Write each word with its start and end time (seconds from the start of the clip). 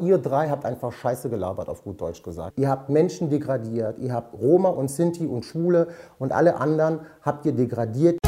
Ihr 0.00 0.16
drei 0.16 0.48
habt 0.48 0.64
einfach 0.64 0.92
Scheiße 0.92 1.28
gelabert, 1.28 1.68
auf 1.68 1.84
gut 1.84 2.00
Deutsch 2.00 2.22
gesagt. 2.22 2.58
Ihr 2.58 2.70
habt 2.70 2.88
Menschen 2.88 3.28
degradiert, 3.28 3.98
ihr 3.98 4.14
habt 4.14 4.32
Roma 4.32 4.70
und 4.70 4.90
Sinti 4.90 5.26
und 5.26 5.44
Schwule 5.44 5.88
und 6.18 6.32
alle 6.32 6.56
anderen 6.56 7.00
habt 7.20 7.44
ihr 7.44 7.52
degradiert. 7.52 8.18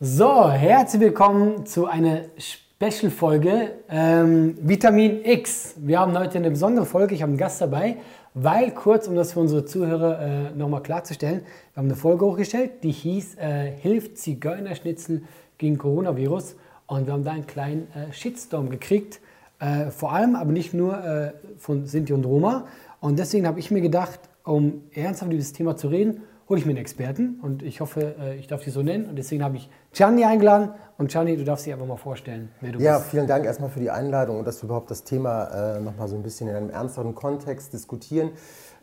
So, 0.00 0.50
herzlich 0.50 1.02
willkommen 1.02 1.66
zu 1.66 1.86
einer 1.86 2.22
Special-Folge 2.36 3.70
ähm, 3.88 4.58
Vitamin 4.60 5.24
X. 5.24 5.76
Wir 5.78 6.00
haben 6.00 6.18
heute 6.18 6.38
eine 6.38 6.50
besondere 6.50 6.86
Folge, 6.86 7.14
ich 7.14 7.22
habe 7.22 7.30
einen 7.30 7.38
Gast 7.38 7.60
dabei, 7.60 7.98
weil 8.34 8.72
kurz, 8.72 9.06
um 9.06 9.14
das 9.14 9.34
für 9.34 9.40
unsere 9.40 9.64
Zuhörer 9.64 10.20
äh, 10.20 10.50
nochmal 10.56 10.82
klarzustellen, 10.82 11.42
wir 11.42 11.76
haben 11.76 11.86
eine 11.86 11.96
Folge 11.96 12.26
hochgestellt, 12.26 12.82
die 12.82 12.90
hieß 12.90 13.36
äh, 13.36 13.70
Hilft 13.70 14.18
Zigeunerschnitzel 14.18 15.22
gegen 15.58 15.78
Coronavirus 15.78 16.56
und 16.86 17.06
wir 17.06 17.12
haben 17.12 17.24
da 17.24 17.32
einen 17.32 17.46
kleinen 17.46 17.88
äh, 17.92 18.12
Shitstorm 18.12 18.70
gekriegt, 18.70 19.20
äh, 19.60 19.90
vor 19.90 20.12
allem 20.12 20.36
aber 20.36 20.52
nicht 20.52 20.74
nur 20.74 21.02
äh, 21.02 21.32
von 21.56 21.86
Sinti 21.86 22.12
und 22.12 22.24
Roma 22.24 22.66
und 23.00 23.18
deswegen 23.18 23.46
habe 23.46 23.60
ich 23.60 23.70
mir 23.70 23.80
gedacht, 23.80 24.20
um 24.44 24.82
ernsthaft 24.92 25.30
über 25.30 25.38
dieses 25.38 25.52
Thema 25.52 25.76
zu 25.76 25.88
reden, 25.88 26.22
hole 26.48 26.58
ich 26.58 26.66
mir 26.66 26.70
einen 26.70 26.78
Experten 26.78 27.38
und 27.42 27.62
ich 27.62 27.80
hoffe, 27.80 28.16
äh, 28.20 28.38
ich 28.38 28.46
darf 28.46 28.62
dich 28.64 28.72
so 28.72 28.82
nennen. 28.82 29.06
Und 29.06 29.16
deswegen 29.16 29.42
habe 29.42 29.56
ich 29.56 29.68
Gianni 29.94 30.24
eingeladen. 30.24 30.70
Und 30.98 31.10
Gianni, 31.10 31.36
du 31.36 31.44
darfst 31.44 31.66
dich 31.66 31.72
einfach 31.72 31.86
mal 31.86 31.96
vorstellen, 31.96 32.50
wer 32.60 32.72
du 32.72 32.78
Ja, 32.80 32.98
bist. 32.98 33.10
vielen 33.10 33.26
Dank 33.26 33.44
erstmal 33.46 33.70
für 33.70 33.80
die 33.80 33.90
Einladung 33.90 34.38
und 34.38 34.44
dass 34.46 34.60
wir 34.62 34.66
überhaupt 34.66 34.90
das 34.90 35.04
Thema 35.04 35.76
äh, 35.76 35.80
nochmal 35.80 36.08
so 36.08 36.14
ein 36.16 36.22
bisschen 36.22 36.48
in 36.48 36.54
einem 36.54 36.70
ernsteren 36.70 37.14
Kontext 37.14 37.72
diskutieren. 37.72 38.30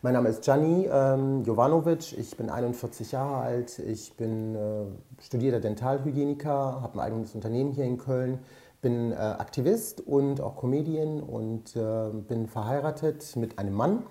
Mein 0.02 0.14
Name 0.14 0.28
ist 0.30 0.42
Gianni 0.42 0.88
ähm, 0.92 1.42
Jovanovic, 1.44 2.18
ich 2.18 2.36
bin 2.36 2.50
41 2.50 3.12
Jahre 3.12 3.36
alt, 3.36 3.78
ich 3.78 4.16
bin 4.16 4.54
äh, 4.56 5.22
studierter 5.22 5.60
Dentalhygieniker, 5.60 6.80
habe 6.82 6.94
ein 6.94 7.00
eigenes 7.00 7.34
Unternehmen 7.34 7.72
hier 7.72 7.84
in 7.84 7.98
Köln, 7.98 8.40
bin 8.82 9.12
äh, 9.12 9.14
Aktivist 9.14 10.00
und 10.00 10.40
auch 10.40 10.56
Comedian 10.56 11.20
und 11.20 11.76
äh, 11.76 12.10
bin 12.28 12.46
verheiratet 12.46 13.36
mit 13.36 13.58
einem 13.58 13.74
Mann, 13.74 14.02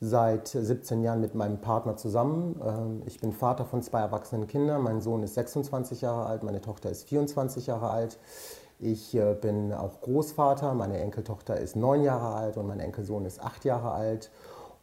seit 0.00 0.48
17 0.48 1.02
Jahren 1.02 1.20
mit 1.20 1.34
meinem 1.34 1.60
Partner 1.60 1.96
zusammen. 1.96 2.60
Ähm, 2.64 3.02
Ich 3.06 3.20
bin 3.20 3.32
Vater 3.32 3.64
von 3.64 3.82
zwei 3.82 4.00
erwachsenen 4.00 4.46
Kindern. 4.46 4.82
Mein 4.82 5.00
Sohn 5.00 5.22
ist 5.22 5.34
26 5.34 6.02
Jahre 6.02 6.26
alt, 6.26 6.42
meine 6.42 6.60
Tochter 6.60 6.90
ist 6.90 7.08
24 7.08 7.66
Jahre 7.66 7.90
alt. 7.90 8.18
Ich 8.80 9.14
äh, 9.14 9.34
bin 9.34 9.72
auch 9.72 10.00
Großvater, 10.00 10.72
meine 10.74 10.98
Enkeltochter 11.00 11.58
ist 11.58 11.74
neun 11.74 12.02
Jahre 12.02 12.36
alt 12.36 12.56
und 12.56 12.68
mein 12.68 12.78
Enkelsohn 12.78 13.24
ist 13.24 13.42
acht 13.42 13.64
Jahre 13.64 13.90
alt. 13.90 14.30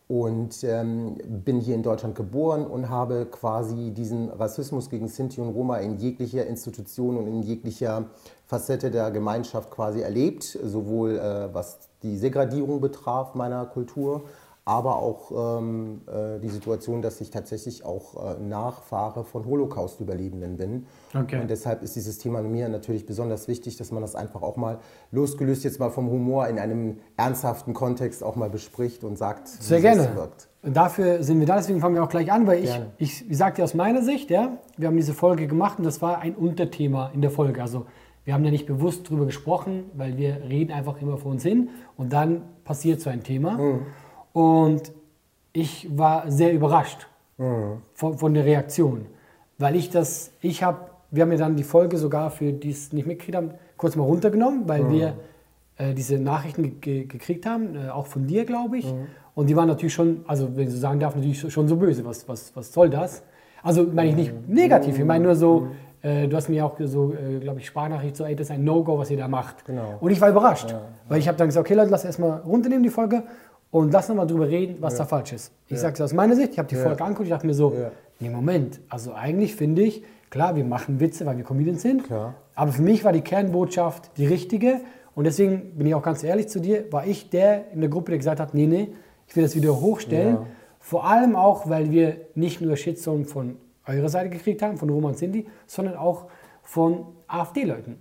Und 0.08 0.64
ähm, 0.64 1.18
bin 1.26 1.60
hier 1.62 1.74
in 1.74 1.82
Deutschland 1.82 2.14
geboren 2.14 2.68
und 2.68 2.90
habe 2.90 3.26
quasi 3.26 3.90
diesen 3.90 4.30
Rassismus 4.30 4.92
gegen 4.92 5.08
Sinti 5.08 5.42
und 5.42 5.50
Roma 5.50 5.78
in 5.78 5.98
jeglicher 5.98 6.46
Institution 6.46 7.18
und 7.18 7.26
in 7.26 7.42
jeglicher 7.42 8.06
Facette 8.46 8.92
der 8.92 9.10
Gemeinschaft 9.10 9.72
quasi 9.72 10.02
erlebt, 10.02 10.44
sowohl 10.44 11.18
äh, 11.18 11.52
was 11.54 11.80
die 12.04 12.18
Segradierung 12.18 12.82
betraf 12.82 13.34
meiner 13.34 13.66
Kultur, 13.66 14.26
aber 14.68 14.96
auch 14.98 15.60
ähm, 15.60 16.02
äh, 16.08 16.40
die 16.40 16.50
Situation, 16.50 17.04
dass 17.04 17.22
ich 17.22 17.30
tatsächlich 17.30 17.86
auch 17.86 18.36
äh, 18.36 18.42
Nachfahre 18.42 19.24
von 19.24 19.46
Holocaust-Überlebenden 19.46 20.58
bin. 20.58 20.88
Okay. 21.14 21.40
Und 21.40 21.52
deshalb 21.52 21.84
ist 21.84 21.96
dieses 21.96 22.18
Thema 22.18 22.42
mir 22.42 22.68
natürlich 22.68 23.06
besonders 23.06 23.48
wichtig, 23.48 23.78
dass 23.78 23.92
man 23.92 24.02
das 24.02 24.16
einfach 24.16 24.42
auch 24.42 24.58
mal 24.58 24.80
losgelöst 25.12 25.64
jetzt 25.64 25.80
mal 25.80 25.92
vom 25.92 26.10
Humor 26.10 26.48
in 26.48 26.58
einem 26.58 26.98
ernsthaften 27.16 27.76
Kontext 27.76 28.24
auch 28.24 28.36
mal 28.36 28.50
bespricht 28.50 29.04
und 29.04 29.20
sagt, 29.20 29.48
Sehr 29.48 29.78
wie 29.78 29.82
gerne. 29.84 30.02
es 30.10 30.16
wirkt. 30.16 30.48
Und 30.64 30.76
dafür 30.76 31.22
sind 31.22 31.40
wir 31.40 31.46
da, 31.46 31.58
deswegen 31.58 31.80
fangen 31.80 31.94
wir 31.94 32.04
auch 32.04 32.10
gleich 32.10 32.32
an, 32.32 32.48
weil 32.48 32.64
ich, 32.64 32.72
Gerne. 32.72 32.88
ich, 32.98 33.30
ich 33.30 33.38
sage 33.38 33.58
dir 33.58 33.64
aus 33.64 33.76
meiner 33.76 34.02
Sicht, 34.02 34.32
ja, 34.32 34.58
wir 34.78 34.88
haben 34.88 34.98
diese 34.98 35.14
Folge 35.14 35.46
gemacht 35.46 35.78
und 35.78 35.84
das 35.84 36.02
war 36.02 36.18
ein 36.20 36.34
Unterthema 36.34 37.12
in 37.14 37.22
der 37.22 37.30
Folge. 37.30 37.62
Also 37.62 37.86
wir 38.24 38.34
haben 38.34 38.44
da 38.44 38.50
nicht 38.50 38.66
bewusst 38.66 39.08
drüber 39.08 39.28
gesprochen, 39.28 39.92
weil 39.94 40.18
wir 40.18 40.42
reden 40.50 40.72
einfach 40.74 41.00
immer 41.00 41.18
vor 41.18 41.32
uns 41.32 41.44
hin 41.44 41.70
und 41.98 42.12
dann 42.12 42.42
passiert 42.64 43.00
so 43.00 43.12
ein 43.12 43.22
Thema. 43.22 43.60
Und 44.36 44.92
ich 45.54 45.88
war 45.98 46.30
sehr 46.30 46.52
überrascht 46.52 47.08
von, 47.94 48.18
von 48.18 48.34
der 48.34 48.44
Reaktion, 48.44 49.06
weil 49.58 49.78
ich 49.78 49.90
das, 49.90 50.32
ich 50.42 50.62
habe 50.62 50.90
wir 51.10 51.24
haben 51.24 51.32
ja 51.32 51.38
dann 51.38 51.56
die 51.56 51.64
Folge 51.64 51.98
sogar 51.98 52.30
für 52.32 52.52
die 52.52 52.72
es 52.72 52.92
nicht 52.92 53.08
mitgekriegt 53.08 53.38
haben, 53.38 53.52
kurz 53.78 53.96
mal 53.96 54.04
runtergenommen, 54.04 54.68
weil 54.68 54.90
wir 54.90 55.14
äh, 55.78 55.94
diese 55.94 56.20
Nachrichten 56.20 56.64
ge 56.64 56.72
ge 56.82 57.06
gekriegt 57.06 57.46
haben, 57.46 57.76
äh, 57.76 57.90
auch 57.90 58.08
von 58.08 58.28
dir, 58.28 58.44
glaube 58.44 58.78
ich. 58.78 58.94
Und 59.36 59.48
die 59.48 59.56
waren 59.56 59.70
natürlich 59.70 59.94
schon, 59.94 60.26
also 60.28 60.54
wenn 60.58 60.68
ich 60.68 60.74
so 60.74 60.80
sagen 60.80 61.00
darf, 61.00 61.16
natürlich 61.16 61.40
schon 61.52 61.70
so 61.70 61.78
böse. 61.78 62.04
Was, 62.04 62.28
was, 62.28 62.54
was 62.56 62.74
soll 62.74 62.90
das? 62.90 63.24
Also 63.64 63.84
meine 63.84 64.10
ich 64.10 64.16
nicht 64.16 64.50
negativ, 64.50 65.00
ich 65.00 65.06
meine 65.06 65.24
nur 65.24 65.36
so, 65.36 65.68
äh, 66.02 66.28
du 66.28 66.36
hast 66.36 66.50
mir 66.50 66.66
auch 66.66 66.78
so, 66.80 67.14
äh, 67.14 67.40
glaube 67.40 67.60
ich, 67.60 67.68
Sprachnachricht 67.68 68.18
so, 68.18 68.26
ey, 68.26 68.36
das 68.36 68.48
ist 68.48 68.52
ein 68.52 68.66
No-Go, 68.66 68.98
was 68.98 69.10
ihr 69.10 69.18
da 69.18 69.30
macht. 69.30 69.66
Genau. 69.66 69.96
Und 70.02 70.12
ich 70.12 70.20
war 70.20 70.30
überrascht, 70.30 70.76
weil 71.08 71.20
ich 71.20 71.28
habe 71.28 71.38
dann 71.38 71.48
gesagt, 71.48 71.66
okay 71.66 71.76
Leute, 71.76 71.92
lass 71.92 72.04
erstmal 72.04 72.42
runternehmen 72.42 72.84
die 72.84 72.90
Folge 72.90 73.24
und 73.76 73.92
lass 73.92 74.08
nochmal 74.08 74.26
drüber 74.26 74.48
reden, 74.48 74.78
was 74.80 74.96
da 74.96 75.04
falsch 75.06 75.34
ist. 75.34 75.52
Ich 75.68 75.80
sage 75.80 75.96
es 75.96 76.02
aus 76.02 76.14
meiner 76.14 76.34
Sicht, 76.38 76.54
ich 76.54 76.60
habe 76.60 76.70
die 76.70 76.76
Folge 76.78 77.04
angeguckt, 77.04 77.26
ich 77.28 77.34
dachte 77.34 77.46
mir 77.46 77.54
so, 77.54 77.74
Ja. 77.74 77.92
nee, 78.22 78.30
Moment, 78.30 78.80
also 78.88 79.14
eigentlich 79.14 79.54
finde 79.56 79.82
ich, 79.82 80.02
klar, 80.30 80.56
wir 80.56 80.64
machen 80.64 81.02
Witze, 81.02 81.26
weil 81.26 81.36
wir 81.36 81.44
Comedians 81.44 81.82
sind, 81.82 82.06
Klar. 82.06 82.36
aber 82.56 82.72
für 82.72 82.82
mich 82.82 83.04
war 83.04 83.12
die 83.12 83.20
Kernbotschaft 83.20 84.12
die 84.18 84.28
richtige 84.28 84.80
und 85.14 85.26
deswegen 85.26 85.72
bin 85.78 85.88
ich 85.88 85.94
auch 85.94 86.02
ganz 86.04 86.24
ehrlich 86.24 86.48
zu 86.48 86.62
dir, 86.62 86.90
war 86.94 87.06
ich 87.06 87.30
der 87.30 87.70
in 87.74 87.82
der 87.82 87.90
Gruppe, 87.90 88.12
der 88.12 88.18
gesagt 88.20 88.40
hat, 88.40 88.54
nee, 88.54 88.66
nee, 88.66 88.88
ich 89.28 89.36
will 89.36 89.44
das 89.44 89.56
wieder 89.58 89.78
hochstellen. 89.82 90.36
Ja. 90.36 90.46
Vor 90.80 91.06
allem 91.06 91.36
auch, 91.36 91.70
weil 91.70 91.92
wir 91.92 92.16
nicht 92.34 92.62
nur 92.62 92.78
Shitstorm 92.78 93.26
von 93.26 93.58
eurer 93.88 94.08
Seite 94.08 94.30
gekriegt 94.30 94.62
haben, 94.62 94.78
von 94.78 94.90
Roman 94.90 95.16
Cindy, 95.16 95.48
sondern 95.68 95.98
auch 95.98 96.28
von 96.64 97.08
AfD-Leuten. 97.28 97.98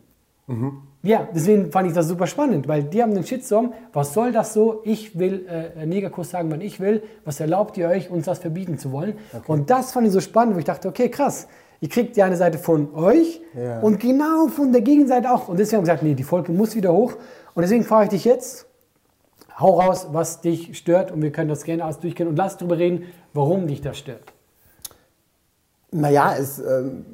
Ja, 1.05 1.29
deswegen 1.35 1.71
fand 1.71 1.87
ich 1.89 1.95
das 1.95 2.09
super 2.09 2.27
spannend, 2.27 2.67
weil 2.67 2.83
die 2.85 3.03
haben 3.03 3.15
den 3.15 3.25
Shitstorm. 3.25 3.75
Was 3.93 4.15
soll 4.15 4.33
das 4.33 4.55
so? 4.55 4.81
Ich 4.85 5.19
will 5.19 5.47
äh, 5.47 5.85
Negerkuss 5.85 6.31
sagen, 6.31 6.51
wann 6.51 6.63
ich 6.63 6.81
will. 6.81 7.03
Was 7.27 7.41
erlaubt 7.41 7.77
ihr 7.77 7.89
euch, 7.89 8.09
uns 8.11 8.25
das 8.25 8.39
verbieten 8.39 8.79
zu 8.79 8.91
wollen? 8.91 9.15
Und 9.47 9.69
das 9.69 9.93
fand 9.93 10.07
ich 10.07 10.13
so 10.15 10.21
spannend, 10.21 10.55
wo 10.55 10.59
ich 10.59 10.65
dachte, 10.65 10.89
okay, 10.89 11.11
krass. 11.11 11.47
Ihr 11.81 11.91
kriegt 11.91 12.17
die 12.17 12.23
eine 12.23 12.37
Seite 12.39 12.57
von 12.57 12.95
euch 12.95 13.43
Ja. 13.55 13.81
und 13.81 14.01
genau 14.01 14.49
von 14.49 14.73
der 14.73 14.81
Gegenseite 14.81 15.31
auch. 15.31 15.49
Und 15.49 15.59
deswegen 15.59 15.79
haben 15.79 15.87
wir 15.87 15.93
gesagt, 15.93 16.03
nee, 16.05 16.15
die 16.15 16.23
Folge 16.23 16.53
muss 16.53 16.75
wieder 16.75 16.93
hoch. 16.95 17.13
Und 17.55 17.61
deswegen 17.61 17.85
frage 17.85 18.05
ich 18.05 18.11
dich 18.11 18.25
jetzt, 18.25 18.67
hau 19.61 19.79
raus, 19.79 20.07
was 20.13 20.41
dich 20.41 20.79
stört 20.79 21.13
und 21.13 21.21
wir 21.21 21.33
können 21.33 21.51
das 21.51 21.65
gerne 21.65 21.85
alles 21.85 21.99
durchgehen 21.99 22.29
und 22.29 22.37
lass 22.37 22.57
drüber 22.57 22.79
reden, 22.79 23.05
warum 23.35 23.67
dich 23.67 23.83
das 23.83 23.99
stört. 23.99 24.33
Naja, 25.91 26.35
es, 26.39 26.59
ähm, 26.59 27.05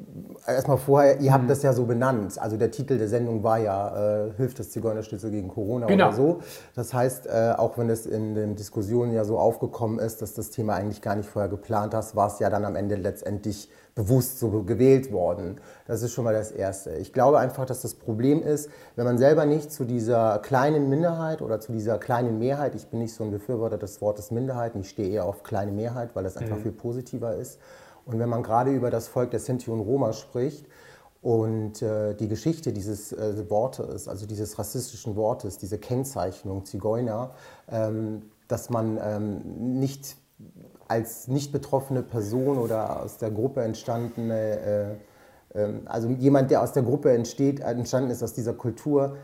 erstmal 0.47 0.77
vorher, 0.77 1.19
ihr 1.19 1.33
habt 1.33 1.49
das 1.49 1.63
ja 1.63 1.73
so 1.73 1.85
benannt. 1.85 2.39
Also 2.39 2.57
der 2.57 2.71
Titel 2.71 2.97
der 2.97 3.07
Sendung 3.07 3.43
war 3.43 3.59
ja 3.59 4.25
äh, 4.27 4.31
Hilft 4.37 4.59
das 4.59 4.71
Zigeunerschnitzel 4.71 5.31
gegen 5.31 5.47
Corona 5.47 5.87
Genau. 5.87 6.07
oder 6.07 6.15
so. 6.15 6.39
Das 6.75 6.93
heißt, 6.93 7.27
äh, 7.27 7.53
auch 7.57 7.77
wenn 7.77 7.89
es 7.89 8.05
in 8.05 8.35
den 8.35 8.55
Diskussionen 8.55 9.13
ja 9.13 9.23
so 9.25 9.37
aufgekommen 9.39 9.99
ist, 9.99 10.21
dass 10.21 10.33
das 10.33 10.49
Thema 10.49 10.75
eigentlich 10.75 11.01
gar 11.01 11.15
nicht 11.15 11.29
vorher 11.29 11.49
geplant 11.49 11.93
hast, 11.93 12.15
war 12.15 12.27
es 12.27 12.39
ja 12.39 12.49
dann 12.49 12.65
am 12.65 12.75
Ende 12.75 12.95
letztendlich 12.95 13.69
bewusst 13.93 14.39
so 14.39 14.63
gewählt 14.63 15.11
worden. 15.11 15.59
Das 15.85 16.01
ist 16.01 16.13
schon 16.13 16.23
mal 16.23 16.33
das 16.33 16.51
Erste. 16.51 16.91
Ich 16.91 17.11
glaube 17.11 17.39
einfach, 17.39 17.65
dass 17.65 17.81
das 17.81 17.93
Problem 17.93 18.41
ist, 18.41 18.69
wenn 18.95 19.03
man 19.03 19.17
selber 19.17 19.45
nicht 19.45 19.71
zu 19.71 19.83
dieser 19.83 20.39
kleinen 20.39 20.89
Minderheit 20.89 21.41
oder 21.41 21.59
zu 21.59 21.73
dieser 21.73 21.97
kleinen 21.97 22.39
Mehrheit, 22.39 22.73
ich 22.73 22.87
bin 22.87 22.99
nicht 22.99 23.13
so 23.13 23.25
ein 23.25 23.31
Befürworter 23.31 23.77
des 23.77 24.01
Wortes 24.01 24.31
Minderheiten, 24.31 24.79
ich 24.79 24.89
stehe 24.89 25.09
eher 25.09 25.25
auf 25.25 25.43
kleine 25.43 25.73
Mehrheit, 25.73 26.11
weil 26.13 26.23
das 26.23 26.37
einfach 26.37 26.57
viel 26.57 26.71
positiver 26.71 27.35
ist. 27.35 27.59
Und 28.05 28.19
wenn 28.19 28.29
man 28.29 28.43
gerade 28.43 28.71
über 28.71 28.89
das 28.89 29.07
Volk 29.07 29.31
der 29.31 29.39
Sinti 29.39 29.69
und 29.69 29.79
Roma 29.79 30.13
spricht 30.13 30.65
und 31.21 31.81
äh, 31.81 32.15
die 32.15 32.27
Geschichte 32.27 32.73
dieses 32.73 33.13
äh, 33.13 33.49
Wortes, 33.49 34.07
also 34.07 34.25
dieses 34.25 34.57
rassistischen 34.57 35.15
Wortes, 35.15 35.57
diese 35.57 35.77
Kennzeichnung 35.77 36.65
Zigeuner, 36.65 37.31
ähm, 37.69 38.23
dass 38.47 38.69
man 38.69 38.99
ähm, 39.01 39.79
nicht 39.79 40.17
als 40.87 41.27
nicht 41.27 41.51
betroffene 41.51 42.03
Person 42.03 42.57
oder 42.57 43.01
aus 43.01 43.17
der 43.17 43.31
Gruppe 43.31 43.61
entstandene, 43.61 44.59
äh, 45.53 45.59
ähm, 45.59 45.81
also 45.85 46.09
jemand, 46.09 46.51
der 46.51 46.61
aus 46.61 46.73
der 46.73 46.83
Gruppe 46.83 47.11
entsteht, 47.11 47.61
entstanden 47.61 48.11
ist 48.11 48.23
aus 48.23 48.33
dieser 48.33 48.53
Kultur, 48.53 49.15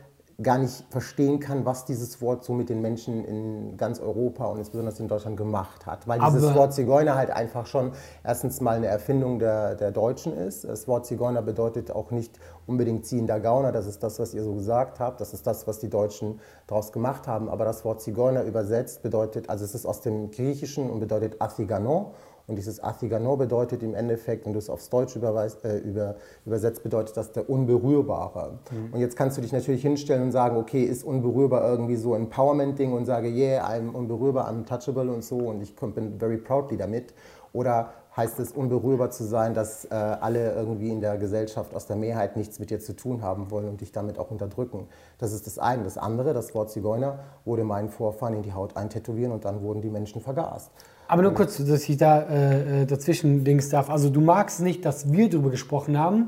gar 0.41 0.59
nicht 0.59 0.85
verstehen 0.91 1.39
kann, 1.39 1.65
was 1.65 1.85
dieses 1.85 2.21
Wort 2.21 2.43
so 2.43 2.53
mit 2.53 2.69
den 2.69 2.79
Menschen 2.79 3.25
in 3.25 3.75
ganz 3.75 3.99
Europa 3.99 4.45
und 4.45 4.59
insbesondere 4.59 4.95
in 4.99 5.07
Deutschland 5.07 5.35
gemacht 5.35 5.87
hat. 5.87 6.07
Weil 6.07 6.19
dieses 6.19 6.43
Aber- 6.43 6.55
Wort 6.55 6.73
Zigeuner 6.73 7.15
halt 7.15 7.31
einfach 7.31 7.65
schon 7.65 7.91
erstens 8.23 8.61
mal 8.61 8.75
eine 8.75 8.85
Erfindung 8.85 9.39
der, 9.39 9.73
der 9.73 9.91
Deutschen 9.91 10.37
ist. 10.37 10.63
Das 10.63 10.87
Wort 10.87 11.07
Zigeuner 11.07 11.41
bedeutet 11.41 11.89
auch 11.91 12.11
nicht 12.11 12.39
unbedingt 12.67 13.05
ziehender 13.05 13.39
Gauner, 13.39 13.71
das 13.71 13.87
ist 13.87 14.03
das, 14.03 14.19
was 14.19 14.33
ihr 14.35 14.43
so 14.43 14.53
gesagt 14.53 14.99
habt, 14.99 15.21
das 15.21 15.33
ist 15.33 15.47
das, 15.47 15.65
was 15.65 15.79
die 15.79 15.89
Deutschen 15.89 16.39
daraus 16.67 16.91
gemacht 16.91 17.27
haben. 17.27 17.49
Aber 17.49 17.65
das 17.65 17.83
Wort 17.83 18.01
Zigeuner 18.01 18.43
übersetzt 18.43 19.01
bedeutet, 19.01 19.49
also 19.49 19.65
es 19.65 19.73
ist 19.73 19.87
aus 19.87 20.01
dem 20.01 20.29
Griechischen 20.29 20.89
und 20.89 20.99
bedeutet 20.99 21.41
Athiganon. 21.41 22.11
Und 22.47 22.55
dieses 22.55 22.81
Athiganon 22.81 23.37
bedeutet 23.37 23.83
im 23.83 23.93
Endeffekt, 23.93 24.45
wenn 24.45 24.53
du 24.53 24.59
es 24.59 24.69
aufs 24.69 24.89
überweist, 25.15 25.65
äh, 25.65 25.79
über, 25.79 26.15
übersetzt, 26.45 26.81
bedeutet 26.81 27.17
das 27.17 27.33
der 27.33 27.49
Unberührbare. 27.49 28.59
Und 28.93 29.01
jetzt 29.01 29.17
kannst 29.17 29.37
du 29.37 29.41
dich 29.41 29.51
natürlich 29.51 29.81
hinstellen 29.81 30.23
und 30.23 30.31
sagen, 30.31 30.55
okay, 30.55 30.83
ist 30.83 31.03
unberührbar 31.03 31.69
irgendwie 31.69 31.97
so 31.97 32.13
ein 32.13 32.23
Empowerment-Ding 32.23 32.93
und 32.93 33.05
sage, 33.05 33.27
yeah, 33.27 33.67
I'm 33.67 33.91
unberührbar, 33.91 34.49
I'm 34.49 34.65
touchable 34.65 35.11
und 35.11 35.25
so 35.25 35.37
und 35.37 35.61
ich 35.61 35.75
bin 35.75 36.17
very 36.17 36.37
proudly 36.37 36.77
damit. 36.77 37.13
Oder 37.51 37.89
heißt 38.15 38.39
es, 38.39 38.51
unberührbar 38.51 39.11
zu 39.11 39.25
sein, 39.25 39.53
dass 39.53 39.85
äh, 39.85 39.93
alle 39.93 40.53
irgendwie 40.53 40.89
in 40.89 41.01
der 41.01 41.17
Gesellschaft 41.17 41.75
aus 41.75 41.85
der 41.85 41.95
Mehrheit 41.97 42.35
nichts 42.35 42.59
mit 42.59 42.71
dir 42.71 42.79
zu 42.79 42.95
tun 42.95 43.21
haben 43.21 43.51
wollen 43.51 43.67
und 43.67 43.81
dich 43.81 43.91
damit 43.91 44.17
auch 44.17 44.31
unterdrücken. 44.31 44.87
Das 45.19 45.33
ist 45.33 45.47
das 45.47 45.59
eine. 45.59 45.83
Das 45.83 45.97
andere, 45.97 46.33
das 46.33 46.55
Wort 46.55 46.71
Zigeuner, 46.71 47.19
wurde 47.45 47.63
meinen 47.63 47.89
Vorfahren 47.89 48.33
in 48.33 48.41
die 48.41 48.53
Haut 48.53 48.75
eintätowieren 48.77 49.31
und 49.31 49.45
dann 49.45 49.61
wurden 49.61 49.81
die 49.81 49.89
Menschen 49.89 50.21
vergast. 50.21 50.71
Aber 51.07 51.21
nur 51.21 51.33
kurz, 51.33 51.57
dass 51.57 51.87
ich 51.87 51.97
da 51.97 52.21
äh, 52.21 52.81
äh, 52.81 52.85
dazwischen 52.85 53.43
dings 53.43 53.69
darf. 53.69 53.89
Also 53.89 54.09
du 54.09 54.21
magst 54.21 54.61
nicht, 54.61 54.85
dass 54.85 55.11
wir 55.11 55.29
darüber 55.29 55.49
gesprochen 55.49 55.97
haben, 55.97 56.27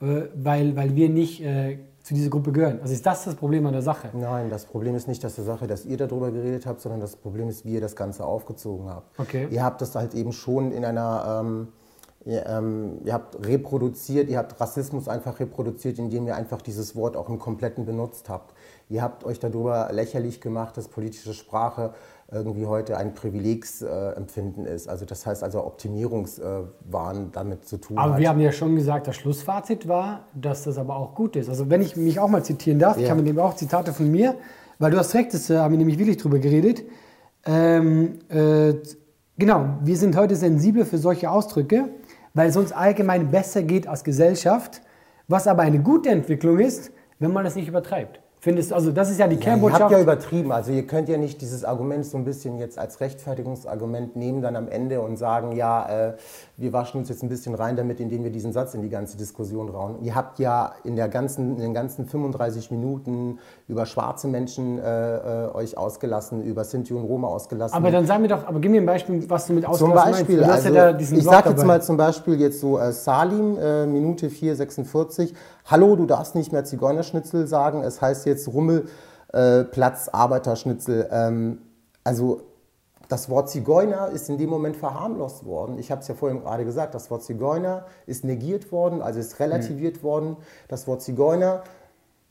äh, 0.00 0.22
weil, 0.34 0.76
weil 0.76 0.94
wir 0.94 1.08
nicht 1.08 1.42
äh, 1.42 1.78
zu 2.02 2.14
dieser 2.14 2.30
Gruppe 2.30 2.52
gehören. 2.52 2.80
Also 2.80 2.94
ist 2.94 3.04
das 3.04 3.24
das 3.24 3.34
Problem 3.34 3.66
an 3.66 3.72
der 3.72 3.82
Sache? 3.82 4.10
Nein, 4.12 4.48
das 4.48 4.64
Problem 4.64 4.94
ist 4.94 5.08
nicht, 5.08 5.24
dass 5.24 5.34
die 5.34 5.42
Sache, 5.42 5.66
dass 5.66 5.84
ihr 5.84 5.96
darüber 5.96 6.30
geredet 6.30 6.64
habt, 6.64 6.80
sondern 6.80 7.00
das 7.00 7.16
Problem 7.16 7.48
ist, 7.48 7.64
wie 7.64 7.74
ihr 7.74 7.80
das 7.80 7.96
Ganze 7.96 8.24
aufgezogen 8.24 8.88
habt. 8.88 9.18
Okay. 9.18 9.48
Ihr 9.50 9.64
habt 9.64 9.80
das 9.80 9.96
halt 9.96 10.14
eben 10.14 10.32
schon 10.32 10.70
in 10.70 10.84
einer, 10.84 11.40
ähm, 11.44 11.68
ihr, 12.24 12.46
ähm, 12.46 13.00
ihr 13.04 13.12
habt 13.12 13.44
reproduziert, 13.44 14.28
ihr 14.28 14.38
habt 14.38 14.60
Rassismus 14.60 15.08
einfach 15.08 15.40
reproduziert, 15.40 15.98
indem 15.98 16.28
ihr 16.28 16.36
einfach 16.36 16.62
dieses 16.62 16.94
Wort 16.94 17.16
auch 17.16 17.28
im 17.28 17.40
Kompletten 17.40 17.86
benutzt 17.86 18.28
habt. 18.28 18.54
Ihr 18.88 19.02
habt 19.02 19.24
euch 19.24 19.40
darüber 19.40 19.88
lächerlich 19.90 20.40
gemacht, 20.40 20.76
dass 20.76 20.86
politische 20.86 21.34
Sprache 21.34 21.92
irgendwie 22.30 22.66
heute 22.66 22.96
ein 22.96 23.14
Privilegsempfinden 23.14 24.66
ist. 24.66 24.88
Also 24.88 25.04
das 25.04 25.24
heißt 25.26 25.44
also 25.44 25.64
Optimierungswahn 25.64 27.30
damit 27.32 27.66
zu 27.66 27.76
tun 27.76 27.98
Aber 27.98 28.14
hat. 28.14 28.20
wir 28.20 28.28
haben 28.28 28.40
ja 28.40 28.50
schon 28.52 28.74
gesagt, 28.74 29.06
das 29.06 29.14
Schlussfazit 29.16 29.86
war, 29.86 30.24
dass 30.34 30.64
das 30.64 30.76
aber 30.76 30.96
auch 30.96 31.14
gut 31.14 31.36
ist. 31.36 31.48
Also 31.48 31.70
wenn 31.70 31.82
ich 31.82 31.96
mich 31.96 32.18
auch 32.18 32.28
mal 32.28 32.42
zitieren 32.44 32.78
darf, 32.80 32.96
ich 32.96 33.04
Ja. 33.04 33.10
habe 33.10 33.22
nämlich 33.22 33.42
auch 33.42 33.54
Zitate 33.54 33.92
von 33.92 34.10
mir, 34.10 34.34
weil 34.78 34.90
du 34.90 34.98
hast 34.98 35.14
recht, 35.14 35.32
das 35.34 35.48
äh, 35.50 35.56
haben 35.58 35.70
wir 35.72 35.78
nämlich 35.78 35.98
wirklich 35.98 36.16
drüber 36.16 36.38
geredet. 36.40 36.82
Ähm, 37.44 38.18
äh, 38.28 38.74
genau, 39.38 39.66
wir 39.82 39.96
sind 39.96 40.16
heute 40.16 40.34
sensibel 40.34 40.84
für 40.84 40.98
solche 40.98 41.30
Ausdrücke, 41.30 41.90
weil 42.34 42.48
es 42.48 42.56
uns 42.56 42.72
allgemein 42.72 43.30
besser 43.30 43.62
geht 43.62 43.86
als 43.86 44.02
Gesellschaft, 44.02 44.82
was 45.28 45.46
aber 45.46 45.62
eine 45.62 45.78
gute 45.78 46.08
Entwicklung 46.10 46.58
ist, 46.58 46.90
wenn 47.20 47.32
man 47.32 47.44
das 47.44 47.54
nicht 47.54 47.68
übertreibt. 47.68 48.20
Findest 48.46 48.72
also 48.72 48.92
das 48.92 49.10
ist 49.10 49.18
ja 49.18 49.26
die 49.26 49.34
Ja, 49.34 49.40
ihr 49.40 49.44
Kernbotschaft. 49.44 49.82
habt 49.82 49.90
ja 49.90 50.00
übertrieben. 50.00 50.52
Also 50.52 50.70
ihr 50.70 50.86
könnt 50.86 51.08
ja 51.08 51.16
nicht 51.16 51.40
dieses 51.40 51.64
Argument 51.64 52.06
so 52.06 52.16
ein 52.16 52.24
bisschen 52.24 52.60
jetzt 52.60 52.78
als 52.78 53.00
Rechtfertigungsargument 53.00 54.14
nehmen 54.14 54.40
dann 54.40 54.54
am 54.54 54.68
Ende 54.68 55.00
und 55.00 55.16
sagen, 55.16 55.50
ja, 55.56 56.10
äh, 56.10 56.12
wir 56.56 56.72
waschen 56.72 57.00
uns 57.00 57.08
jetzt 57.08 57.24
ein 57.24 57.28
bisschen 57.28 57.56
rein 57.56 57.74
damit, 57.74 57.98
indem 57.98 58.22
wir 58.22 58.30
diesen 58.30 58.52
Satz 58.52 58.74
in 58.74 58.82
die 58.82 58.88
ganze 58.88 59.16
Diskussion 59.16 59.68
rauen. 59.68 59.96
Ihr 60.00 60.14
habt 60.14 60.38
ja 60.38 60.76
in, 60.84 60.94
der 60.94 61.08
ganzen, 61.08 61.56
in 61.56 61.60
den 61.60 61.74
ganzen 61.74 62.06
35 62.06 62.70
Minuten 62.70 63.40
über 63.66 63.84
schwarze 63.84 64.28
Menschen 64.28 64.78
äh, 64.78 65.46
äh, 65.46 65.52
euch 65.52 65.76
ausgelassen, 65.76 66.44
über 66.44 66.62
Sinti 66.62 66.94
und 66.94 67.02
Roma 67.02 67.26
ausgelassen. 67.26 67.76
aber 67.76 67.90
dann 67.90 68.06
sag 68.06 68.20
mir 68.20 68.28
doch, 68.28 68.46
aber 68.46 68.60
gib 68.60 68.70
mir 68.70 68.80
ein 68.80 68.86
Beispiel, 68.86 69.28
was 69.28 69.48
du 69.48 69.54
mit 69.54 69.64
Zum 69.64 69.72
ausgelassen 69.72 70.12
Beispiel, 70.12 70.36
meinst. 70.36 70.66
Du 70.66 70.68
also, 70.68 70.72
ja 70.72 70.96
ich 70.96 71.24
sage 71.24 71.48
jetzt 71.48 71.58
dabei. 71.58 71.64
mal 71.64 71.82
zum 71.82 71.96
Beispiel 71.96 72.40
jetzt 72.40 72.60
so 72.60 72.78
äh, 72.78 72.92
Salim, 72.92 73.58
äh, 73.58 73.86
Minute 73.86 74.28
4,46. 74.28 75.32
Hallo, 75.68 75.96
du 75.96 76.06
darfst 76.06 76.36
nicht 76.36 76.52
mehr 76.52 76.64
Zigeunerschnitzel 76.64 77.48
sagen, 77.48 77.82
es 77.82 78.00
heißt 78.00 78.24
jetzt 78.26 78.46
Rummelplatz 78.46 80.06
äh, 80.06 80.10
Arbeiterschnitzel. 80.12 81.08
Ähm, 81.10 81.58
also 82.04 82.42
das 83.08 83.28
Wort 83.28 83.50
Zigeuner 83.50 84.10
ist 84.10 84.28
in 84.28 84.38
dem 84.38 84.48
Moment 84.48 84.76
verharmlost 84.76 85.44
worden. 85.44 85.80
Ich 85.80 85.90
habe 85.90 86.02
es 86.02 86.06
ja 86.06 86.14
vorhin 86.14 86.38
gerade 86.38 86.64
gesagt, 86.64 86.94
das 86.94 87.10
Wort 87.10 87.24
Zigeuner 87.24 87.84
ist 88.06 88.22
negiert 88.22 88.70
worden, 88.70 89.02
also 89.02 89.18
ist 89.18 89.40
relativiert 89.40 90.04
worden. 90.04 90.36
Das 90.68 90.86
Wort 90.86 91.02
Zigeuner 91.02 91.64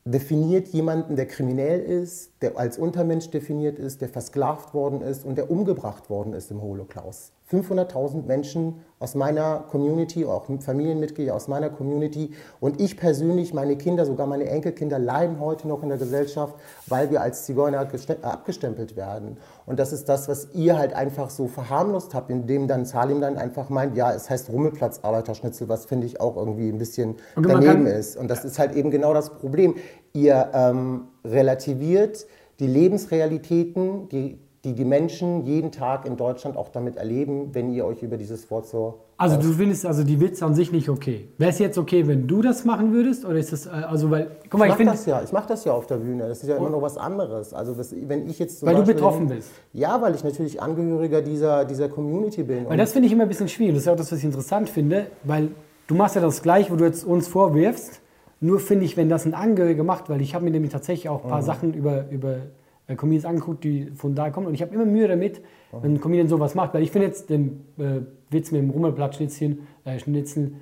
definiert 0.06 0.70
jemanden, 0.70 1.18
der 1.18 1.26
kriminell 1.26 1.82
ist, 1.82 2.32
der 2.42 2.58
als 2.58 2.78
Untermensch 2.78 3.32
definiert 3.32 3.80
ist, 3.80 4.00
der 4.00 4.08
versklavt 4.08 4.74
worden 4.74 5.02
ist 5.02 5.26
und 5.26 5.36
der 5.36 5.52
umgebracht 5.52 6.10
worden 6.10 6.32
ist 6.32 6.52
im 6.52 6.62
Holocaust. 6.62 7.34
500.000 7.52 8.26
Menschen 8.26 8.82
aus 8.98 9.14
meiner 9.14 9.66
Community, 9.70 10.26
auch 10.26 10.46
Familienmitglieder 10.60 11.36
aus 11.36 11.48
meiner 11.48 11.70
Community 11.70 12.32
und 12.60 12.82
ich 12.82 12.98
persönlich, 12.98 13.54
meine 13.54 13.76
Kinder, 13.76 14.06
sogar 14.06 14.26
meine 14.26 14.46
Enkelkinder 14.46 14.98
leiden 14.98 15.40
heute 15.40 15.68
noch 15.68 15.84
in 15.84 15.90
der 15.90 16.00
Gesellschaft, 16.00 16.56
weil 16.88 17.12
wir 17.12 17.22
als 17.22 17.46
Zigeuner 17.46 17.84
geste- 17.86 18.24
abgestempelt 18.24 18.96
werden. 18.96 19.38
Und 19.68 19.80
das 19.80 19.94
ist 19.94 20.10
das, 20.10 20.28
was 20.28 20.48
ihr 20.54 20.78
halt 20.80 20.94
einfach 20.94 21.30
so 21.30 21.48
verharmlost 21.48 22.16
habt, 22.16 22.32
indem 22.32 22.68
dann 22.68 22.86
Salim 22.86 23.22
dann 23.22 23.38
einfach 23.38 23.70
meint, 23.70 23.96
ja, 23.96 24.12
es 24.12 24.30
heißt 24.30 24.50
Rummelplatz 24.50 25.02
Arbeiterschnitzel, 25.04 25.70
was 25.70 25.86
finde 25.86 26.08
ich 26.08 26.20
auch 26.20 26.38
irgendwie 26.38 26.70
ein 26.70 26.80
bisschen 26.80 27.18
Und 27.36 27.48
daneben 27.48 27.86
ist. 27.86 28.18
Und 28.18 28.28
das 28.28 28.44
ist 28.44 28.58
halt 28.58 28.76
eben 28.76 28.90
genau 28.90 29.14
das 29.14 29.30
Problem. 29.32 29.76
Ihr 30.14 30.50
ähm, 30.54 31.10
relativiert 31.24 32.26
die 32.60 32.68
Lebensrealitäten, 32.68 34.10
die, 34.10 34.40
die 34.66 34.74
die 34.74 34.84
Menschen 34.84 35.46
jeden 35.46 35.72
Tag 35.72 36.06
in 36.06 36.18
Deutschland 36.18 36.58
auch 36.58 36.68
damit 36.70 36.98
erleben, 36.98 37.50
wenn 37.54 37.72
ihr 37.72 37.86
euch 37.86 38.02
über 38.04 38.18
dieses 38.18 38.50
Wort 38.52 38.66
so... 38.68 38.96
Also 39.18 39.38
du 39.38 39.54
findest 39.54 39.86
also 39.86 40.04
die 40.04 40.20
Witze 40.20 40.44
an 40.46 40.56
sich 40.56 40.74
nicht 40.74 40.90
okay. 40.90 41.30
Wäre 41.38 41.52
es 41.52 41.60
jetzt 41.60 41.78
okay, 41.78 42.06
wenn 42.08 42.28
du 42.28 42.42
das 42.42 42.66
machen 42.66 42.92
würdest? 42.92 43.24
Oder 43.24 43.38
ist 43.38 43.54
das, 43.54 43.66
äh, 43.66 43.70
also 43.70 44.12
weil, 44.12 44.32
guck 44.50 44.60
mal, 44.60 44.66
Ich 44.66 44.70
ich, 44.70 44.70
mache 44.72 44.78
finde, 44.78 44.92
das 44.92 45.06
ja, 45.06 45.22
ich 45.24 45.32
mache 45.32 45.48
das 45.48 45.64
ja 45.64 45.72
auf 45.72 45.88
der 45.88 45.96
Bühne. 45.98 46.28
Das 46.28 46.42
ist 46.44 46.50
ja 46.50 46.58
immer 46.58 46.70
noch 46.70 46.82
was 46.82 46.98
anderes. 46.98 47.54
Also 47.54 47.74
das, 47.76 47.96
wenn 47.96 48.28
ich 48.30 48.40
jetzt 48.40 48.66
Weil 48.66 48.74
du 48.74 48.80
Beispiel- 48.80 48.96
betroffen 48.96 49.28
bist. 49.30 49.52
Ja, 49.72 50.02
weil 50.02 50.16
ich 50.16 50.24
natürlich 50.26 50.62
Angehöriger 50.62 51.22
dieser, 51.22 51.64
dieser 51.64 51.88
Community 51.88 52.44
bin. 52.44 52.68
weil 52.68 52.78
das 52.78 52.92
finde 52.92 53.06
ich 53.08 53.14
immer 53.14 53.24
ein 53.24 53.30
bisschen 53.30 53.48
schwierig. 53.48 53.76
Das 53.76 53.84
ist 53.84 53.86
ja 53.86 53.94
auch 53.94 53.98
das, 53.98 54.12
was 54.12 54.20
ich 54.20 54.26
interessant 54.26 54.68
finde, 54.68 55.06
weil 55.24 55.52
du 55.88 55.96
machst 55.96 56.16
ja 56.16 56.22
das 56.22 56.42
gleich, 56.42 56.70
wo 56.70 56.76
du 56.76 56.84
jetzt 56.84 57.06
uns 57.06 57.28
vorwirfst. 57.30 58.02
Nur 58.42 58.60
finde 58.60 58.84
ich, 58.84 58.98
wenn 58.98 59.08
das 59.08 59.26
ein 59.26 59.34
Angehöriger 59.34 59.84
macht, 59.86 60.10
weil 60.10 60.20
ich 60.20 60.36
habe 60.36 60.44
mir 60.44 60.52
nämlich 60.52 60.72
tatsächlich 60.74 61.08
auch 61.08 61.22
ein 61.22 61.28
Mhm. 61.28 61.32
paar 61.32 61.42
Sachen 61.42 61.74
über, 61.74 62.10
über 62.10 62.38
äh, 62.88 62.96
Comedians 62.96 63.26
angeguckt, 63.26 63.64
die 63.64 63.92
von 63.96 64.16
da 64.16 64.30
kommen. 64.30 64.48
Und 64.48 64.54
ich 64.54 64.62
habe 64.62 64.74
immer 64.74 64.86
Mühe 64.86 65.08
damit, 65.08 65.42
Mhm. 65.72 65.78
wenn 65.82 65.94
ein 65.96 66.02
Comedian 66.02 66.28
sowas 66.28 66.56
macht. 66.56 66.74
Weil 66.74 66.84
ich 66.84 66.92
finde 66.92 67.08
jetzt 67.08 67.30
den 67.30 67.66
äh, 67.78 68.02
Witz 68.30 68.52
mit 68.52 68.62
dem 68.62 68.70
Rummelblatt-Schnitzchen, 68.70 69.68
äh, 69.86 70.00
Schnitzel 70.00 70.54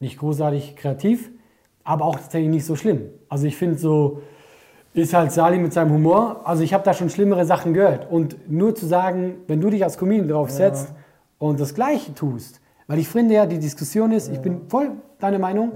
nicht 0.00 0.18
großartig 0.18 0.76
kreativ, 0.76 1.30
aber 1.84 2.04
auch 2.04 2.16
tatsächlich 2.16 2.50
nicht 2.50 2.64
so 2.64 2.76
schlimm. 2.76 3.02
Also 3.28 3.46
ich 3.46 3.56
finde 3.56 3.78
so, 3.78 4.20
ist 4.94 5.14
halt 5.14 5.30
Salim 5.32 5.62
mit 5.62 5.72
seinem 5.72 5.92
Humor. 5.92 6.40
Also 6.44 6.62
ich 6.62 6.74
habe 6.74 6.84
da 6.84 6.94
schon 6.94 7.10
schlimmere 7.10 7.44
Sachen 7.44 7.74
gehört. 7.74 8.10
Und 8.10 8.50
nur 8.50 8.74
zu 8.74 8.86
sagen, 8.86 9.36
wenn 9.46 9.60
du 9.60 9.70
dich 9.70 9.84
als 9.84 9.98
Comedian 9.98 10.28
drauf 10.28 10.50
setzt 10.50 10.92
und 11.38 11.60
das 11.60 11.74
Gleiche 11.74 12.14
tust, 12.14 12.60
weil 12.86 12.98
ich 12.98 13.08
finde 13.08 13.34
ja, 13.34 13.46
die 13.46 13.58
Diskussion 13.60 14.10
ist, 14.10 14.28
ich 14.32 14.40
bin 14.40 14.62
voll 14.68 14.90
deiner 15.20 15.38
Meinung, 15.38 15.70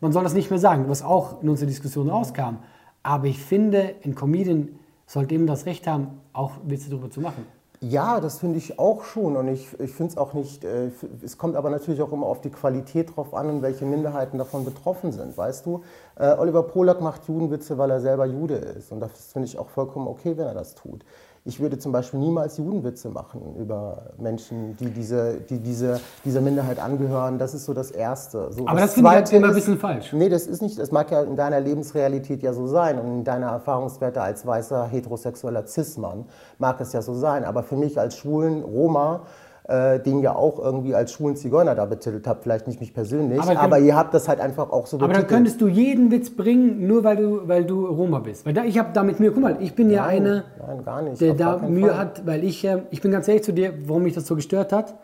man 0.00 0.10
soll 0.12 0.24
das 0.24 0.34
nicht 0.34 0.50
mehr 0.50 0.58
sagen, 0.58 0.86
was 0.88 1.02
auch 1.04 1.42
in 1.42 1.48
unserer 1.48 1.68
Diskussion 1.68 2.08
rauskam. 2.10 2.56
Aber 3.04 3.26
ich 3.26 3.38
finde, 3.38 3.94
ein 4.04 4.14
Comedian 4.16 4.70
sollte 5.06 5.34
eben 5.34 5.46
das 5.46 5.66
Recht 5.66 5.86
haben, 5.86 6.20
auch 6.32 6.52
Witze 6.64 6.90
darüber 6.90 7.10
zu 7.10 7.20
machen. 7.20 7.46
Ja, 7.80 8.20
das 8.20 8.38
finde 8.38 8.58
ich 8.58 8.78
auch 8.78 9.04
schon. 9.04 9.36
Und 9.36 9.48
ich, 9.48 9.78
ich 9.78 9.92
finde 9.92 10.12
es 10.12 10.18
auch 10.18 10.32
nicht, 10.32 10.64
äh, 10.64 10.90
es 11.22 11.36
kommt 11.36 11.56
aber 11.56 11.70
natürlich 11.70 12.00
auch 12.00 12.12
immer 12.12 12.26
auf 12.26 12.40
die 12.40 12.50
Qualität 12.50 13.14
drauf 13.14 13.34
an 13.34 13.50
und 13.50 13.62
welche 13.62 13.84
Minderheiten 13.84 14.38
davon 14.38 14.64
betroffen 14.64 15.12
sind. 15.12 15.36
Weißt 15.36 15.66
du, 15.66 15.82
äh, 16.16 16.34
Oliver 16.38 16.62
Polak 16.62 17.00
macht 17.00 17.28
Judenwitze, 17.28 17.76
weil 17.76 17.90
er 17.90 18.00
selber 18.00 18.26
Jude 18.26 18.54
ist. 18.54 18.92
Und 18.92 19.00
das 19.00 19.32
finde 19.32 19.46
ich 19.46 19.58
auch 19.58 19.68
vollkommen 19.68 20.08
okay, 20.08 20.36
wenn 20.36 20.46
er 20.46 20.54
das 20.54 20.74
tut. 20.74 21.04
Ich 21.46 21.60
würde 21.60 21.78
zum 21.78 21.92
Beispiel 21.92 22.18
niemals 22.18 22.58
Judenwitze 22.58 23.08
machen 23.08 23.54
über 23.56 24.10
Menschen, 24.18 24.76
die, 24.78 24.90
diese, 24.90 25.34
die 25.48 25.60
diese, 25.60 26.00
dieser 26.24 26.40
Minderheit 26.40 26.80
angehören. 26.80 27.38
Das 27.38 27.54
ist 27.54 27.66
so 27.66 27.72
das 27.72 27.92
Erste. 27.92 28.52
So, 28.52 28.66
Aber 28.66 28.80
das 28.80 28.94
finde 28.94 29.10
ich 29.10 29.14
halt 29.14 29.32
immer 29.32 29.48
ein 29.48 29.54
bisschen 29.54 29.78
falsch. 29.78 30.12
Nee, 30.12 30.28
das 30.28 30.48
ist 30.48 30.60
nicht, 30.60 30.76
das 30.76 30.90
mag 30.90 31.08
ja 31.12 31.22
in 31.22 31.36
deiner 31.36 31.60
Lebensrealität 31.60 32.42
ja 32.42 32.52
so 32.52 32.66
sein 32.66 32.98
und 32.98 33.06
in 33.06 33.24
deiner 33.24 33.46
Erfahrungswerte 33.46 34.20
als 34.20 34.44
weißer 34.44 34.88
heterosexueller 34.88 35.64
Cis-Mann 35.68 36.24
mag 36.58 36.80
es 36.80 36.92
ja 36.92 37.00
so 37.00 37.14
sein. 37.14 37.44
Aber 37.44 37.62
für 37.62 37.76
mich 37.76 37.98
als 37.98 38.16
schwulen 38.16 38.64
Roma, 38.64 39.20
äh, 39.68 39.98
den 40.00 40.20
ihr 40.20 40.36
auch 40.36 40.58
irgendwie 40.58 40.94
als 40.94 41.12
schwulen 41.12 41.34
Zigeuner 41.36 41.74
da 41.74 41.86
betitelt 41.86 42.26
habt, 42.26 42.44
vielleicht 42.44 42.66
nicht 42.68 42.80
mich 42.80 42.94
persönlich, 42.94 43.40
Aber 43.40 43.58
aber, 43.58 43.78
ihr 43.80 43.96
habt 43.96 44.14
das 44.14 44.28
halt 44.28 44.40
einfach 44.40 44.70
auch 44.70 44.86
so 44.86 44.96
Aber 44.96 45.06
dann 45.08 45.14
betitelt. 45.14 45.28
könntest 45.28 45.60
du 45.60 45.66
jeden 45.66 46.10
Witz 46.12 46.30
bringen, 46.30 46.86
nur 46.86 47.02
weil 47.02 47.16
du, 47.16 47.48
weil 47.48 47.64
du 47.64 47.86
Roma 47.86 48.20
bist. 48.20 48.46
Weil 48.46 48.54
da, 48.54 48.64
ich 48.64 48.78
habe 48.78 48.90
da 48.92 49.02
mit 49.02 49.18
mir, 49.18 49.32
guck 49.32 49.42
mal, 49.42 49.56
ich 49.60 49.74
bin 49.74 49.90
ja 49.90 50.02
Nein, 50.06 50.22
einer, 50.22 50.44
nein, 50.66 50.84
gar 50.84 51.02
nicht, 51.02 51.20
der 51.20 51.34
da 51.34 51.58
Mühe 51.58 51.88
Fall. 51.88 51.98
hat, 51.98 52.26
weil 52.26 52.44
ich, 52.44 52.64
äh, 52.64 52.82
ich 52.90 53.00
bin 53.00 53.10
ganz 53.10 53.26
ehrlich 53.26 53.42
zu 53.42 53.52
dir, 53.52 53.74
warum 53.86 54.04
mich 54.04 54.14
das 54.14 54.26
so 54.26 54.36
gestört 54.36 54.72
hat. 54.72 54.94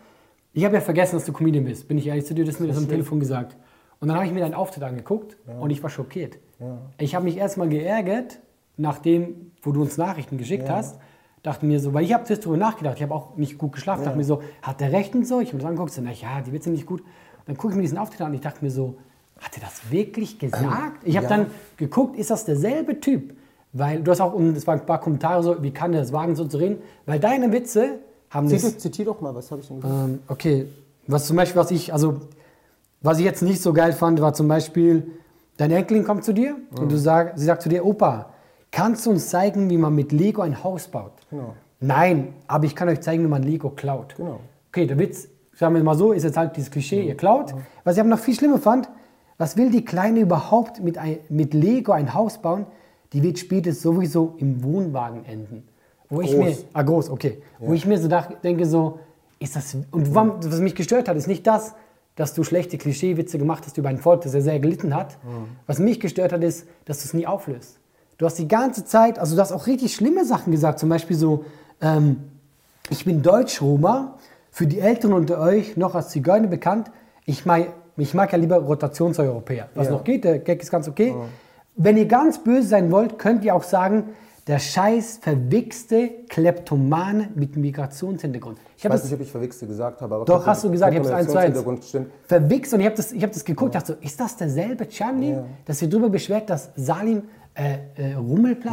Ich 0.52 0.64
habe 0.64 0.74
ja 0.74 0.80
vergessen, 0.80 1.16
dass 1.16 1.24
du 1.24 1.32
Comedian 1.32 1.64
bist, 1.64 1.88
bin 1.88 1.98
ich 1.98 2.06
ehrlich 2.06 2.26
zu 2.26 2.34
dir, 2.34 2.44
das 2.44 2.54
ist 2.54 2.60
mir 2.60 2.68
das 2.68 2.76
am 2.78 2.88
Telefon 2.88 3.18
gesagt. 3.20 3.56
Und 4.00 4.08
dann 4.08 4.16
habe 4.16 4.26
ich 4.26 4.32
mir 4.32 4.40
deinen 4.40 4.54
Auftritt 4.54 4.82
angeguckt 4.84 5.36
und 5.60 5.70
ich 5.70 5.82
war 5.82 5.90
schockiert. 5.90 6.38
Ich 6.98 7.14
habe 7.14 7.24
mich 7.24 7.36
erstmal 7.36 7.68
geärgert, 7.68 8.38
nachdem, 8.76 9.52
wo 9.62 9.72
du 9.72 9.80
uns 9.82 9.96
Nachrichten 9.96 10.38
geschickt 10.38 10.68
hast, 10.70 10.98
dachte 11.42 11.66
mir 11.66 11.80
so, 11.80 11.92
weil 11.92 12.04
ich 12.04 12.12
habe 12.12 12.24
zuerst 12.24 12.44
darüber 12.44 12.58
nachgedacht, 12.58 12.96
ich 12.96 13.02
habe 13.02 13.14
auch 13.14 13.36
nicht 13.36 13.58
gut 13.58 13.72
geschlafen, 13.72 14.04
dachte 14.04 14.16
mir 14.16 14.24
so, 14.24 14.42
hat 14.62 14.80
der 14.80 14.92
recht 14.92 15.14
und 15.14 15.26
so? 15.26 15.40
Ich 15.40 15.48
habe 15.48 15.56
mir 15.56 15.62
das 15.62 15.70
angeguckt, 15.70 15.92
so, 15.92 16.02
na 16.02 16.12
ja, 16.12 16.40
die 16.40 16.52
Witze 16.52 16.64
sind 16.64 16.74
nicht 16.74 16.86
gut. 16.86 17.02
Dann 17.46 17.56
gucke 17.56 17.72
ich 17.72 17.76
mir 17.76 17.82
diesen 17.82 17.98
Auftritt 17.98 18.20
an 18.20 18.28
und 18.28 18.34
ich 18.34 18.40
dachte 18.40 18.64
mir 18.64 18.70
so, 18.70 18.96
hat 19.40 19.56
er 19.56 19.62
das 19.62 19.90
wirklich 19.90 20.38
gesagt? 20.38 21.02
Ich 21.04 21.16
habe 21.16 21.26
ja. 21.26 21.36
dann 21.36 21.46
geguckt, 21.76 22.16
ist 22.16 22.30
das 22.30 22.44
derselbe 22.44 23.00
Typ? 23.00 23.34
Weil 23.72 24.02
du 24.02 24.10
hast 24.10 24.20
auch, 24.20 24.34
und 24.34 24.56
es 24.56 24.66
waren 24.66 24.80
ein 24.80 24.86
paar 24.86 25.00
Kommentare 25.00 25.42
so, 25.42 25.62
wie 25.62 25.72
kann 25.72 25.92
der 25.92 26.02
das 26.02 26.12
wagen, 26.12 26.36
so 26.36 26.44
zu 26.44 26.58
reden? 26.58 26.78
Weil 27.06 27.18
deine 27.18 27.50
Witze 27.50 27.98
haben 28.30 28.48
das. 28.48 28.62
Zitier, 28.62 28.78
zitier 28.78 29.04
doch 29.06 29.20
mal, 29.20 29.34
was 29.34 29.50
habe 29.50 29.62
ich 29.62 29.68
denn 29.68 29.80
gesagt? 29.80 30.08
Ähm, 30.08 30.18
okay, 30.28 30.66
was 31.06 31.26
zum 31.26 31.36
Beispiel, 31.36 31.60
was 31.60 31.70
ich, 31.70 31.92
also, 31.92 32.20
was 33.00 33.18
ich 33.18 33.24
jetzt 33.24 33.42
nicht 33.42 33.60
so 33.60 33.72
geil 33.72 33.92
fand, 33.92 34.20
war 34.20 34.34
zum 34.34 34.46
Beispiel, 34.46 35.10
deine 35.56 35.74
Enkelin 35.76 36.04
kommt 36.04 36.24
zu 36.24 36.32
dir 36.32 36.56
und 36.78 36.92
du 36.92 36.96
sag, 36.96 37.36
sie 37.36 37.46
sagt 37.46 37.62
zu 37.62 37.68
dir, 37.68 37.84
Opa, 37.84 38.31
kannst 38.72 39.06
du 39.06 39.10
uns 39.10 39.28
zeigen, 39.28 39.70
wie 39.70 39.76
man 39.76 39.94
mit 39.94 40.10
Lego 40.10 40.42
ein 40.42 40.64
Haus 40.64 40.88
baut? 40.88 41.12
Genau. 41.30 41.54
Nein, 41.78 42.34
aber 42.48 42.64
ich 42.64 42.74
kann 42.74 42.88
euch 42.88 43.00
zeigen, 43.00 43.22
wie 43.22 43.28
man 43.28 43.42
Lego 43.42 43.70
klaut. 43.70 44.16
Genau. 44.16 44.40
Okay, 44.70 44.86
der 44.86 44.98
Witz, 44.98 45.28
sagen 45.54 45.74
wir 45.74 45.82
mal 45.84 45.96
so, 45.96 46.12
ist 46.12 46.24
jetzt 46.24 46.36
halt 46.36 46.56
dieses 46.56 46.70
Klischee, 46.70 47.06
ihr 47.06 47.16
klaut. 47.16 47.54
Was 47.84 47.96
ich 47.96 48.00
aber 48.00 48.08
noch 48.08 48.18
viel 48.18 48.34
schlimmer 48.34 48.58
fand, 48.58 48.88
was 49.38 49.56
will 49.56 49.70
die 49.70 49.84
Kleine 49.84 50.20
überhaupt 50.20 50.82
mit, 50.82 50.98
ein, 50.98 51.18
mit 51.28 51.54
Lego 51.54 51.92
ein 51.92 52.14
Haus 52.14 52.38
bauen? 52.38 52.66
Die 53.12 53.22
wird 53.22 53.38
später 53.38 53.72
sowieso 53.72 54.34
im 54.38 54.62
Wohnwagen 54.62 55.24
enden. 55.26 55.68
Wo 56.08 56.20
ich 56.20 56.32
Groß. 56.32 56.44
mir, 56.44 56.56
ah 56.72 56.82
groß, 56.82 57.10
okay. 57.10 57.42
Wo 57.58 57.72
ich 57.72 57.86
mir 57.86 57.98
so 57.98 58.08
denke 58.42 58.66
so, 58.66 58.98
ist 59.38 59.56
das, 59.56 59.76
und 59.90 60.14
was 60.14 60.60
mich 60.60 60.74
gestört 60.74 61.08
hat, 61.08 61.16
ist 61.16 61.26
nicht 61.26 61.46
das, 61.46 61.74
dass 62.16 62.34
du 62.34 62.44
schlechte 62.44 62.78
Klischeewitze 62.78 63.38
gemacht 63.38 63.64
hast 63.66 63.76
über 63.78 63.88
ein 63.88 63.98
Volk, 63.98 64.22
das 64.22 64.34
ja 64.34 64.40
sehr 64.40 64.60
gelitten 64.60 64.94
hat. 64.94 65.18
Was 65.66 65.78
mich 65.78 66.00
gestört 66.00 66.32
hat, 66.32 66.44
ist, 66.44 66.66
dass 66.84 66.98
du 66.98 67.06
es 67.06 67.14
nie 67.14 67.26
auflöst. 67.26 67.78
Du 68.22 68.26
hast 68.26 68.38
die 68.38 68.46
ganze 68.46 68.84
Zeit, 68.84 69.18
also 69.18 69.34
du 69.34 69.40
hast 69.42 69.50
auch 69.50 69.66
richtig 69.66 69.96
schlimme 69.96 70.24
Sachen 70.24 70.52
gesagt, 70.52 70.78
zum 70.78 70.88
Beispiel 70.88 71.16
so, 71.16 71.44
ähm, 71.80 72.18
ich 72.88 73.04
bin 73.04 73.20
Deutsch-Roma, 73.20 74.16
für 74.52 74.68
die 74.68 74.78
Älteren 74.78 75.12
unter 75.12 75.40
euch 75.40 75.76
noch 75.76 75.96
als 75.96 76.10
Zigeuner 76.10 76.46
bekannt. 76.46 76.92
Ich 77.26 77.46
mag, 77.46 77.66
ich 77.96 78.14
mag 78.14 78.30
ja 78.30 78.38
lieber 78.38 78.58
Rotationseuropäer. 78.58 79.70
Was 79.74 79.88
Ja. 79.88 79.94
noch 79.94 80.04
geht, 80.04 80.22
der 80.22 80.38
Gag 80.38 80.62
ist 80.62 80.70
ganz 80.70 80.86
okay. 80.86 81.16
Wenn 81.74 81.96
ihr 81.96 82.06
ganz 82.06 82.38
böse 82.38 82.68
sein 82.68 82.92
wollt, 82.92 83.18
könnt 83.18 83.42
ihr 83.44 83.56
auch 83.56 83.64
sagen, 83.64 84.10
der 84.46 84.58
scheiß 84.60 85.18
verwichste 85.22 86.10
Kleptomane 86.28 87.28
mit 87.34 87.56
Migrationshintergrund. 87.56 88.58
Ich 88.76 88.84
Ich 88.84 88.90
weiß 88.90 89.02
das 89.02 89.10
nicht, 89.10 89.14
ob 89.14 89.20
ich 89.26 89.30
verwichste 89.32 89.66
gesagt 89.66 90.00
habe, 90.00 90.14
aber 90.14 90.24
doch, 90.24 90.46
hast 90.46 90.64
du 90.64 90.70
gesagt, 90.70 90.92
ich 90.92 90.98
habe 90.98 91.08
es 91.08 91.14
eins 91.14 91.30
zu 91.30 91.38
eins. 91.38 91.64
Verwichst 92.26 92.74
und 92.74 92.80
ich 92.80 92.86
habe 92.86 92.96
das, 92.96 93.12
ich 93.12 93.22
hab 93.22 93.32
das 93.32 93.44
geguckt, 93.44 93.74
dachte 93.74 93.94
so, 93.94 94.06
ist 94.06 94.18
das 94.18 94.36
derselbe 94.36 94.88
Charlie, 94.88 95.38
dass 95.64 95.78
sich 95.78 95.88
darüber 95.88 96.08
beschwert, 96.08 96.50
dass 96.50 96.70
Salim 96.76 97.22
äh, 97.54 97.74
äh, 97.96 98.10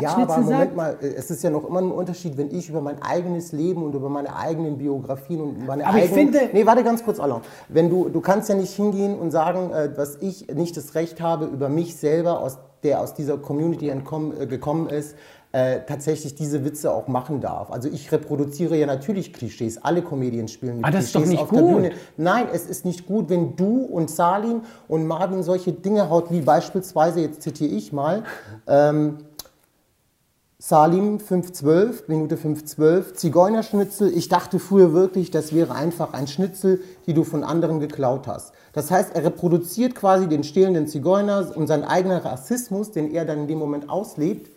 Ja, 0.02 0.16
aber 0.18 0.38
Moment 0.38 0.50
sagt? 0.50 0.76
mal, 0.76 0.98
äh, 1.02 1.08
es 1.08 1.30
ist 1.30 1.44
ja 1.44 1.50
noch 1.50 1.68
immer 1.68 1.82
ein 1.82 1.92
Unterschied, 1.92 2.38
wenn 2.38 2.50
ich 2.56 2.70
über 2.70 2.80
mein 2.82 3.02
eigenes 3.02 3.52
Leben 3.52 3.84
und 3.84 3.94
über 3.94 4.08
meine 4.10 4.36
eigenen 4.36 4.78
Biografien 4.78 5.42
und 5.42 5.66
meine 5.68 5.86
Aber 5.86 5.98
ich 5.98 6.06
eigenen... 6.12 6.34
finde- 6.34 6.50
Nee, 6.54 6.66
warte 6.66 6.84
ganz 6.84 7.04
kurz, 7.04 7.20
Alain. 7.20 7.42
Wenn 7.68 7.90
du, 7.90 8.08
du 8.10 8.22
kannst 8.22 8.48
ja 8.50 8.56
nicht 8.56 8.74
hingehen 8.74 9.20
und 9.20 9.32
sagen, 9.32 9.72
äh, 9.72 9.92
dass 9.94 10.16
ich 10.22 10.48
nicht 10.54 10.78
das 10.78 10.96
Recht 10.96 11.20
habe, 11.20 11.46
über 11.46 11.68
mich 11.68 11.98
selber, 11.98 12.40
aus, 12.40 12.58
der 12.84 13.02
aus 13.02 13.14
dieser 13.14 13.38
Community 13.38 13.90
entkommen, 13.90 14.40
äh, 14.40 14.48
gekommen 14.48 14.88
ist, 14.88 15.16
äh, 15.52 15.80
tatsächlich 15.88 16.36
diese 16.36 16.64
Witze 16.64 16.94
auch 16.94 17.08
machen 17.08 17.42
darf. 17.42 17.72
Also 17.72 17.90
ich 17.90 18.12
reproduziere 18.12 18.78
ja 18.78 18.86
natürlich 18.86 19.34
Klischees. 19.34 19.84
Alle 19.84 20.04
Comedien 20.04 20.48
spielen 20.48 20.78
mit 20.78 20.86
Aber 20.86 20.96
das 20.96 21.06
ist 21.06 21.16
doch 21.16 21.22
Klischees 21.22 21.40
nicht 21.40 21.42
auf 21.42 21.50
der 21.50 21.62
gut. 21.62 21.76
Bühne. 21.76 21.92
Nein, 22.18 22.48
es 22.54 22.68
ist 22.68 22.86
nicht 22.86 23.08
gut, 23.08 23.30
wenn 23.30 23.56
du 23.56 23.82
und 23.82 24.12
Salim 24.12 24.62
und 24.88 25.08
Marvin 25.08 25.42
solche 25.42 25.72
Dinge 25.72 26.10
haut, 26.10 26.30
wie 26.30 26.42
beispielsweise, 26.42 27.22
jetzt 27.22 27.42
zitiere 27.42 27.72
ich 27.72 27.92
mal, 27.92 28.24
ähm, 28.68 29.18
Salim 30.62 31.22
512, 31.22 32.10
Minute 32.10 32.36
512, 32.36 33.14
Zigeunerschnitzel. 33.14 34.16
Ich 34.16 34.28
dachte 34.28 34.60
früher 34.60 34.94
wirklich, 34.94 35.32
das 35.32 35.56
wäre 35.56 35.74
einfach 35.74 36.12
ein 36.14 36.28
Schnitzel, 36.28 36.82
die 37.08 37.14
du 37.14 37.24
von 37.24 37.46
anderen 37.46 37.80
geklaut 37.80 38.28
hast. 38.28 38.52
Das 38.74 38.92
heißt, 38.92 39.16
er 39.16 39.24
reproduziert 39.24 39.96
quasi 39.96 40.28
den 40.28 40.44
stehlenden 40.44 40.86
Zigeuner 40.88 41.54
und 41.56 41.68
sein 41.68 41.86
eigener 41.86 42.24
Rassismus, 42.26 42.92
den 42.92 43.10
er 43.10 43.24
dann 43.24 43.40
in 43.40 43.48
dem 43.48 43.58
Moment 43.58 43.90
auslebt. 43.90 44.50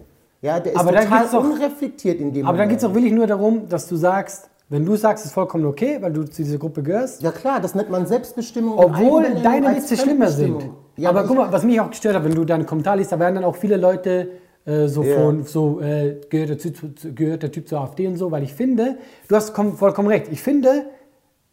Ja, 0.43 0.61
der 0.61 0.73
ist 0.73 0.79
Aber 0.79 0.93
dann 0.93 1.05
total 1.05 1.27
doch- 1.31 1.45
unreflektiert 1.45 2.21
in 2.21 2.33
dem 2.33 2.45
Aber 2.47 2.59
dann 2.59 2.67
Moment. 2.67 2.71
geht 2.71 2.79
es 2.81 2.85
auch 2.85 2.95
wirklich 2.95 3.13
nur 3.13 3.27
darum, 3.27 3.69
dass 3.69 3.89
du 3.89 3.97
sagst, 3.97 4.51
wenn 4.69 4.85
du 4.85 4.97
sagst, 4.97 5.25
es 5.25 5.31
ist 5.31 5.35
vollkommen 5.35 5.65
okay, 5.67 5.99
weil 6.01 6.13
du 6.13 6.25
zu 6.25 6.43
dieser 6.43 6.59
Gruppe 6.59 6.83
gehörst, 6.83 7.23
ja 7.23 7.31
klar, 7.31 7.61
das 7.61 7.75
nennt 7.75 7.91
man 7.91 8.07
Selbstbestimmung. 8.07 8.79
obwohl 8.79 9.25
deine 9.43 9.77
Witze 9.77 9.97
schlimmer 9.97 10.29
sind. 10.29 10.69
Ja, 10.97 11.11
aber 11.11 11.25
guck 11.25 11.37
mal, 11.37 11.53
was 11.53 11.63
mich 11.63 11.81
auch 11.81 11.91
gestört 11.91 12.17
hat, 12.17 12.25
wenn 12.25 12.35
du 12.35 12.45
deinen 12.45 12.67
Kommentar 12.67 12.97
liest, 12.97 13.13
da 13.13 13.19
werden 13.19 13.37
dann 13.37 13.45
auch 13.45 13.57
viele 13.57 13.77
Leute 13.77 14.29
äh, 14.65 14.87
so 14.89 15.03
Ja. 15.03 15.17
von, 15.17 15.45
so 15.45 15.81
äh, 15.81 16.21
gehört, 16.31 16.51
der 16.51 16.59
typ, 16.59 17.17
gehört 17.17 17.43
der 17.43 17.51
Typ 17.51 17.67
zur 17.69 17.81
AfD 17.81 18.07
und 18.07 18.17
so, 18.17 18.31
weil 18.31 18.43
ich 18.45 18.55
finde, 18.55 18.97
du 19.29 19.35
hast 19.37 19.55
komm- 19.55 19.77
vollkommen 19.77 20.09
recht, 20.09 20.27
ich 20.31 20.41
finde, 20.41 20.87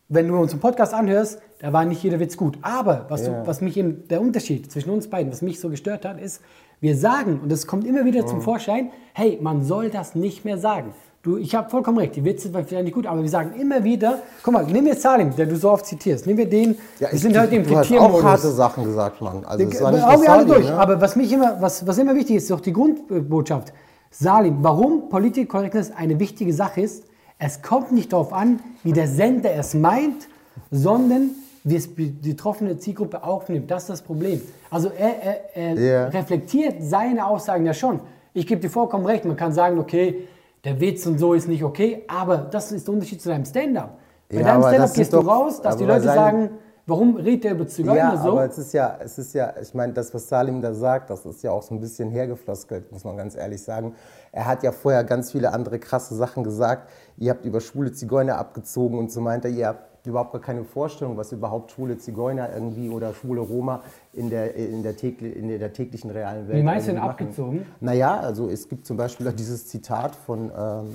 wenn 0.09 0.27
du 0.27 0.37
unseren 0.37 0.59
Podcast 0.59 0.93
anhörst, 0.93 1.41
da 1.59 1.73
war 1.73 1.85
nicht 1.85 2.01
jeder 2.03 2.19
Witz 2.19 2.37
gut. 2.37 2.57
Aber 2.61 3.05
was, 3.09 3.23
du, 3.25 3.41
was 3.45 3.61
mich 3.61 3.75
eben, 3.77 4.07
der 4.07 4.21
Unterschied 4.21 4.71
zwischen 4.71 4.91
uns 4.91 5.07
beiden, 5.09 5.31
was 5.31 5.41
mich 5.41 5.59
so 5.59 5.69
gestört 5.69 6.05
hat, 6.05 6.19
ist, 6.21 6.41
wir 6.81 6.95
sagen, 6.95 7.39
und 7.43 7.51
das 7.51 7.67
kommt 7.67 7.85
immer 7.85 8.05
wieder 8.05 8.25
zum 8.25 8.41
Vorschein, 8.41 8.91
hey, 9.13 9.37
man 9.41 9.63
soll 9.63 9.89
das 9.89 10.15
nicht 10.15 10.45
mehr 10.45 10.57
sagen. 10.57 10.93
Du, 11.21 11.35
ich 11.35 11.53
habe 11.53 11.69
vollkommen 11.69 11.97
recht, 11.97 12.15
die 12.15 12.23
Witze 12.23 12.53
waren 12.53 12.65
vielleicht 12.65 12.85
nicht 12.85 12.93
gut, 12.93 13.05
aber 13.05 13.21
wir 13.21 13.29
sagen 13.29 13.59
immer 13.59 13.83
wieder, 13.83 14.19
guck 14.41 14.53
mal, 14.53 14.65
nimm 14.65 14.87
jetzt 14.87 15.01
Salim, 15.01 15.35
der 15.35 15.47
du 15.47 15.57
so 15.57 15.69
oft 15.69 15.85
zitierst, 15.85 16.25
nehmen 16.25 16.39
wir 16.39 16.49
den, 16.49 16.77
wir 16.97 17.09
sind 17.19 17.37
heute 17.37 17.57
im 17.57 17.67
du 17.67 17.77
hast 17.77 17.91
auch 17.91 18.23
harte 18.23 18.49
Sachen 18.51 18.85
gesagt, 18.85 19.19
Mann. 19.21 19.43
Also 19.43 19.65
es 19.65 19.81
war 19.81 19.91
nicht 19.91 20.01
Auch 20.01 20.21
wir 20.21 20.31
alle 20.31 20.45
durch. 20.45 20.65
ne? 20.65 20.77
Aber 20.77 21.01
was 21.01 21.17
mich 21.17 21.33
immer, 21.33 21.61
was, 21.61 21.85
was 21.85 21.97
immer 21.97 22.15
wichtig 22.15 22.37
ist, 22.37 22.43
ist 22.43 22.51
doch 22.51 22.61
die 22.61 22.71
Grundbotschaft. 22.71 23.73
Salim, 24.11 24.59
warum 24.61 25.09
Political 25.09 25.45
Correctness 25.47 25.91
eine 25.91 26.17
wichtige 26.19 26.53
Sache 26.53 26.81
ist, 26.81 27.03
es 27.37 27.61
kommt 27.61 27.91
nicht 27.91 28.13
darauf 28.13 28.31
an, 28.31 28.61
wie 28.83 28.93
der 28.93 29.09
Sender 29.09 29.51
es 29.53 29.73
meint, 29.73 30.29
sondern 30.71 31.31
wie 31.65 31.75
es 31.75 31.93
die 31.93 32.05
betroffene 32.29 32.77
Zielgruppe 32.77 33.23
aufnimmt. 33.23 33.69
Das 33.69 33.83
ist 33.83 33.89
das 33.89 34.01
Problem. 34.01 34.41
Also 34.71 34.89
er, 34.97 35.23
er, 35.23 35.55
er 35.55 35.73
Ja. 35.79 36.05
reflektiert 36.07 36.75
seine 36.81 37.25
Aussagen 37.25 37.65
ja 37.65 37.73
schon. 37.73 37.99
Ich 38.33 38.45
gebe 38.45 38.61
dir 38.61 38.69
vollkommen 38.69 39.05
recht. 39.05 39.25
Man 39.25 39.35
kann 39.35 39.51
sagen, 39.51 39.79
okay, 39.79 40.27
der 40.63 40.79
Witz 40.79 41.05
und 41.05 41.17
so 41.19 41.33
ist 41.33 41.47
nicht 41.47 41.63
okay, 41.63 42.03
aber 42.07 42.37
das 42.37 42.71
ist 42.71 42.87
der 42.87 42.93
Unterschied 42.93 43.21
zu 43.21 43.29
deinem 43.29 43.45
Stand-up. 43.45 43.97
Bei 44.29 44.37
Ja, 44.37 44.43
deinem 44.43 44.61
Stand-up 44.63 44.93
gehst 44.93 45.13
du 45.13 45.17
doch- 45.17 45.27
raus, 45.27 45.61
dass 45.61 45.77
die 45.77 45.85
Leute 45.85 46.03
sagen, 46.03 46.51
warum 46.85 47.15
redet 47.15 47.45
er 47.45 47.51
über 47.53 47.67
Zigeuner 47.67 47.97
Ja, 47.97 48.17
so? 48.17 48.31
aber 48.31 48.45
es 48.45 48.57
ist 48.57 48.73
ja, 48.73 48.97
es 49.03 49.17
ist 49.17 49.33
ja, 49.33 49.53
ich 49.61 49.73
meine, 49.73 49.93
das, 49.93 50.13
was 50.13 50.27
Salim 50.27 50.61
da 50.61 50.73
sagt, 50.73 51.09
das 51.09 51.25
ist 51.25 51.41
ja 51.43 51.51
auch 51.51 51.61
so 51.63 51.73
ein 51.73 51.79
bisschen 51.79 52.09
hergefloskelt, 52.11 52.91
muss 52.91 53.03
man 53.03 53.15
ganz 53.17 53.35
ehrlich 53.35 53.63
sagen. 53.63 53.95
Er 54.31 54.45
hat 54.45 54.61
ja 54.63 54.71
vorher 54.71 55.03
ganz 55.03 55.31
viele 55.31 55.51
andere 55.53 55.79
krasse 55.79 56.13
Sachen 56.15 56.43
gesagt. 56.43 56.89
Ihr 57.17 57.31
habt 57.31 57.45
über 57.45 57.61
schwule 57.61 57.91
Zigeuner 57.91 58.37
abgezogen 58.37 58.97
und 58.99 59.11
so 59.11 59.21
meint 59.21 59.45
er, 59.45 59.51
ihr 59.51 59.67
habt 59.67 59.88
überhaupt 60.05 60.31
gar 60.33 60.41
keine 60.41 60.63
Vorstellung, 60.63 61.17
was 61.17 61.31
überhaupt 61.31 61.71
schwule 61.71 61.97
Zigeuner 61.97 62.49
irgendwie 62.53 62.89
oder 62.89 63.13
schwule 63.13 63.41
Roma 63.41 63.81
in 64.13 64.29
der, 64.29 64.55
in 64.55 64.81
der, 64.83 64.95
tägli- 64.97 65.31
in 65.33 65.47
der 65.59 65.73
täglichen 65.73 66.09
realen 66.11 66.47
Welt 66.47 66.57
Wie 66.57 66.63
meinst 66.63 66.87
du 66.87 66.91
denn 66.91 66.99
machen. 67.01 67.09
abgezogen? 67.11 67.65
Naja, 67.79 68.19
also 68.19 68.49
es 68.49 68.67
gibt 68.69 68.85
zum 68.87 68.97
Beispiel 68.97 69.27
auch 69.27 69.33
dieses 69.33 69.67
Zitat 69.67 70.15
von, 70.15 70.45
ähm, 70.57 70.93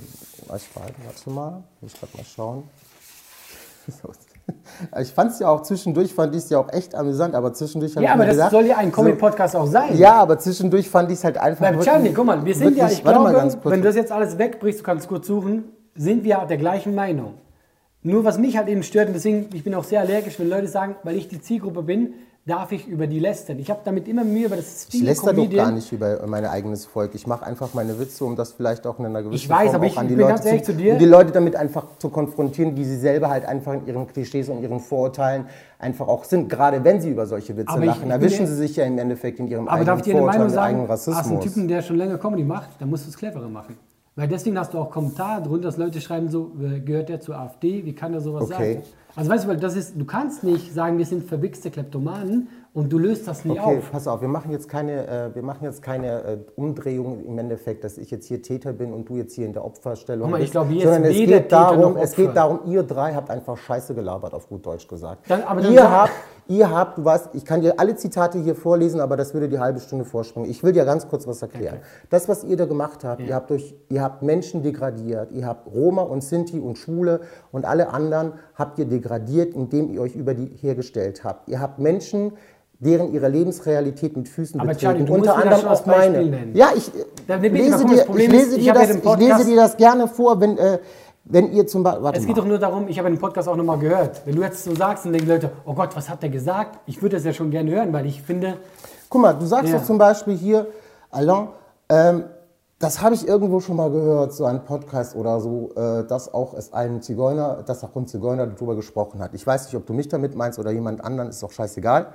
ich 0.55 0.75
warte, 0.75 0.93
warte 1.05 1.29
mal, 1.29 1.63
muss 1.81 1.93
ich 1.93 1.99
gerade 1.99 2.17
mal 2.17 2.23
schauen. 2.25 2.63
So. 3.87 4.09
Ich 5.01 5.11
fand 5.11 5.31
es 5.31 5.39
ja 5.39 5.47
auch 5.49 5.63
zwischendurch, 5.63 6.13
fand 6.13 6.35
ich 6.35 6.43
es 6.43 6.49
ja 6.51 6.59
auch 6.59 6.71
echt 6.71 6.93
amüsant, 6.93 7.33
aber 7.33 7.51
zwischendurch 7.53 7.95
Ja, 7.95 8.01
ich 8.01 8.09
aber 8.09 8.25
das 8.25 8.35
gedacht, 8.35 8.51
soll 8.51 8.65
ja 8.65 8.77
ein 8.77 8.91
Comedy-Podcast 8.91 9.55
auch 9.55 9.65
sein. 9.65 9.97
Ja, 9.97 10.15
aber 10.21 10.37
zwischendurch 10.37 10.87
fand 10.87 11.09
ich 11.11 11.17
es 11.17 11.23
halt 11.23 11.39
einfach. 11.39 11.61
Beim 11.65 11.79
Charlie, 11.81 12.13
guck 12.13 12.25
mal, 12.27 12.45
wir 12.45 12.53
sind 12.53 12.77
ja, 12.77 12.83
wirklich- 12.83 12.99
ich 12.99 13.05
warte 13.05 13.19
mal 13.21 13.29
glaube, 13.31 13.41
ganz 13.41 13.59
kurz. 13.59 13.73
wenn 13.73 13.81
du 13.81 13.87
das 13.87 13.95
jetzt 13.95 14.11
alles 14.11 14.37
wegbrichst, 14.37 14.81
du 14.81 14.83
kannst 14.83 15.07
kurz 15.07 15.25
suchen, 15.25 15.63
sind 15.95 16.23
wir 16.23 16.45
der 16.47 16.57
gleichen 16.57 16.93
Meinung. 16.93 17.33
Nur 18.05 18.23
was 18.23 18.37
mich 18.37 18.55
halt 18.55 18.67
eben 18.69 18.83
stört, 18.83 19.07
und 19.07 19.13
deswegen, 19.13 19.47
ich 19.53 19.63
bin 19.63 19.73
auch 19.73 19.83
sehr 19.83 19.99
allergisch, 19.99 20.39
wenn 20.39 20.47
Leute 20.47 20.67
sagen, 20.67 20.95
weil 21.03 21.15
ich 21.15 21.27
die 21.27 21.41
Zielgruppe 21.41 21.81
bin, 21.81 22.13
darf 22.45 22.71
ich 22.71 22.87
über 22.87 23.07
die 23.07 23.17
lästern. 23.17 23.57
Ich 23.57 23.71
habe 23.71 23.79
damit 23.83 24.07
immer 24.07 24.23
Mühe, 24.23 24.47
weil 24.51 24.57
das 24.57 24.67
ist 24.67 24.85
ich 24.89 24.99
viele 24.99 25.05
läster 25.09 25.33
doch 25.33 25.49
gar 25.49 25.71
nicht 25.71 25.91
über 25.91 26.19
mein 26.27 26.45
eigenes 26.45 26.85
Volk. 26.85 27.15
Ich 27.15 27.25
mache 27.25 27.43
einfach 27.43 27.73
meine 27.73 27.97
Witze, 27.99 28.23
um 28.23 28.35
das 28.35 28.51
vielleicht 28.53 28.85
auch 28.85 28.99
in 28.99 29.07
einer 29.07 29.23
gewissen 29.23 29.33
Ich 29.43 29.49
weiß, 29.49 29.63
Form 29.71 29.75
aber 29.77 29.85
ich 29.87 29.97
an 29.97 30.07
die 30.07 30.13
bin 30.13 30.21
Leute 30.21 30.33
ganz 30.35 30.45
ehrlich 30.45 30.63
zu 30.63 30.73
dir. 30.75 30.93
um 30.93 30.99
die 30.99 31.05
Leute 31.05 31.31
damit 31.31 31.55
einfach 31.55 31.97
zu 31.97 32.09
konfrontieren, 32.09 32.77
wie 32.77 32.85
sie 32.85 32.99
selber 32.99 33.29
halt 33.29 33.45
einfach 33.45 33.73
in 33.73 33.87
ihren 33.87 34.05
Klischees 34.05 34.47
und 34.49 34.61
ihren 34.61 34.79
Vorurteilen 34.79 35.45
einfach 35.79 36.07
auch 36.07 36.23
sind. 36.25 36.47
Gerade 36.47 36.83
wenn 36.83 37.01
sie 37.01 37.09
über 37.09 37.25
solche 37.25 37.57
Witze 37.57 37.69
Aber 37.69 37.81
ich- 37.81 37.87
lachen, 37.87 38.05
ich 38.05 38.11
erwischen 38.11 38.45
sie 38.45 38.55
sich 38.55 38.75
ja 38.75 38.85
im 38.85 38.99
Endeffekt 38.99 39.39
in 39.39 39.47
ihrem 39.47 39.63
Aber 39.67 39.71
eigenen 39.77 39.87
darf 39.87 39.97
ich 39.99 40.03
dir 40.03 40.11
eine 40.11 40.21
Meinung 40.27 40.41
eigenen 40.43 40.53
sagen, 40.53 40.79
als 40.81 40.89
Rassismus. 41.07 41.31
ein 41.31 41.41
Typen, 41.41 41.67
der 41.67 41.81
schon 41.81 41.95
länger 41.95 42.19
Comedy 42.19 42.43
macht, 42.43 42.69
dann 42.77 42.91
musst 42.91 43.05
du 43.05 43.09
es 43.09 43.17
cleverer 43.17 43.49
machen. 43.49 43.75
Weil 44.17 44.29
deswegen 44.29 44.57
hast 44.57 44.73
du 44.73 44.77
auch 44.79 44.91
Kommentare 44.91 45.43
drunter, 45.43 45.67
dass 45.67 45.75
Leute 45.77 45.99
schreiben 45.99 46.29
so, 46.29 46.51
gehört 46.85 47.09
der 47.09 47.19
zur 47.19 47.37
AfD, 47.37 47.83
wie 47.83 47.93
kann 47.93 48.13
er 48.13 48.21
sowas 48.21 48.43
Okay. 48.45 48.75
sagen? 48.75 48.83
Also 49.17 49.29
weißt 49.31 49.43
du, 49.43 49.47
weil 49.49 49.57
das 49.57 49.75
ist, 49.75 49.99
du 49.99 50.05
kannst 50.05 50.43
nicht 50.43 50.73
sagen, 50.73 50.97
wir 50.97 51.05
sind 51.05 51.25
verwichste 51.25 51.69
Kleptomanen 51.69 52.47
und 52.73 52.91
du 52.93 52.97
löst 52.97 53.27
das 53.27 53.43
nie 53.43 53.51
Okay, 53.59 53.77
auf. 53.79 53.91
pass 53.91 54.07
auf, 54.07 54.21
wir 54.21 54.27
machen 54.29 54.51
jetzt 54.51 54.69
keine, 54.69 55.05
äh, 55.07 55.35
wir 55.35 55.41
machen 55.43 55.63
jetzt 55.65 55.81
keine 55.81 56.21
äh, 56.23 56.37
Umdrehung 56.55 57.25
im 57.25 57.37
Endeffekt, 57.37 57.83
dass 57.83 57.97
ich 57.97 58.09
jetzt 58.09 58.25
hier 58.27 58.41
Täter 58.41 58.71
bin 58.71 58.93
und 58.93 59.07
du 59.09 59.17
jetzt 59.17 59.33
hier 59.33 59.45
in 59.45 59.53
der 59.53 59.65
Opferstellung 59.65 60.23
Guck 60.29 60.31
mal, 60.31 60.41
ich 60.41 60.51
glaube, 60.51 60.73
ist 60.75 60.83
sondern 60.83 61.03
es 61.05 61.13
geht, 61.15 61.27
Täter 61.29 61.47
darum, 61.49 61.97
es 61.97 62.15
geht 62.15 62.35
darum, 62.35 62.59
ihr 62.67 62.83
drei 62.83 63.13
habt 63.15 63.29
einfach 63.29 63.57
Scheiße 63.57 63.93
gelabert, 63.95 64.33
auf 64.33 64.47
gut 64.47 64.65
Deutsch 64.65 64.87
gesagt. 64.87 65.29
Dann- 65.29 65.43
aber 65.43 65.61
dann 65.61 65.73
ihr, 65.73 65.89
habt, 65.91 66.11
ihr 66.47 66.69
habt, 66.69 67.03
weißt, 67.03 67.29
ich 67.33 67.45
kann 67.45 67.61
dir 67.61 67.79
alle 67.79 67.95
Zitate 67.95 68.39
hier 68.39 68.55
vorlesen, 68.55 68.99
aber 68.99 69.17
das 69.17 69.33
würde 69.33 69.49
die 69.49 69.59
halbe 69.59 69.79
Stunde 69.79 70.05
vorspringen. 70.05 70.49
Ich 70.49 70.63
will 70.63 70.71
dir 70.71 70.85
ganz 70.85 71.07
kurz 71.07 71.27
was 71.27 71.41
erklären. 71.41 71.79
Das, 72.09 72.27
was 72.29 72.43
ihr 72.43 72.57
da 72.57 72.65
gemacht 72.65 73.03
habt, 73.03 73.21
ihr, 73.21 73.35
habt 73.35 73.49
durch, 73.49 73.75
ihr 73.89 74.01
habt 74.01 74.21
Menschen 74.21 74.63
degradiert, 74.63 75.31
ihr 75.31 75.45
habt 75.45 75.73
Roma 75.73 76.03
und 76.03 76.23
Sinti 76.23 76.59
und 76.59 76.77
Schwule 76.77 77.21
und 77.51 77.65
alle 77.65 77.89
anderen 77.89 78.33
habt 78.55 78.79
ihr 78.79 78.85
degradiert, 78.85 79.53
indem 79.53 79.91
ihr 79.91 80.01
euch 80.01 80.15
über 80.15 80.33
die 80.33 80.47
hergestellt 80.61 81.23
habt. 81.23 81.49
Ihr 81.49 81.59
habt 81.59 81.79
Menschen 81.79 82.33
deren 82.79 83.13
ihre 83.13 83.29
Lebensrealität 83.29 84.17
mit 84.17 84.27
Füßen 84.27 84.59
Aber 84.59 84.69
betreten. 84.69 85.05
Charlie, 85.05 85.11
unter 85.11 85.35
anderem 85.37 85.65
auch 85.67 85.85
meine. 85.85 86.49
Ja, 86.53 86.69
ich, 86.75 86.91
bitte, 86.91 87.47
lese, 87.47 87.85
dir, 87.85 88.05
das 88.05 88.15
ich, 88.15 88.31
lese 88.31 88.55
dir 88.57 88.63
ja 88.63 88.73
das, 88.73 88.89
ich 88.95 89.17
lese 89.17 89.45
dir 89.45 89.55
das 89.55 89.77
gerne 89.77 90.07
vor, 90.07 90.41
wenn, 90.41 90.57
äh, 90.57 90.79
wenn 91.25 91.51
ihr 91.51 91.67
zum 91.67 91.83
Beispiel. 91.83 92.11
Es 92.13 92.21
mal. 92.21 92.27
geht 92.27 92.37
doch 92.37 92.45
nur 92.45 92.59
darum, 92.59 92.87
ich 92.87 92.97
habe 92.99 93.09
den 93.09 93.19
Podcast 93.19 93.47
auch 93.49 93.55
nochmal 93.55 93.79
gehört. 93.79 94.21
Wenn 94.25 94.35
du 94.35 94.41
jetzt 94.43 94.63
so 94.63 94.75
sagst, 94.75 95.05
dann 95.05 95.13
denken 95.13 95.27
Leute, 95.27 95.51
oh 95.65 95.73
Gott, 95.73 95.95
was 95.95 96.09
hat 96.09 96.21
der 96.21 96.29
gesagt? 96.29 96.79
Ich 96.85 97.01
würde 97.01 97.15
das 97.17 97.25
ja 97.25 97.33
schon 97.33 97.51
gerne 97.51 97.71
hören, 97.71 97.91
weil 97.93 98.05
ich 98.05 98.21
finde, 98.21 98.57
Guck 99.09 99.21
mal, 99.21 99.33
du 99.33 99.45
sagst 99.45 99.71
Ja. 99.71 99.79
doch 99.79 99.85
zum 99.85 99.97
Beispiel 99.97 100.35
hier, 100.35 100.67
Alain, 101.11 101.47
ähm, 101.89 102.25
das 102.79 103.01
habe 103.01 103.15
ich 103.15 103.25
irgendwo 103.27 103.61
schon 103.61 103.77
mal 103.77 103.89
gehört, 103.89 104.33
so 104.33 104.43
ein 104.45 104.65
Podcast 104.65 105.15
oder 105.15 105.39
so, 105.39 105.71
äh, 105.75 106.05
dass 106.05 106.33
auch 106.33 106.53
es 106.53 106.73
einen 106.73 107.01
Zigeuner, 107.01 107.63
dass 107.65 107.83
auch 107.83 107.95
ein 107.95 108.05
Zigeuner 108.05 108.45
darüber 108.47 108.75
gesprochen 108.75 109.21
hat. 109.21 109.33
Ich 109.33 109.47
weiß 109.47 109.65
nicht, 109.65 109.75
ob 109.75 109.85
du 109.85 109.93
mich 109.93 110.09
damit 110.09 110.35
meinst 110.35 110.59
oder 110.59 110.71
jemand 110.71 111.03
anderen, 111.03 111.29
ist 111.29 111.41
doch 111.41 111.51
scheißegal. 111.51 112.07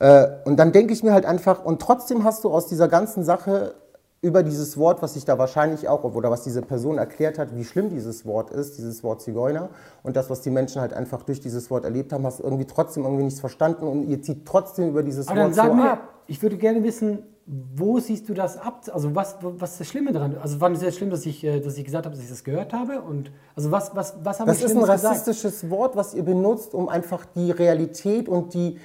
Äh, 0.00 0.26
und 0.44 0.56
dann 0.56 0.72
denke 0.72 0.92
ich 0.92 1.04
mir 1.04 1.12
halt 1.12 1.24
einfach, 1.26 1.64
und 1.64 1.80
trotzdem 1.80 2.24
hast 2.24 2.42
du 2.42 2.50
aus 2.52 2.66
dieser 2.66 2.88
ganzen 2.88 3.22
Sache 3.22 3.74
über 4.22 4.42
dieses 4.42 4.76
Wort, 4.76 5.00
was 5.00 5.14
sich 5.14 5.24
da 5.24 5.38
wahrscheinlich 5.38 5.88
auch, 5.88 6.04
oder 6.04 6.30
was 6.30 6.42
diese 6.42 6.60
Person 6.60 6.98
erklärt 6.98 7.38
hat, 7.38 7.56
wie 7.56 7.64
schlimm 7.64 7.88
dieses 7.88 8.26
Wort 8.26 8.50
ist, 8.50 8.76
dieses 8.76 9.02
Wort 9.02 9.22
Zigeuner, 9.22 9.70
und 10.02 10.14
das, 10.14 10.28
was 10.28 10.42
die 10.42 10.50
Menschen 10.50 10.80
halt 10.82 10.92
einfach 10.92 11.22
durch 11.22 11.40
dieses 11.40 11.70
Wort 11.70 11.84
erlebt 11.84 12.12
haben, 12.12 12.26
hast 12.26 12.40
du 12.40 12.44
irgendwie 12.44 12.66
trotzdem 12.66 13.04
irgendwie 13.04 13.24
nichts 13.24 13.40
verstanden 13.40 13.86
und 13.86 14.04
ihr 14.04 14.20
zieht 14.20 14.44
trotzdem 14.44 14.90
über 14.90 15.02
dieses 15.02 15.28
aber 15.28 15.36
dann 15.36 15.46
Wort 15.46 15.54
sag 15.54 15.68
so 15.68 15.74
mir, 15.74 15.92
ab. 15.92 16.08
ich 16.26 16.42
würde 16.42 16.58
gerne 16.58 16.82
wissen, 16.82 17.20
wo 17.46 17.98
siehst 17.98 18.28
du 18.28 18.34
das 18.34 18.58
ab? 18.58 18.84
Also 18.92 19.14
was, 19.14 19.36
was 19.40 19.72
ist 19.72 19.80
das 19.80 19.88
Schlimme 19.88 20.12
daran? 20.12 20.36
Also 20.36 20.58
fand 20.58 20.76
es 20.76 20.82
jetzt 20.82 20.98
schlimm, 20.98 21.10
dass 21.10 21.26
ich, 21.26 21.42
äh, 21.42 21.60
dass 21.60 21.76
ich 21.78 21.84
gesagt 21.84 22.04
habe, 22.04 22.14
dass 22.14 22.22
ich 22.22 22.30
das 22.30 22.44
gehört 22.44 22.72
habe? 22.72 23.00
Und 23.00 23.32
also 23.56 23.72
was, 23.72 23.96
was, 23.96 24.14
was 24.22 24.38
habe 24.38 24.52
ich 24.52 24.58
Das 24.58 24.70
ist 24.70 24.76
ein 24.76 24.82
Schlimmes 24.82 24.90
gesagt? 24.90 25.04
rassistisches 25.16 25.70
Wort, 25.70 25.96
was 25.96 26.14
ihr 26.14 26.22
benutzt, 26.22 26.74
um 26.74 26.88
einfach 26.88 27.24
die 27.24 27.50
Realität 27.50 28.28
und 28.28 28.54
die 28.54 28.78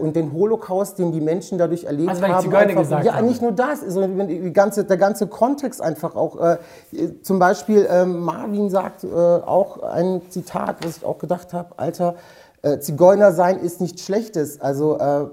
und 0.00 0.16
den 0.16 0.32
Holocaust, 0.32 0.98
den 0.98 1.12
die 1.12 1.20
Menschen 1.20 1.56
dadurch 1.56 1.84
erlebt 1.84 2.08
Also, 2.08 2.22
haben. 2.22 2.42
Zigeuner 2.42 2.62
einfach, 2.62 2.82
gesagt 2.82 3.04
ja, 3.04 3.14
habe. 3.14 3.26
nicht 3.26 3.42
nur 3.42 3.52
das, 3.52 3.80
sondern 3.80 4.26
die 4.26 4.52
ganze, 4.52 4.84
der 4.84 4.96
ganze 4.96 5.26
Kontext 5.28 5.80
einfach 5.80 6.16
auch. 6.16 6.40
Äh, 6.40 6.58
zum 7.22 7.38
Beispiel 7.38 7.86
ähm, 7.90 8.20
Marvin 8.20 8.70
sagt 8.70 9.04
äh, 9.04 9.08
auch 9.08 9.82
ein 9.82 10.22
Zitat, 10.30 10.84
was 10.84 10.98
ich 10.98 11.04
auch 11.04 11.18
gedacht 11.18 11.52
habe, 11.52 11.74
Alter, 11.76 12.16
äh, 12.62 12.78
Zigeuner 12.80 13.32
sein 13.32 13.60
ist 13.60 13.80
nichts 13.80 14.02
Schlechtes. 14.02 14.60
Also 14.60 14.98
äh, 14.98 15.26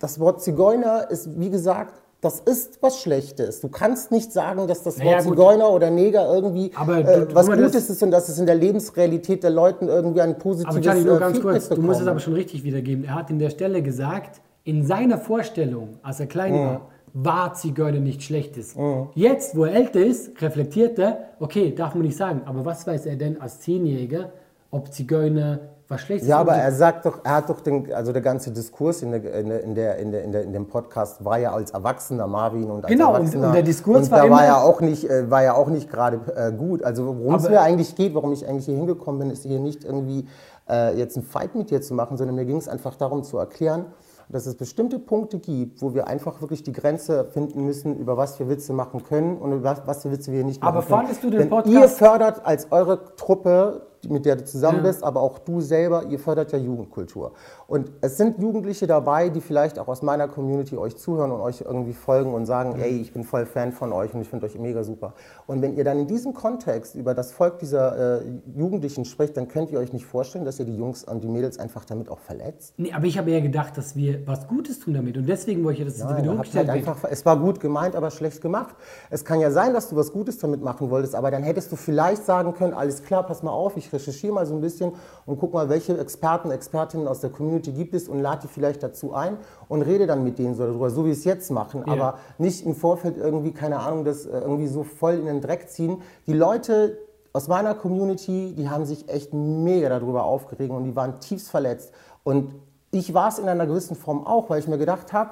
das 0.00 0.20
Wort 0.20 0.42
Zigeuner 0.42 1.10
ist, 1.10 1.38
wie 1.40 1.50
gesagt, 1.50 1.94
das 2.20 2.40
ist 2.40 2.82
was 2.82 3.00
Schlechtes. 3.00 3.60
Du 3.60 3.68
kannst 3.68 4.10
nicht 4.10 4.32
sagen, 4.32 4.66
dass 4.66 4.82
das 4.82 4.98
Naja, 4.98 5.12
Wort 5.12 5.24
gut. 5.24 5.32
Zigeuner 5.36 5.70
oder 5.70 5.88
Neger 5.90 6.26
irgendwie 6.34 6.72
Aber 6.74 6.98
äh, 6.98 7.26
du- 7.26 7.34
was 7.34 7.46
mal, 7.46 7.56
das- 7.56 7.72
Gutes 7.72 7.90
ist 7.90 8.02
und 8.02 8.10
dass 8.10 8.28
es 8.28 8.38
in 8.38 8.46
der 8.46 8.56
Lebensrealität 8.56 9.42
der 9.44 9.50
Leuten 9.50 9.86
irgendwie 9.88 10.20
ein 10.20 10.36
positives 10.38 10.74
Aber 10.76 10.84
Charlie, 10.84 11.04
nur 11.04 11.16
äh, 11.16 11.20
ganz 11.20 11.36
Feedback 11.36 11.52
kurz, 11.52 11.68
du 11.68 11.74
musst 11.76 11.84
es 11.84 11.98
bekommen. 11.98 12.08
aber 12.08 12.18
schon 12.20 12.32
richtig 12.34 12.64
wiedergeben. 12.64 13.04
Er 13.04 13.14
hat 13.14 13.30
in 13.30 13.38
der 13.38 13.50
Stelle 13.50 13.82
gesagt, 13.82 14.40
in 14.64 14.84
seiner 14.84 15.18
Vorstellung, 15.18 15.98
als 16.02 16.18
er 16.18 16.26
klein 16.26 16.54
war, 16.54 16.88
war 17.14 17.54
Zigeuner 17.54 18.00
nicht 18.00 18.22
Schlechtes. 18.22 18.74
Jetzt, 19.14 19.56
wo 19.56 19.64
er 19.64 19.74
älter 19.74 20.00
ist, 20.00 20.42
reflektiert 20.42 20.98
er, 20.98 21.20
okay, 21.40 21.72
darf 21.74 21.94
man 21.94 22.02
nicht 22.04 22.16
sagen, 22.16 22.42
aber 22.44 22.64
was 22.64 22.86
weiß 22.86 23.06
er 23.06 23.16
denn 23.16 23.40
als 23.40 23.60
Zehnjähriger, 23.60 24.32
ob 24.70 24.92
Zigeuner 24.92 25.60
was 25.88 26.00
Schlechtes 26.02 26.28
Ja, 26.28 26.38
aber 26.38 26.52
er 26.54 26.70
sagt 26.72 27.06
doch, 27.06 27.20
er 27.24 27.36
hat 27.36 27.48
doch 27.48 27.60
den, 27.60 27.92
also 27.94 28.12
der 28.12 28.20
ganze 28.22 28.50
Diskurs 28.50 29.02
in, 29.02 29.10
der, 29.12 29.22
in, 29.34 29.48
der, 29.48 29.62
in, 29.64 29.74
der, 29.74 29.98
in, 29.98 30.32
der, 30.32 30.42
in, 30.42 30.52
dem 30.52 30.66
Podcast 30.66 31.24
war 31.24 31.38
ja 31.38 31.52
als 31.52 31.70
Erwachsener 31.70 32.26
Marvin 32.26 32.70
und 32.70 32.84
als 32.84 32.92
Genau, 32.92 33.10
und- 33.10 33.16
Erwachsener. 33.16 33.46
und 33.48 33.52
der 33.54 33.62
Diskurs 33.62 34.04
und 34.06 34.10
war 34.10 34.18
da 34.18 34.24
immer- 34.26 34.36
war 34.36 34.44
ja 34.44 34.60
auch 34.62 34.80
nicht, 34.80 35.08
äh, 35.08 35.30
war 35.30 35.42
ja 35.42 35.54
auch 35.54 35.68
nicht 35.68 35.90
gerade 35.90 36.20
äh, 36.36 36.52
gut. 36.52 36.82
Also 36.84 37.06
worum 37.06 37.34
es 37.36 37.44
Aber- 37.44 37.54
mir 37.54 37.60
eigentlich 37.62 37.94
geht, 37.96 38.14
warum 38.14 38.32
ich 38.32 38.46
eigentlich 38.46 38.66
hier 38.66 38.76
hingekommen 38.76 39.18
bin, 39.20 39.30
ist 39.30 39.44
hier 39.44 39.60
nicht 39.60 39.84
irgendwie 39.84 40.26
äh, 40.68 40.94
jetzt 40.98 41.16
einen 41.16 41.24
Fight 41.24 41.54
mit 41.54 41.70
dir 41.70 41.80
zu 41.80 41.94
machen, 41.94 42.18
sondern 42.18 42.36
mir 42.36 42.44
ging 42.44 42.58
es 42.58 42.68
einfach 42.68 42.94
darum 42.96 43.22
zu 43.24 43.38
erklären, 43.38 43.86
dass 44.28 44.44
es 44.44 44.56
bestimmte 44.56 44.98
Punkte 44.98 45.38
gibt, 45.38 45.80
wo 45.80 45.94
wir 45.94 46.06
einfach 46.06 46.42
wirklich 46.42 46.62
die 46.62 46.72
Grenze 46.72 47.24
finden 47.24 47.64
müssen, 47.64 47.96
über 47.96 48.18
was 48.18 48.38
wir 48.38 48.50
Witze 48.50 48.74
machen 48.74 49.02
können 49.02 49.38
und 49.38 49.52
über 49.52 49.80
was, 49.86 50.02
für 50.02 50.10
Witze 50.12 50.30
wir 50.32 50.44
nicht 50.44 50.60
machen 50.60 50.68
Aber 50.76 50.84
können. 50.84 50.98
fandest 51.00 51.24
du 51.24 51.30
den 51.30 51.38
Denn 51.38 51.48
Podcast- 51.48 51.74
Ihr 51.74 51.88
fördert 51.88 52.44
als 52.44 52.70
eure 52.70 53.14
Truppe 53.16 53.86
mit 54.08 54.24
der 54.24 54.36
du 54.36 54.44
zusammen 54.44 54.82
bist, 54.82 55.02
aber 55.02 55.20
auch 55.20 55.38
du 55.38 55.60
selber, 55.60 56.04
ihr 56.04 56.18
fördert 56.18 56.52
ja 56.52 56.58
Jugendkultur. 56.58 57.32
Und 57.66 57.90
es 58.00 58.16
sind 58.16 58.38
Jugendliche 58.38 58.86
dabei, 58.86 59.28
die 59.28 59.40
vielleicht 59.40 59.78
auch 59.78 59.88
aus 59.88 60.02
meiner 60.02 60.28
Community 60.28 60.76
euch 60.76 60.96
zuhören 60.96 61.30
und 61.30 61.40
euch 61.40 61.62
irgendwie 61.62 61.92
folgen 61.92 62.32
und 62.34 62.46
sagen, 62.46 62.78
ey, 62.80 63.00
ich 63.00 63.12
bin 63.12 63.24
voll 63.24 63.46
Fan 63.46 63.72
von 63.72 63.92
euch 63.92 64.14
und 64.14 64.20
ich 64.20 64.28
finde 64.28 64.46
euch 64.46 64.58
mega 64.58 64.84
super. 64.84 65.14
Und 65.46 65.62
wenn 65.62 65.76
ihr 65.76 65.84
dann 65.84 65.98
in 65.98 66.06
diesem 66.06 66.34
Kontext 66.34 66.94
über 66.94 67.14
das 67.14 67.32
Volk 67.32 67.58
dieser 67.58 68.20
äh, 68.20 68.24
Jugendlichen 68.54 69.04
spricht, 69.04 69.36
dann 69.36 69.48
könnt 69.48 69.70
ihr 69.70 69.78
euch 69.78 69.92
nicht 69.92 70.06
vorstellen, 70.06 70.44
dass 70.44 70.58
ihr 70.58 70.64
die 70.64 70.76
Jungs 70.76 71.04
und 71.04 71.22
die 71.22 71.28
Mädels 71.28 71.58
einfach 71.58 71.84
damit 71.84 72.08
auch 72.08 72.20
verletzt. 72.20 72.74
Nee, 72.76 72.92
aber 72.92 73.06
ich 73.06 73.18
habe 73.18 73.30
eher 73.30 73.40
gedacht, 73.40 73.76
dass 73.76 73.96
wir 73.96 74.26
was 74.26 74.46
Gutes 74.46 74.78
tun 74.78 74.94
damit. 74.94 75.16
Und 75.16 75.28
deswegen 75.28 75.64
wollte 75.64 75.80
ich, 75.80 75.86
dass 75.86 75.96
es 75.96 76.04
Nein, 76.04 76.18
wieder 76.18 76.30
habt 76.30 76.38
hochgestellt 76.38 76.68
halt 76.68 76.78
einfach, 76.86 77.08
es 77.10 77.24
war 77.26 77.38
gut 77.38 77.60
gemeint, 77.60 77.96
aber 77.96 78.10
schlecht 78.10 78.40
gemacht. 78.40 78.74
Es 79.10 79.24
kann 79.24 79.40
ja 79.40 79.50
sein, 79.50 79.74
dass 79.74 79.88
du 79.88 79.96
was 79.96 80.12
Gutes 80.12 80.38
damit 80.38 80.62
machen 80.62 80.90
wolltest, 80.90 81.14
aber 81.14 81.30
dann 81.30 81.42
hättest 81.42 81.72
du 81.72 81.76
vielleicht 81.76 82.24
sagen 82.24 82.54
können, 82.54 82.74
alles 82.74 83.02
klar, 83.02 83.24
pass 83.24 83.42
mal 83.42 83.50
auf, 83.50 83.76
ich 83.76 83.87
recherchiere 83.92 84.32
mal 84.32 84.46
so 84.46 84.54
ein 84.54 84.60
bisschen 84.60 84.92
und 85.26 85.38
guck 85.38 85.52
mal, 85.52 85.68
welche 85.68 85.96
Experten, 85.98 86.50
Expertinnen 86.50 87.08
aus 87.08 87.20
der 87.20 87.30
Community 87.30 87.72
gibt 87.72 87.94
es 87.94 88.08
und 88.08 88.20
lade 88.20 88.42
die 88.42 88.48
vielleicht 88.48 88.82
dazu 88.82 89.14
ein 89.14 89.36
und 89.68 89.82
rede 89.82 90.06
dann 90.06 90.24
mit 90.24 90.38
denen 90.38 90.54
so 90.54 90.64
darüber, 90.66 90.90
so 90.90 91.02
wie 91.02 91.08
wir 91.08 91.12
es 91.12 91.24
jetzt 91.24 91.50
machen, 91.50 91.84
Ja. 91.86 91.92
aber 91.92 92.18
nicht 92.38 92.64
im 92.66 92.74
Vorfeld 92.74 93.16
irgendwie, 93.16 93.52
keine 93.52 93.80
Ahnung, 93.80 94.04
das 94.04 94.26
äh, 94.26 94.38
irgendwie 94.38 94.66
so 94.68 94.82
voll 94.84 95.14
in 95.14 95.26
den 95.26 95.40
Dreck 95.40 95.68
ziehen. 95.68 96.02
Die 96.26 96.32
Leute 96.34 96.98
aus 97.32 97.48
meiner 97.48 97.74
Community, 97.74 98.54
die 98.56 98.68
haben 98.68 98.84
sich 98.86 99.08
echt 99.08 99.32
mega 99.34 99.88
darüber 99.88 100.24
aufgeregt 100.24 100.72
und 100.72 100.84
die 100.84 100.96
waren 100.96 101.20
tiefst 101.20 101.50
verletzt. 101.50 101.92
Und 102.24 102.54
ich 102.90 103.12
war 103.14 103.28
es 103.28 103.38
in 103.38 103.48
einer 103.48 103.66
gewissen 103.66 103.96
Form 103.96 104.26
auch, 104.26 104.48
weil 104.50 104.60
ich 104.60 104.66
mir 104.66 104.78
gedacht 104.78 105.12
habe, 105.12 105.30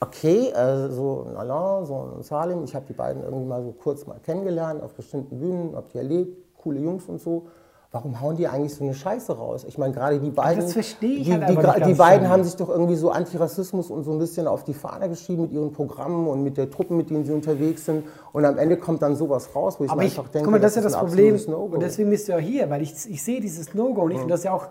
okay, 0.00 0.48
äh, 0.50 0.88
so 0.90 1.26
Alain, 1.36 1.86
so 1.86 2.16
Salim, 2.20 2.64
ich 2.64 2.74
habe 2.74 2.84
die 2.86 2.92
beiden 2.92 3.22
irgendwie 3.22 3.46
mal 3.46 3.62
so 3.62 3.72
kurz 3.72 4.06
mal 4.06 4.18
kennengelernt 4.22 4.82
auf 4.82 4.94
bestimmten 4.94 5.38
Bühnen, 5.38 5.74
hab 5.76 5.88
die 5.90 5.98
erlebt, 5.98 6.36
coole 6.58 6.80
Jungs 6.80 7.06
und 7.06 7.20
so. 7.20 7.46
Warum 7.94 8.22
hauen 8.22 8.36
die 8.36 8.48
eigentlich 8.48 8.74
so 8.74 8.84
eine 8.84 8.94
Scheiße 8.94 9.36
raus? 9.36 9.66
Ich 9.68 9.76
meine, 9.76 9.92
gerade 9.92 10.18
die 10.18 10.30
beiden, 10.30 10.62
das 10.62 10.72
verstehe 10.72 11.10
ich 11.10 11.24
die, 11.24 11.32
halt 11.34 11.46
die, 11.46 11.56
die 11.56 11.60
ganz, 11.60 11.98
beiden 11.98 12.26
haben 12.30 12.42
sich 12.42 12.56
doch 12.56 12.70
irgendwie 12.70 12.96
so 12.96 13.10
Antirassismus 13.10 13.90
und 13.90 14.04
so 14.04 14.12
ein 14.12 14.18
bisschen 14.18 14.46
auf 14.46 14.64
die 14.64 14.72
Fahne 14.72 15.10
geschrieben 15.10 15.42
mit 15.42 15.52
ihren 15.52 15.74
Programmen 15.74 16.26
und 16.26 16.42
mit 16.42 16.56
der 16.56 16.70
Truppen, 16.70 16.96
mit 16.96 17.10
denen 17.10 17.26
sie 17.26 17.32
unterwegs 17.32 17.84
sind. 17.84 18.04
Und 18.32 18.46
am 18.46 18.56
Ende 18.56 18.78
kommt 18.78 19.02
dann 19.02 19.14
sowas 19.14 19.54
raus, 19.54 19.78
wo 19.78 19.84
ich 19.84 19.90
Aber 19.90 20.04
ich, 20.04 20.18
einfach 20.18 20.30
denke, 20.30 20.46
guck 20.46 20.52
mal, 20.52 20.58
das 20.58 20.70
ist 20.70 20.76
ja 20.76 20.82
das 20.84 20.98
Problem. 20.98 21.38
No-Go. 21.46 21.74
Und 21.74 21.82
deswegen 21.82 22.08
bist 22.08 22.28
du 22.28 22.32
ja 22.32 22.38
hier, 22.38 22.70
weil 22.70 22.80
ich, 22.80 22.94
ich 23.10 23.22
sehe 23.22 23.42
dieses 23.42 23.74
No-Go 23.74 24.04
und 24.04 24.12
ich 24.12 24.18
finde 24.20 24.32
das 24.32 24.44
ja 24.44 24.54
auch, 24.54 24.68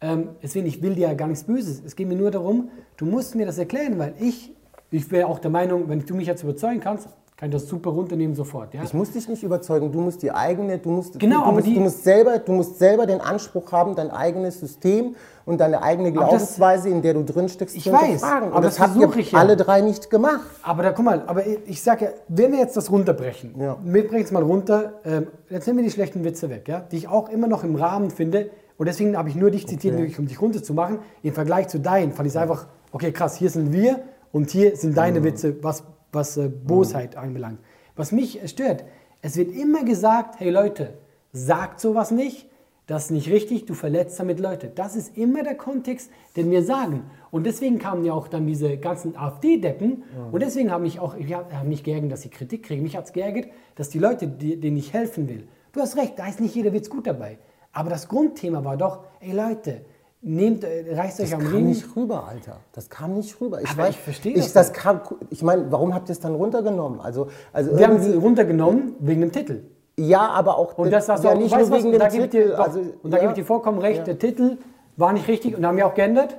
ähm, 0.00 0.30
deswegen, 0.42 0.66
ich 0.66 0.82
will 0.82 0.96
dir 0.96 1.06
ja 1.06 1.14
gar 1.14 1.28
nichts 1.28 1.44
Böses. 1.44 1.80
Es 1.86 1.94
geht 1.94 2.08
mir 2.08 2.16
nur 2.16 2.32
darum, 2.32 2.70
du 2.96 3.06
musst 3.06 3.36
mir 3.36 3.46
das 3.46 3.56
erklären, 3.56 4.00
weil 4.00 4.14
ich, 4.18 4.52
ich 4.90 5.12
wäre 5.12 5.28
auch 5.28 5.38
der 5.38 5.52
Meinung, 5.52 5.88
wenn 5.88 6.04
du 6.04 6.16
mich 6.16 6.26
jetzt 6.26 6.42
überzeugen 6.42 6.80
kannst, 6.80 7.06
kann 7.44 7.50
ich 7.50 7.60
das 7.62 7.68
super 7.68 7.90
runternehmen 7.90 8.34
sofort. 8.34 8.72
Ja? 8.72 8.82
Ich 8.84 8.94
muss 8.94 9.10
dich 9.10 9.28
nicht 9.28 9.42
überzeugen, 9.42 9.92
du 9.92 10.00
musst 10.00 10.22
die 10.22 10.32
eigene, 10.32 10.78
du 10.78 10.88
musst, 10.90 11.18
Genau, 11.20 11.40
du, 11.40 11.42
aber 11.42 11.52
musst, 11.52 11.66
die- 11.66 11.74
du, 11.74 11.80
musst 11.80 12.02
selber, 12.02 12.38
du 12.38 12.52
musst 12.52 12.78
selber 12.78 13.04
den 13.04 13.20
Anspruch 13.20 13.70
haben, 13.70 13.94
dein 13.94 14.10
eigenes 14.10 14.60
System 14.60 15.14
und 15.44 15.60
deine 15.60 15.82
eigene 15.82 16.08
Aber 16.08 16.20
das- 16.20 16.28
Glaubensweise, 16.30 16.88
in 16.88 17.02
der 17.02 17.12
du 17.12 17.22
drin 17.22 17.50
steckst, 17.50 17.76
Ich 17.76 17.84
zu 17.84 17.92
weiß, 17.92 18.00
hinterfragen. 18.02 18.48
aber 18.48 18.56
Und 18.56 18.62
das 18.64 18.76
das 18.76 18.96
ihr 18.96 19.14
ich 19.18 19.32
ja. 19.32 19.38
alle 19.40 19.58
drei 19.58 19.82
nicht 19.82 20.08
gemacht. 20.08 20.40
Aber 20.62 20.82
da, 20.84 20.92
guck 20.92 21.04
mal, 21.04 21.22
aber 21.26 21.46
ich, 21.46 21.58
ich 21.66 21.82
sage 21.82 22.06
ja, 22.06 22.10
wenn 22.28 22.52
wir 22.52 22.60
jetzt 22.60 22.78
das 22.78 22.90
runterbrechen, 22.90 23.54
Ja. 23.60 23.76
wir 23.84 24.08
brechen 24.08 24.24
es 24.24 24.32
mal 24.32 24.42
runter, 24.42 24.94
ähm, 25.04 25.26
jetzt 25.50 25.66
nehmen 25.66 25.80
wir 25.80 25.84
die 25.84 25.90
schlechten 25.90 26.24
Witze 26.24 26.48
weg, 26.48 26.66
ja, 26.66 26.80
die 26.80 26.96
ich 26.96 27.08
auch 27.08 27.28
immer 27.28 27.46
noch 27.46 27.62
im 27.62 27.74
Rahmen 27.76 28.10
finde. 28.10 28.48
Und 28.78 28.86
deswegen 28.86 29.18
habe 29.18 29.28
ich 29.28 29.34
nur 29.36 29.50
dich 29.50 29.68
zitiert, 29.68 29.98
wirklich, 29.98 30.18
um 30.18 30.26
dich 30.26 30.40
runterzumachen. 30.40 31.00
Im 31.22 31.34
Vergleich 31.34 31.68
zu 31.68 31.78
deinen 31.78 32.12
fand 32.12 32.26
ich 32.26 32.32
es 32.32 32.40
einfach, 32.40 32.68
okay, 32.90 33.12
krass, 33.12 33.36
hier 33.36 33.50
sind 33.50 33.70
wir 33.70 34.00
und 34.32 34.48
hier 34.48 34.76
sind 34.76 34.96
deine 34.96 35.20
Mhm. 35.20 35.24
Witze, 35.24 35.56
was, 35.62 35.84
was 36.14 36.36
äh, 36.36 36.48
Bosheit 36.48 37.16
anbelangt. 37.16 37.58
Was 37.96 38.12
mich 38.12 38.40
stört, 38.50 38.84
es 39.22 39.36
wird 39.36 39.54
immer 39.54 39.84
gesagt, 39.84 40.40
hey 40.40 40.50
Leute, 40.50 40.94
sagt 41.32 41.80
sowas 41.80 42.10
nicht, 42.10 42.48
das 42.86 43.06
ist 43.06 43.10
nicht 43.12 43.30
richtig, 43.30 43.64
du 43.64 43.72
verletzt 43.72 44.20
damit 44.20 44.38
Leute. 44.38 44.68
Das 44.68 44.94
ist 44.94 45.16
immer 45.16 45.42
der 45.42 45.54
Kontext, 45.54 46.10
den 46.36 46.50
wir 46.50 46.62
sagen. 46.62 47.04
Und 47.30 47.46
deswegen 47.46 47.78
kamen 47.78 48.04
ja 48.04 48.12
auch 48.12 48.28
dann 48.28 48.46
diese 48.46 48.76
ganzen 48.76 49.16
AfD-Deppen. 49.16 50.02
Und 50.32 50.42
deswegen 50.42 50.70
habe 50.70 50.86
ich 50.86 51.00
auch, 51.00 51.16
ich 51.16 51.32
habe 51.32 51.56
hab 51.56 51.66
nicht 51.66 51.84
geärgert, 51.84 52.12
dass 52.12 52.20
sie 52.22 52.28
Kritik 52.28 52.64
kriegen. 52.64 52.82
Mich 52.82 52.94
hat 52.94 53.06
es 53.06 53.14
geärgert, 53.14 53.48
dass 53.74 53.88
die 53.88 53.98
Leute, 53.98 54.28
die, 54.28 54.60
denen 54.60 54.76
ich 54.76 54.92
helfen 54.92 55.28
will, 55.30 55.48
du 55.72 55.80
hast 55.80 55.96
recht, 55.96 56.18
da 56.18 56.28
ist 56.28 56.40
nicht 56.40 56.54
jeder 56.54 56.74
Witz 56.74 56.90
gut 56.90 57.06
dabei. 57.06 57.38
Aber 57.72 57.88
das 57.88 58.06
Grundthema 58.06 58.64
war 58.64 58.76
doch, 58.76 59.04
ey 59.20 59.32
Leute, 59.32 59.86
nehmt, 60.24 60.64
äh, 60.64 60.94
reißt 60.94 61.20
euch 61.20 61.30
Das 61.30 61.38
am 61.38 61.44
kam 61.44 61.54
Riemen. 61.54 61.68
nicht 61.68 61.84
rüber, 61.96 62.26
Alter. 62.28 62.56
Das 62.72 62.88
kam 62.90 63.14
nicht 63.14 63.40
rüber. 63.40 63.60
Ich, 63.62 63.70
ich 63.88 63.98
verstehe 63.98 64.32
ich, 64.34 64.52
das 64.52 64.52
das 64.52 64.72
kam, 64.72 65.00
ich 65.30 65.42
meine, 65.42 65.70
warum 65.70 65.94
habt 65.94 66.08
ihr 66.08 66.12
es 66.12 66.20
dann 66.20 66.34
runtergenommen? 66.34 67.00
Also, 67.00 67.28
also 67.52 67.76
Wir 67.78 67.86
haben 67.86 68.00
sie 68.00 68.14
runtergenommen 68.14 68.94
wegen 69.00 69.20
dem 69.20 69.32
Titel. 69.32 69.62
ja, 69.98 70.28
aber 70.28 70.58
auch 70.58 70.76
Und 70.78 70.90
das 70.92 71.06
du 71.06 71.28
ja, 71.28 71.34
auch, 71.34 71.38
nicht 71.38 71.50
nur 71.54 71.60
du 71.66 71.70
was, 71.70 71.78
wegen 71.84 71.92
und 71.92 71.98
da 71.98 72.08
dem 72.08 72.22
dir, 72.22 72.30
Titel. 72.30 72.50
doch, 72.56 72.58
also, 72.60 72.80
und 73.02 73.10
da 73.10 73.16
ja. 73.16 73.20
gebe 73.22 73.32
ich 73.32 73.38
dir 73.38 73.44
vollkommen 73.44 73.78
recht, 73.78 74.06
der 74.06 74.18
Titel 74.18 74.58
war 74.96 75.12
nicht 75.12 75.28
richtig 75.28 75.56
und 75.56 75.66
haben 75.66 75.76
wir 75.76 75.86
auch 75.86 75.94
geändert. 75.94 76.36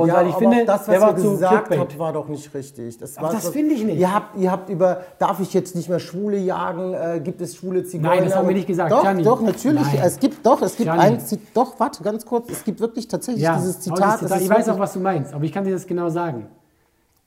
Und 0.00 0.08
ja, 0.08 0.14
weil 0.14 0.26
ich 0.28 0.32
aber 0.34 0.38
finde, 0.40 0.64
das, 0.64 0.88
was 0.88 1.22
ihr 1.24 1.30
gesagt 1.30 1.78
habt, 1.78 1.98
war 1.98 2.12
doch 2.12 2.28
nicht 2.28 2.54
richtig. 2.54 2.98
Das, 2.98 3.18
Aber 3.18 3.32
das 3.32 3.48
finde 3.50 3.74
ich 3.74 3.84
nicht. 3.84 3.98
Ihr 3.98 4.14
habt, 4.14 4.36
ihr 4.36 4.50
habt 4.50 4.70
über, 4.70 5.02
darf 5.18 5.40
ich 5.40 5.52
jetzt 5.52 5.76
nicht 5.76 5.88
mehr 5.88 5.98
Schwule 5.98 6.38
jagen, 6.38 6.94
äh, 6.94 7.20
gibt 7.22 7.40
es 7.40 7.56
schwule 7.56 7.84
Zigeuner? 7.84 8.14
Nein, 8.14 8.24
das 8.24 8.34
haben 8.36 8.48
wir 8.48 8.54
nicht 8.54 8.66
gesagt, 8.66 8.90
Doch, 8.90 9.02
Gianni. 9.02 9.22
doch, 9.22 9.40
natürlich. 9.42 9.82
Nein. 9.82 10.00
Es 10.02 10.18
gibt 10.18 10.44
doch, 10.46 10.62
es 10.62 10.76
gibt 10.76 10.90
Gianni. 10.90 11.16
ein, 11.16 11.22
doch, 11.54 11.78
warte, 11.78 12.02
ganz 12.02 12.24
kurz, 12.24 12.50
es 12.50 12.64
gibt 12.64 12.80
wirklich 12.80 13.06
tatsächlich 13.08 13.42
Ja, 13.44 13.56
dieses 13.56 13.80
Zitat. 13.80 14.20
Zitat 14.20 14.40
ich 14.40 14.48
weiß 14.48 14.68
auch, 14.70 14.78
was 14.78 14.94
du 14.94 15.00
meinst, 15.00 15.34
aber 15.34 15.44
ich 15.44 15.52
kann 15.52 15.64
dir 15.64 15.72
das 15.72 15.86
genau 15.86 16.08
sagen. 16.08 16.46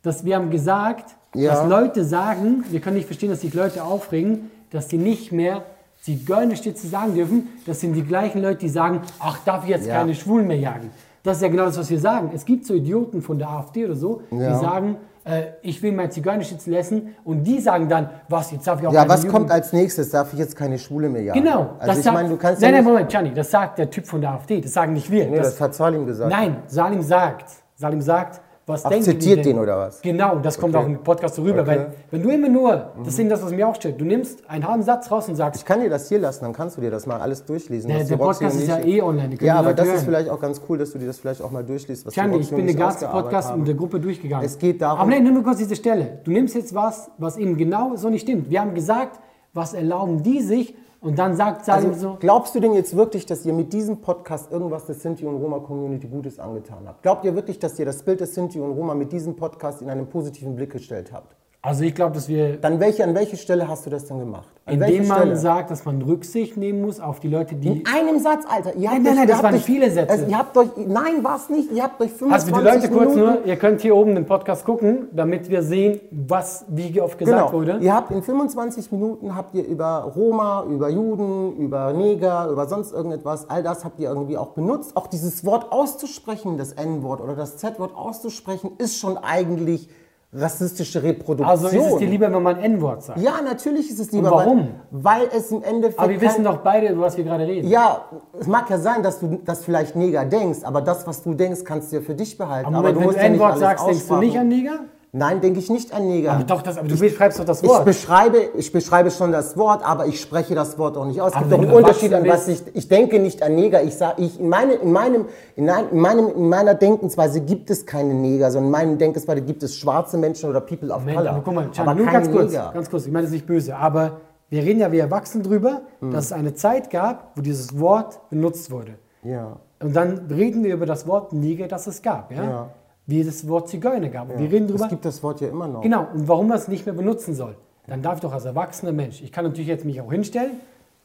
Dass 0.01 0.25
wir 0.25 0.35
haben 0.35 0.49
gesagt, 0.49 1.11
Ja. 1.35 1.53
dass 1.53 1.69
Leute 1.69 2.03
sagen, 2.03 2.63
wir 2.69 2.79
können 2.81 2.95
nicht 2.97 3.05
verstehen, 3.05 3.29
dass 3.29 3.41
sich 3.41 3.53
Leute 3.53 3.83
aufregen, 3.83 4.51
dass 4.71 4.89
sie 4.89 4.97
nicht 4.97 5.31
mehr 5.31 5.63
Zigeunerstütze 6.01 6.87
sagen 6.87 7.15
dürfen. 7.15 7.47
Das 7.65 7.79
sind 7.79 7.93
die 7.93 8.03
gleichen 8.03 8.41
Leute, 8.41 8.59
die 8.59 8.69
sagen, 8.69 9.01
ach, 9.19 9.39
darf 9.45 9.63
ich 9.63 9.69
jetzt 9.69 9.87
keine 9.87 10.13
Schwulen 10.13 10.47
mehr 10.47 10.57
jagen? 10.57 10.89
Das 11.23 11.37
ist 11.37 11.43
ja 11.43 11.47
genau 11.47 11.65
das, 11.65 11.77
was 11.77 11.89
wir 11.89 11.99
sagen. 11.99 12.31
Es 12.33 12.43
gibt 12.43 12.65
so 12.65 12.73
Idioten 12.73 13.21
von 13.21 13.39
der 13.39 13.49
AfD 13.49 13.85
oder 13.85 13.95
so, 13.95 14.21
Ja. 14.29 14.49
die 14.53 14.59
sagen, 14.59 14.97
äh, 15.23 15.43
ich 15.61 15.81
will 15.81 15.93
mein 15.93 16.11
Zigeuner 16.11 16.43
schützen 16.43 16.73
lassen 16.73 17.15
und 17.23 17.45
die 17.45 17.61
sagen 17.61 17.87
dann, 17.87 18.09
was, 18.27 18.51
jetzt 18.51 18.67
darf 18.67 18.81
ich 18.81 18.87
auch 18.87 18.91
Ja, 18.91 19.07
was 19.07 19.23
Jugend- 19.23 19.33
kommt 19.33 19.51
als 19.51 19.71
nächstes? 19.71 20.09
Darf 20.09 20.33
ich 20.33 20.39
jetzt 20.39 20.57
keine 20.57 20.77
Schwule 20.77 21.07
mehr 21.07 21.21
jagen? 21.23 21.41
Genau. 21.41 21.69
Also 21.79 21.97
ich 22.01 22.11
meine, 22.13 22.27
du 22.27 22.35
kannst 22.35 22.61
Nein, 22.61 22.71
ja 22.73 22.77
nein, 22.81 22.85
Moment, 22.85 23.09
Gianni, 23.09 23.33
das 23.33 23.49
sagt 23.49 23.77
der 23.77 23.89
Typ 23.89 24.05
von 24.05 24.19
der 24.19 24.31
AfD, 24.31 24.59
das 24.59 24.73
sagen 24.73 24.91
nicht 24.91 25.09
wir. 25.09 25.27
nee, 25.29 25.37
das, 25.37 25.51
das 25.51 25.61
hat 25.61 25.73
Salim 25.75 26.05
gesagt. 26.05 26.29
Nein, 26.29 26.57
Salim 26.67 27.01
sagt, 27.01 27.45
Salim 27.75 28.01
sagt, 28.01 28.41
was 28.65 28.85
Ach, 28.85 28.89
denken 28.89 29.03
zitiert 29.05 29.39
die 29.39 29.43
denn? 29.43 29.53
den 29.55 29.59
oder 29.59 29.77
was? 29.77 30.01
Genau, 30.01 30.37
das 30.39 30.57
kommt 30.57 30.73
auch 30.75 30.85
im 30.85 31.03
Podcast 31.03 31.35
so 31.35 31.41
rüber, 31.41 31.61
Okay. 31.63 31.67
weil 31.69 31.93
wenn 32.11 32.23
du 32.23 32.29
immer 32.29 32.47
nur, 32.47 32.91
das 33.03 33.19
ist 33.19 33.29
das, 33.31 33.43
was 33.43 33.51
mir 33.51 33.67
auch 33.67 33.75
stört, 33.75 33.99
du 33.99 34.05
nimmst 34.05 34.49
einen 34.49 34.65
halben 34.65 34.83
Satz 34.83 35.11
raus 35.11 35.27
und 35.27 35.35
sagst, 35.35 35.59
Ich 35.61 35.65
kann 35.65 35.81
dir 35.81 35.89
das 35.89 36.07
hier 36.07 36.19
lassen, 36.19 36.45
dann 36.45 36.53
kannst 36.53 36.77
du 36.77 36.81
dir 36.81 36.89
das 36.89 37.05
mal 37.05 37.19
alles 37.19 37.43
durchlesen. 37.43 37.89
der, 37.89 37.99
was 37.99 38.07
der 38.07 38.17
Podcast 38.17 38.55
ist 38.61 38.67
ja 38.69 38.79
ich- 38.79 38.85
eh 38.95 39.01
online, 39.01 39.35
Ja, 39.41 39.55
aber 39.55 39.73
das 39.73 39.85
ist 39.87 39.93
hören. 39.95 40.05
vielleicht 40.05 40.29
auch 40.29 40.39
ganz 40.39 40.61
cool, 40.69 40.77
dass 40.77 40.91
du 40.91 40.97
dir 40.99 41.07
das 41.07 41.17
vielleicht 41.19 41.41
auch 41.41 41.51
mal 41.51 41.63
durchliest. 41.63 42.05
Was 42.05 42.13
Gianni, 42.13 42.35
Roxy 42.35 42.43
ich 42.51 42.55
bin 42.55 42.65
den 42.67 42.69
ich 42.69 42.77
ganzen 42.77 43.09
Podcast 43.09 43.57
mit 43.57 43.67
der 43.67 43.75
Gruppe 43.75 43.99
durchgegangen. 43.99 44.45
Es 44.45 44.57
geht 44.57 44.81
darum- 44.81 44.99
Aber 45.01 45.09
nein, 45.09 45.23
nur 45.23 45.43
kurz 45.43 45.57
diese 45.57 45.75
Stelle. 45.75 46.19
Du 46.23 46.31
nimmst 46.31 46.55
jetzt 46.55 46.73
was, 46.73 47.11
was 47.17 47.35
eben 47.37 47.57
genau 47.57 47.95
so 47.97 48.09
nicht 48.09 48.21
stimmt. 48.21 48.49
Wir 48.49 48.61
haben 48.61 48.73
gesagt, 48.73 49.19
was 49.53 49.73
erlauben 49.73 50.23
die 50.23 50.41
sich 50.41 50.73
und 51.03 51.19
dann 51.19 51.35
sagt 51.35 51.65
Salim 51.65 51.91
Also, 51.91 52.11
so, 52.11 52.17
glaubst 52.19 52.55
du 52.55 52.59
denn 52.59 52.73
jetzt 52.73 52.95
wirklich, 52.95 53.25
dass 53.25 53.45
ihr 53.45 53.53
mit 53.53 53.73
diesem 53.73 54.01
Podcast 54.01 54.51
irgendwas 54.51 54.85
der 54.85 54.95
Sinti 54.95 55.25
und 55.25 55.35
Roma 55.35 55.59
Community 55.59 56.07
Gutes 56.07 56.39
angetan 56.39 56.87
habt? 56.87 57.03
Glaubt 57.03 57.25
ihr 57.25 57.35
wirklich, 57.35 57.59
dass 57.59 57.77
ihr 57.77 57.85
das 57.85 58.03
Bild 58.03 58.21
der 58.21 58.27
Sinti 58.27 58.59
und 58.59 58.71
Roma 58.71 58.95
mit 58.95 59.11
diesem 59.11 59.35
Podcast 59.35 59.81
in 59.81 59.89
einen 59.89 60.07
positiven 60.07 60.55
Blick 60.55 60.71
gestellt 60.71 61.11
habt? 61.11 61.35
Also 61.65 61.83
ich 61.85 61.95
glaube, 61.95 62.13
dass 62.13 62.27
wir 62.27 62.57
Dann 62.57 62.81
welche, 62.81 63.05
an 63.05 63.15
welche 63.15 63.37
Stelle 63.37 63.69
hast 63.69 63.85
du 63.85 63.89
das 63.89 64.05
dann 64.05 64.19
gemacht? 64.19 64.49
An 64.65 64.75
indem 64.81 65.07
man 65.07 65.17
Stelle? 65.19 65.35
sagt, 65.37 65.71
dass 65.71 65.85
man 65.85 66.01
Rücksicht 66.01 66.57
nehmen 66.57 66.81
muss 66.81 66.99
auf 66.99 67.21
die 67.21 67.29
Leute, 67.29 67.55
die 67.55 67.79
in 67.79 67.83
einem 67.87 68.19
Satz, 68.19 68.43
Alter. 68.49 68.75
Ihr 68.75 68.89
habt 68.91 69.01
nein, 69.01 69.15
nein, 69.15 69.27
ihr 69.27 69.33
das 69.33 69.43
waren 69.43 69.55
euch- 69.55 69.63
viele 69.63 69.89
Sätze. 69.89 70.11
Also, 70.11 70.25
ihr 70.27 70.37
habt 70.37 70.57
euch, 70.57 70.67
nein, 70.75 71.23
war 71.23 71.37
es 71.37 71.49
nicht. 71.49 71.71
Ihr 71.71 71.83
habt 71.83 72.01
euch 72.01 72.11
25 72.11 72.53
Also 72.53 72.61
die 72.61 72.63
Leute 72.75 72.89
kurz 72.89 73.15
Minuten, 73.15 73.33
nur, 73.35 73.45
ihr 73.45 73.55
könnt 73.55 73.79
hier 73.81 73.95
oben 73.95 74.15
den 74.15 74.25
Podcast 74.25 74.65
gucken, 74.65 75.07
damit 75.13 75.49
wir 75.49 75.63
sehen, 75.63 76.01
was 76.11 76.65
wie 76.67 76.99
oft 76.99 77.17
gesagt 77.17 77.37
Genau. 77.47 77.53
wurde. 77.53 77.77
Ihr 77.79 77.93
habt 77.95 78.11
in 78.11 78.21
25 78.23 78.91
Minuten 78.91 79.33
habt 79.35 79.55
ihr 79.55 79.65
über 79.65 80.11
Roma, 80.15 80.65
über 80.69 80.89
Juden, 80.89 81.55
über 81.57 81.93
Neger, 81.93 82.49
über 82.49 82.67
sonst 82.67 82.91
irgendetwas, 82.93 83.49
all 83.49 83.63
das 83.63 83.85
habt 83.85 83.99
ihr 84.01 84.09
irgendwie 84.09 84.37
auch 84.37 84.49
benutzt. 84.49 84.95
Auch 84.97 85.07
dieses 85.07 85.45
Wort 85.45 85.71
auszusprechen, 85.71 86.57
das 86.57 86.73
N-Wort 86.73 87.21
oder 87.21 87.35
das 87.35 87.55
Z-Wort 87.57 87.95
auszusprechen, 87.95 88.71
ist 88.79 88.97
schon 88.97 89.17
eigentlich 89.17 89.87
rassistische 90.35 91.03
Reproduktion. 91.03 91.47
Also 91.47 91.67
ist 91.67 91.93
es 91.93 91.97
dir 91.97 92.07
lieber, 92.07 92.31
wenn 92.31 92.41
man 92.41 92.57
N-Wort 92.57 93.03
sagt. 93.03 93.19
Ja, 93.19 93.41
natürlich 93.43 93.89
ist 93.89 93.99
es 93.99 94.11
lieber. 94.11 94.31
warum? 94.31 94.69
Weil, 94.91 95.21
weil 95.21 95.37
es 95.37 95.51
im 95.51 95.63
Endeffekt. 95.63 95.99
Aber 95.99 96.09
wir 96.09 96.21
wissen 96.21 96.43
doch 96.43 96.57
beide, 96.57 96.87
über 96.87 97.03
was 97.03 97.17
wir 97.17 97.23
gerade 97.23 97.45
reden. 97.45 97.67
Ja, 97.67 98.05
es 98.39 98.47
mag 98.47 98.69
ja 98.69 98.77
sein, 98.77 99.03
dass 99.03 99.19
du 99.19 99.39
das 99.45 99.63
vielleicht 99.63 99.95
Neger 99.95 100.25
denkst, 100.25 100.59
aber 100.63 100.81
das, 100.81 101.05
was 101.05 101.23
du 101.23 101.33
denkst, 101.33 101.63
kannst 101.63 101.91
du 101.91 101.97
ja 101.97 102.01
für 102.01 102.15
dich 102.15 102.37
behalten. 102.37 102.73
Aber, 102.73 102.89
aber 102.89 102.93
Moment, 102.93 102.95
du 102.95 102.99
wenn 102.99 103.05
musst 103.07 103.17
du 103.17 103.21
ja 103.21 103.27
N-Wort 103.27 103.59
sagst, 103.59 103.87
denkst 103.87 104.07
du 104.07 104.15
nicht 104.17 104.37
an 104.37 104.47
Neger? 104.47 104.79
Nein, 105.15 105.41
denke 105.41 105.59
ich 105.59 105.69
nicht 105.69 105.93
an 105.93 106.07
Neger. 106.07 106.31
Aber 106.33 106.43
doch, 106.43 106.63
das, 106.63 106.75
aber 106.79 106.87
du 106.87 106.97
beschreibst 106.97 107.39
doch 107.39 107.45
das 107.45 107.61
Ich 107.61 107.69
Wort. 107.69 107.85
beschreibe, 107.85 108.37
ich 108.57 108.71
beschreibe 108.71 109.11
schon 109.11 109.31
das 109.31 109.55
Wort, 109.55 109.85
aber 109.85 110.07
ich 110.07 110.19
spreche 110.19 110.55
das 110.55 110.79
Wort 110.79 110.97
auch 110.97 111.05
nicht 111.05 111.21
aus. 111.21 111.33
Es 111.33 111.37
gibt 111.37 111.51
doch 111.51 111.59
einen 111.59 111.71
Unterschied 111.71 112.11
an 112.15 112.25
erwachsen 112.25 112.53
was 112.53 112.61
ich, 112.67 112.75
ich 112.75 112.87
denke 112.87 113.19
nicht 113.19 113.43
an 113.43 113.53
Neger. 113.53 113.83
Ich 113.83 113.95
sage, 113.95 114.23
ich, 114.23 114.39
in, 114.39 114.49
meine, 114.49 114.73
in, 114.73 114.91
meinem, 114.91 115.25
in, 115.55 115.69
ein- 115.69 115.89
in, 115.91 115.99
meinem, 115.99 116.29
in 116.35 116.49
meiner 116.49 116.73
Denkensweise 116.73 117.41
gibt 117.41 117.69
es 117.69 117.85
keine 117.85 118.15
Neger, 118.15 118.49
sondern 118.49 118.65
in 118.65 118.71
meinem 118.71 118.97
Denkensweise 118.97 119.43
gibt 119.43 119.61
es 119.61 119.77
schwarze 119.77 120.17
Menschen 120.17 120.49
oder 120.49 120.61
People 120.61 120.89
of 120.91 121.01
Moment, 121.01 121.17
Color. 121.19 121.29
aber 121.29 121.41
guck 121.45 121.53
mal, 121.53 121.69
Can, 121.71 121.87
aber 121.87 121.95
nur 122.01 122.11
ganz 122.11 122.31
kurz, 122.31 122.51
Neger. 122.51 122.71
ganz 122.73 122.89
kurz, 122.89 123.05
ich 123.05 123.11
meine 123.11 123.23
das 123.25 123.29
ist 123.29 123.33
nicht 123.35 123.45
böse, 123.47 123.75
aber 123.75 124.17
Wir 124.49 124.63
reden 124.63 124.79
ja 124.81 124.91
wie 124.91 124.99
Erwachsene 124.99 125.43
drüber, 125.43 125.81
Hm. 125.99 126.11
dass 126.11 126.25
es 126.25 126.31
eine 126.33 126.53
Zeit 126.55 126.89
gab, 126.91 127.31
wo 127.35 127.41
dieses 127.41 127.79
Wort 127.79 128.19
benutzt 128.31 128.69
wurde. 128.71 128.95
Ja. 129.23 129.57
Und 129.81 129.95
dann 129.95 130.27
reden 130.29 130.63
wir 130.63 130.73
über 130.73 130.85
das 130.85 131.07
Wort 131.07 131.33
Niger, 131.33 131.67
das 131.67 131.85
es 131.87 132.01
gab. 132.01 132.31
Ja? 132.31 132.43
Ja. 132.43 132.69
Wie 133.05 133.23
das 133.23 133.47
Wort 133.47 133.67
Zigeuner 133.69 134.09
gab. 134.09 134.29
Und 134.31 134.39
wir 134.39 134.49
reden 134.51 134.67
drüber. 134.67 134.85
Es 134.85 134.89
gibt 134.89 135.03
das 135.05 135.21
Wort 135.23 135.41
ja 135.41 135.49
immer 135.49 135.67
noch. 135.67 135.81
Genau, 135.81 136.07
und 136.13 136.27
warum 136.27 136.47
man 136.47 136.57
es 136.57 136.67
nicht 136.67 136.85
mehr 136.85 136.95
benutzen 136.95 137.33
soll. 137.33 137.55
Dann 137.87 138.01
darf 138.01 138.15
ich 138.15 138.21
doch 138.21 138.31
als 138.31 138.45
erwachsener 138.45 138.93
Mensch, 138.93 139.21
ich 139.21 139.31
kann 139.31 139.43
natürlich 139.43 139.67
jetzt 139.67 139.83
mich 139.83 139.99
auch 139.99 140.09
hinstellen, 140.11 140.51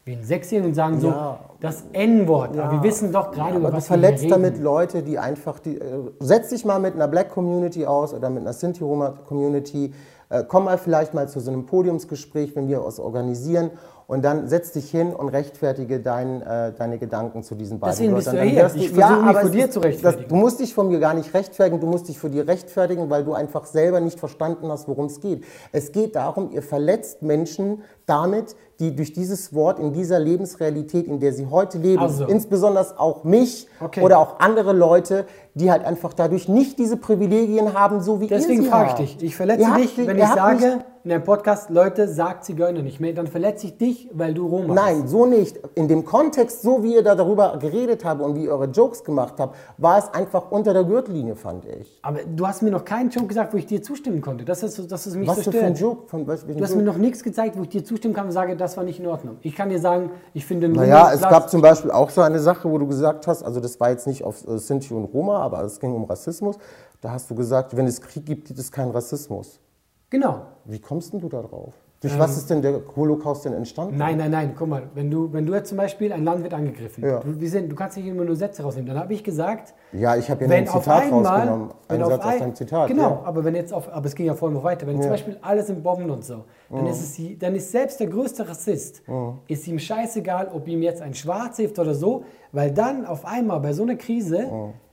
wie 0.04 0.12
ein 0.12 0.22
Sechsjährigen 0.22 0.70
und 0.70 0.74
sagen 0.74 1.00
so, 1.00 1.08
Ja. 1.08 1.40
das 1.61 1.84
N-Wort. 1.92 2.56
Aber 2.56 2.70
wir 2.72 2.82
wissen 2.84 3.12
doch 3.12 3.32
gerade, 3.32 3.50
Aber 3.50 3.58
über 3.58 3.70
du 3.72 3.76
was 3.76 3.90
wir 3.90 3.96
hier 3.96 4.02
verletzt 4.04 4.22
reden. 4.24 4.30
damit 4.30 4.58
Leute, 4.58 5.02
die 5.02 5.18
einfach, 5.18 5.58
die, 5.58 5.76
äh, 5.76 5.82
setz 6.20 6.50
dich 6.50 6.64
mal 6.64 6.78
mit 6.78 6.94
einer 6.94 7.08
Black 7.08 7.30
Community 7.30 7.84
aus 7.84 8.14
oder 8.14 8.30
mit 8.30 8.42
einer 8.42 8.52
Sinti 8.52 8.82
Roma 8.84 9.14
Community, 9.26 9.92
äh, 10.30 10.44
komm 10.46 10.64
mal 10.66 10.78
vielleicht 10.78 11.14
mal 11.14 11.28
zu 11.28 11.40
so 11.40 11.50
einem 11.50 11.66
Podiumsgespräch, 11.66 12.54
wenn 12.54 12.68
wir 12.68 12.82
was 12.84 13.00
organisieren 13.00 13.70
und 14.08 14.24
dann 14.24 14.48
setz 14.48 14.72
dich 14.72 14.90
hin 14.90 15.14
und 15.14 15.28
rechtfertige 15.28 16.00
dein, 16.00 16.40
äh, 16.40 16.72
deine 16.72 16.98
Gedanken 16.98 17.42
zu 17.42 17.54
diesen 17.54 17.78
beiden 17.78 17.92
Deswegen 17.94 18.14
bist 18.14 18.26
Wörtern. 18.28 18.48
du 18.48 18.54
Dann 18.56 18.70
hier. 18.70 18.82
Ich 18.82 18.90
versuche 18.90 19.22
mich 19.22 19.36
es 19.36 19.50
dir 19.50 19.70
zu 19.70 19.80
rechtfertigen. 19.80 20.22
Das, 20.22 20.28
du 20.28 20.34
musst 20.34 20.60
dich 20.60 20.74
von 20.74 20.88
mir 20.88 20.98
gar 20.98 21.12
nicht 21.12 21.34
rechtfertigen, 21.34 21.78
du 21.78 21.86
musst 21.86 22.08
dich 22.08 22.18
vor 22.18 22.30
dir 22.30 22.48
rechtfertigen, 22.48 23.10
weil 23.10 23.22
du 23.22 23.34
einfach 23.34 23.66
selber 23.66 24.00
nicht 24.00 24.18
verstanden 24.18 24.72
hast, 24.72 24.88
worum 24.88 25.06
es 25.06 25.20
geht. 25.20 25.44
Es 25.72 25.92
geht 25.92 26.16
darum, 26.16 26.50
ihr 26.52 26.62
verletzt 26.62 27.20
Menschen 27.20 27.82
damit, 28.08 28.56
die 28.80 28.94
durch 28.94 29.12
dieses 29.12 29.52
Wort 29.54 29.78
in 29.80 29.92
dieser 29.92 30.18
Lebensrealität, 30.20 31.06
in 31.06 31.18
der 31.20 31.32
sie 31.32 31.46
heute 31.46 31.78
leben, 31.78 32.02
Also. 32.02 32.26
insbesondere 32.26 32.86
auch 32.98 33.24
mich 33.24 33.66
Okay. 33.80 34.02
oder 34.02 34.18
auch 34.18 34.38
andere 34.40 34.72
Leute, 34.72 35.26
die 35.54 35.70
halt 35.72 35.84
einfach 35.84 36.12
dadurch 36.14 36.48
nicht 36.48 36.78
diese 36.78 36.96
Privilegien 36.96 37.74
haben, 37.74 38.00
so 38.00 38.20
wie 38.20 38.28
Deswegen 38.28 38.58
ihr 38.60 38.62
sie 38.64 38.68
frage 38.70 38.84
ich 38.84 38.90
habt. 38.90 39.00
dich. 39.00 39.22
Ich 39.22 39.36
verletze 39.36 39.62
Ihr 39.62 39.68
habt 39.70 39.80
dich, 39.80 39.94
die- 39.96 40.06
wenn 40.06 40.16
ich 40.18 40.24
habt 40.24 40.36
sage 40.36 40.84
in 41.02 41.12
einem 41.12 41.24
Podcast, 41.24 41.70
Leute, 41.70 42.06
sagt 42.06 42.44
Zigeuner 42.44 42.82
nicht 42.82 43.00
mehr. 43.00 43.12
Dann 43.14 43.26
verletze 43.26 43.66
ich 43.66 43.78
dich, 43.78 44.08
weil 44.12 44.34
du 44.34 44.46
Roma 44.46 44.66
bist. 44.74 44.76
Nein, 44.76 45.08
so 45.08 45.26
nicht. 45.26 45.58
In 45.74 45.88
dem 45.88 46.04
Kontext, 46.04 46.62
so 46.62 46.82
wie 46.84 46.94
ihr 46.94 47.02
da 47.02 47.14
darüber 47.16 47.56
geredet 47.58 48.04
habt 48.04 48.20
und 48.20 48.36
wie 48.36 48.44
ihr 48.44 48.52
eure 48.52 48.66
Jokes 48.66 49.02
gemacht 49.02 49.34
habt, 49.38 49.56
war 49.78 49.98
es 49.98 50.12
einfach 50.14 50.50
unter 50.52 50.72
der 50.72 50.84
Gürtellinie, 50.84 51.34
fand 51.34 51.64
ich. 51.64 51.98
Aber 52.02 52.18
du 52.36 52.46
hast 52.46 52.62
mir 52.62 52.70
noch 52.70 52.84
keinen 52.84 53.10
Joke 53.10 53.26
gesagt, 53.26 53.52
wo 53.54 53.56
ich 53.56 53.66
dir 53.66 53.82
zustimmen 53.82 54.20
konnte. 54.20 54.44
Das 54.44 54.62
ist, 54.62 54.90
das 54.92 55.06
ist 55.06 55.16
mich 55.16 55.26
Was 55.26 55.42
so 55.44 55.50
für 55.50 55.62
ein. 55.64 55.74
Joke? 55.74 56.06
Von, 56.08 56.26
was, 56.28 56.46
Du 56.46 56.52
hast 56.54 56.70
Joke? 56.70 56.76
mir 56.76 56.82
noch 56.84 56.98
nichts 56.98 57.24
gezeigt, 57.24 57.56
wo 57.58 57.62
ich 57.62 57.68
dir 57.70 57.82
zustimmen 57.84 57.97
kann 58.14 58.26
und 58.26 58.32
sage, 58.32 58.56
das 58.56 58.76
war 58.76 58.84
nicht 58.84 59.00
in 59.00 59.06
Ordnung. 59.06 59.38
Ich 59.42 59.54
kann 59.54 59.68
dir 59.68 59.78
sagen, 59.80 60.11
ich 60.34 60.44
finde 60.46 60.68
Naja, 60.68 61.11
es 61.12 61.20
Platz- 61.20 61.30
gab 61.30 61.50
zum 61.50 61.61
Beispiel 61.61 61.90
auch 61.90 62.11
so 62.11 62.20
eine 62.22 62.38
Sache, 62.40 62.70
wo 62.70 62.78
du 62.78 62.87
gesagt 62.87 63.26
hast, 63.26 63.42
also 63.42 63.61
das 63.61 63.78
war 63.80 63.90
jetzt 63.90 64.06
nicht 64.06 64.24
auf 64.24 64.46
äh, 64.46 64.58
Sinti 64.58 64.92
und 64.94 65.04
Roma, 65.04 65.38
aber 65.40 65.62
es 65.62 65.78
ging 65.80 65.92
um 65.94 66.04
Rassismus. 66.04 66.56
Da 67.00 67.11
hast 67.12 67.30
du 67.30 67.34
gesagt, 67.34 67.76
wenn 67.76 67.87
es 67.87 68.00
Krieg 68.00 68.26
gibt, 68.26 68.48
gibt 68.48 68.58
es 68.58 68.72
keinen 68.72 68.90
Rassismus. 68.90 69.61
Genau. 70.11 70.42
Wie 70.64 70.80
kommst 70.80 71.12
denn 71.12 71.20
du 71.20 71.28
da 71.28 71.42
drauf? 71.42 71.74
Durch 72.00 72.16
was 72.16 72.37
ist 72.37 72.48
denn 72.48 72.62
der 72.62 72.80
Holocaust 72.94 73.44
denn 73.44 73.54
entstanden? 73.54 73.94
Ähm. 73.94 73.98
Nein, 73.98 74.16
nein, 74.18 74.30
nein, 74.30 74.54
guck 74.56 74.68
mal, 74.68 74.84
wenn 74.94 75.11
du, 75.11 75.32
wenn 75.32 75.44
du 75.44 75.52
jetzt 75.54 75.68
zum 75.70 75.78
Beispiel, 75.78 76.12
ein 76.12 76.22
Land 76.22 76.44
wird 76.44 76.54
angegriffen, 76.54 77.02
Ja. 77.04 77.18
du, 77.18 77.40
wir 77.40 77.50
sind, 77.50 77.72
du 77.72 77.74
kannst 77.74 77.96
nicht 77.96 78.06
immer 78.06 78.24
nur 78.24 78.37
Sätze 78.37 78.62
rausnehmen. 78.62 78.87
Dann 78.88 78.98
habe 79.02 79.12
ich 79.14 79.24
gesagt, 79.24 79.74
Ja, 79.92 80.14
ich 80.14 80.30
habe 80.30 80.44
ja 80.44 80.50
ein 80.50 80.66
Zitat 80.66 81.02
einmal, 81.02 81.24
rausgenommen. 81.26 81.70
Einen 81.88 82.04
Satz 82.04 82.20
aus 82.24 82.32
ein, 82.32 82.38
deinem 82.38 82.54
Zitat. 82.54 82.87
genau, 82.88 83.02
Ja. 83.11 83.22
aber 83.24 83.42
wenn 83.44 83.56
jetzt 83.56 83.72
auf, 83.74 83.92
aber 83.92 84.06
es 84.06 84.14
ging 84.14 84.26
ja 84.26 84.34
vorhin 84.34 84.56
noch 84.56 84.62
weiter, 84.62 84.87
wenn 84.87 85.02
zum 85.02 85.11
Beispiel 85.11 85.38
alles 85.42 85.70
im 85.70 85.82
Bomben 85.82 86.08
und 86.11 86.24
so, 86.24 86.44
dann 86.70 86.87
ist 86.87 87.00
es, 87.18 87.38
dann 87.40 87.56
ist 87.56 87.72
selbst 87.72 87.98
der 87.98 88.06
größte 88.06 88.48
Rassist, 88.48 89.02
ist 89.48 89.66
ihm 89.66 89.80
scheißegal, 89.80 90.50
ob 90.54 90.68
ihm 90.68 90.82
jetzt 90.82 91.02
ein 91.02 91.14
Schwarz 91.14 91.56
hilft 91.56 91.80
oder 91.80 91.94
so, 91.94 92.22
weil 92.52 92.70
dann 92.70 93.06
auf 93.06 93.24
einmal 93.24 93.58
bei 93.58 93.72
so 93.72 93.82
einer 93.82 93.96
Krise 93.96 94.46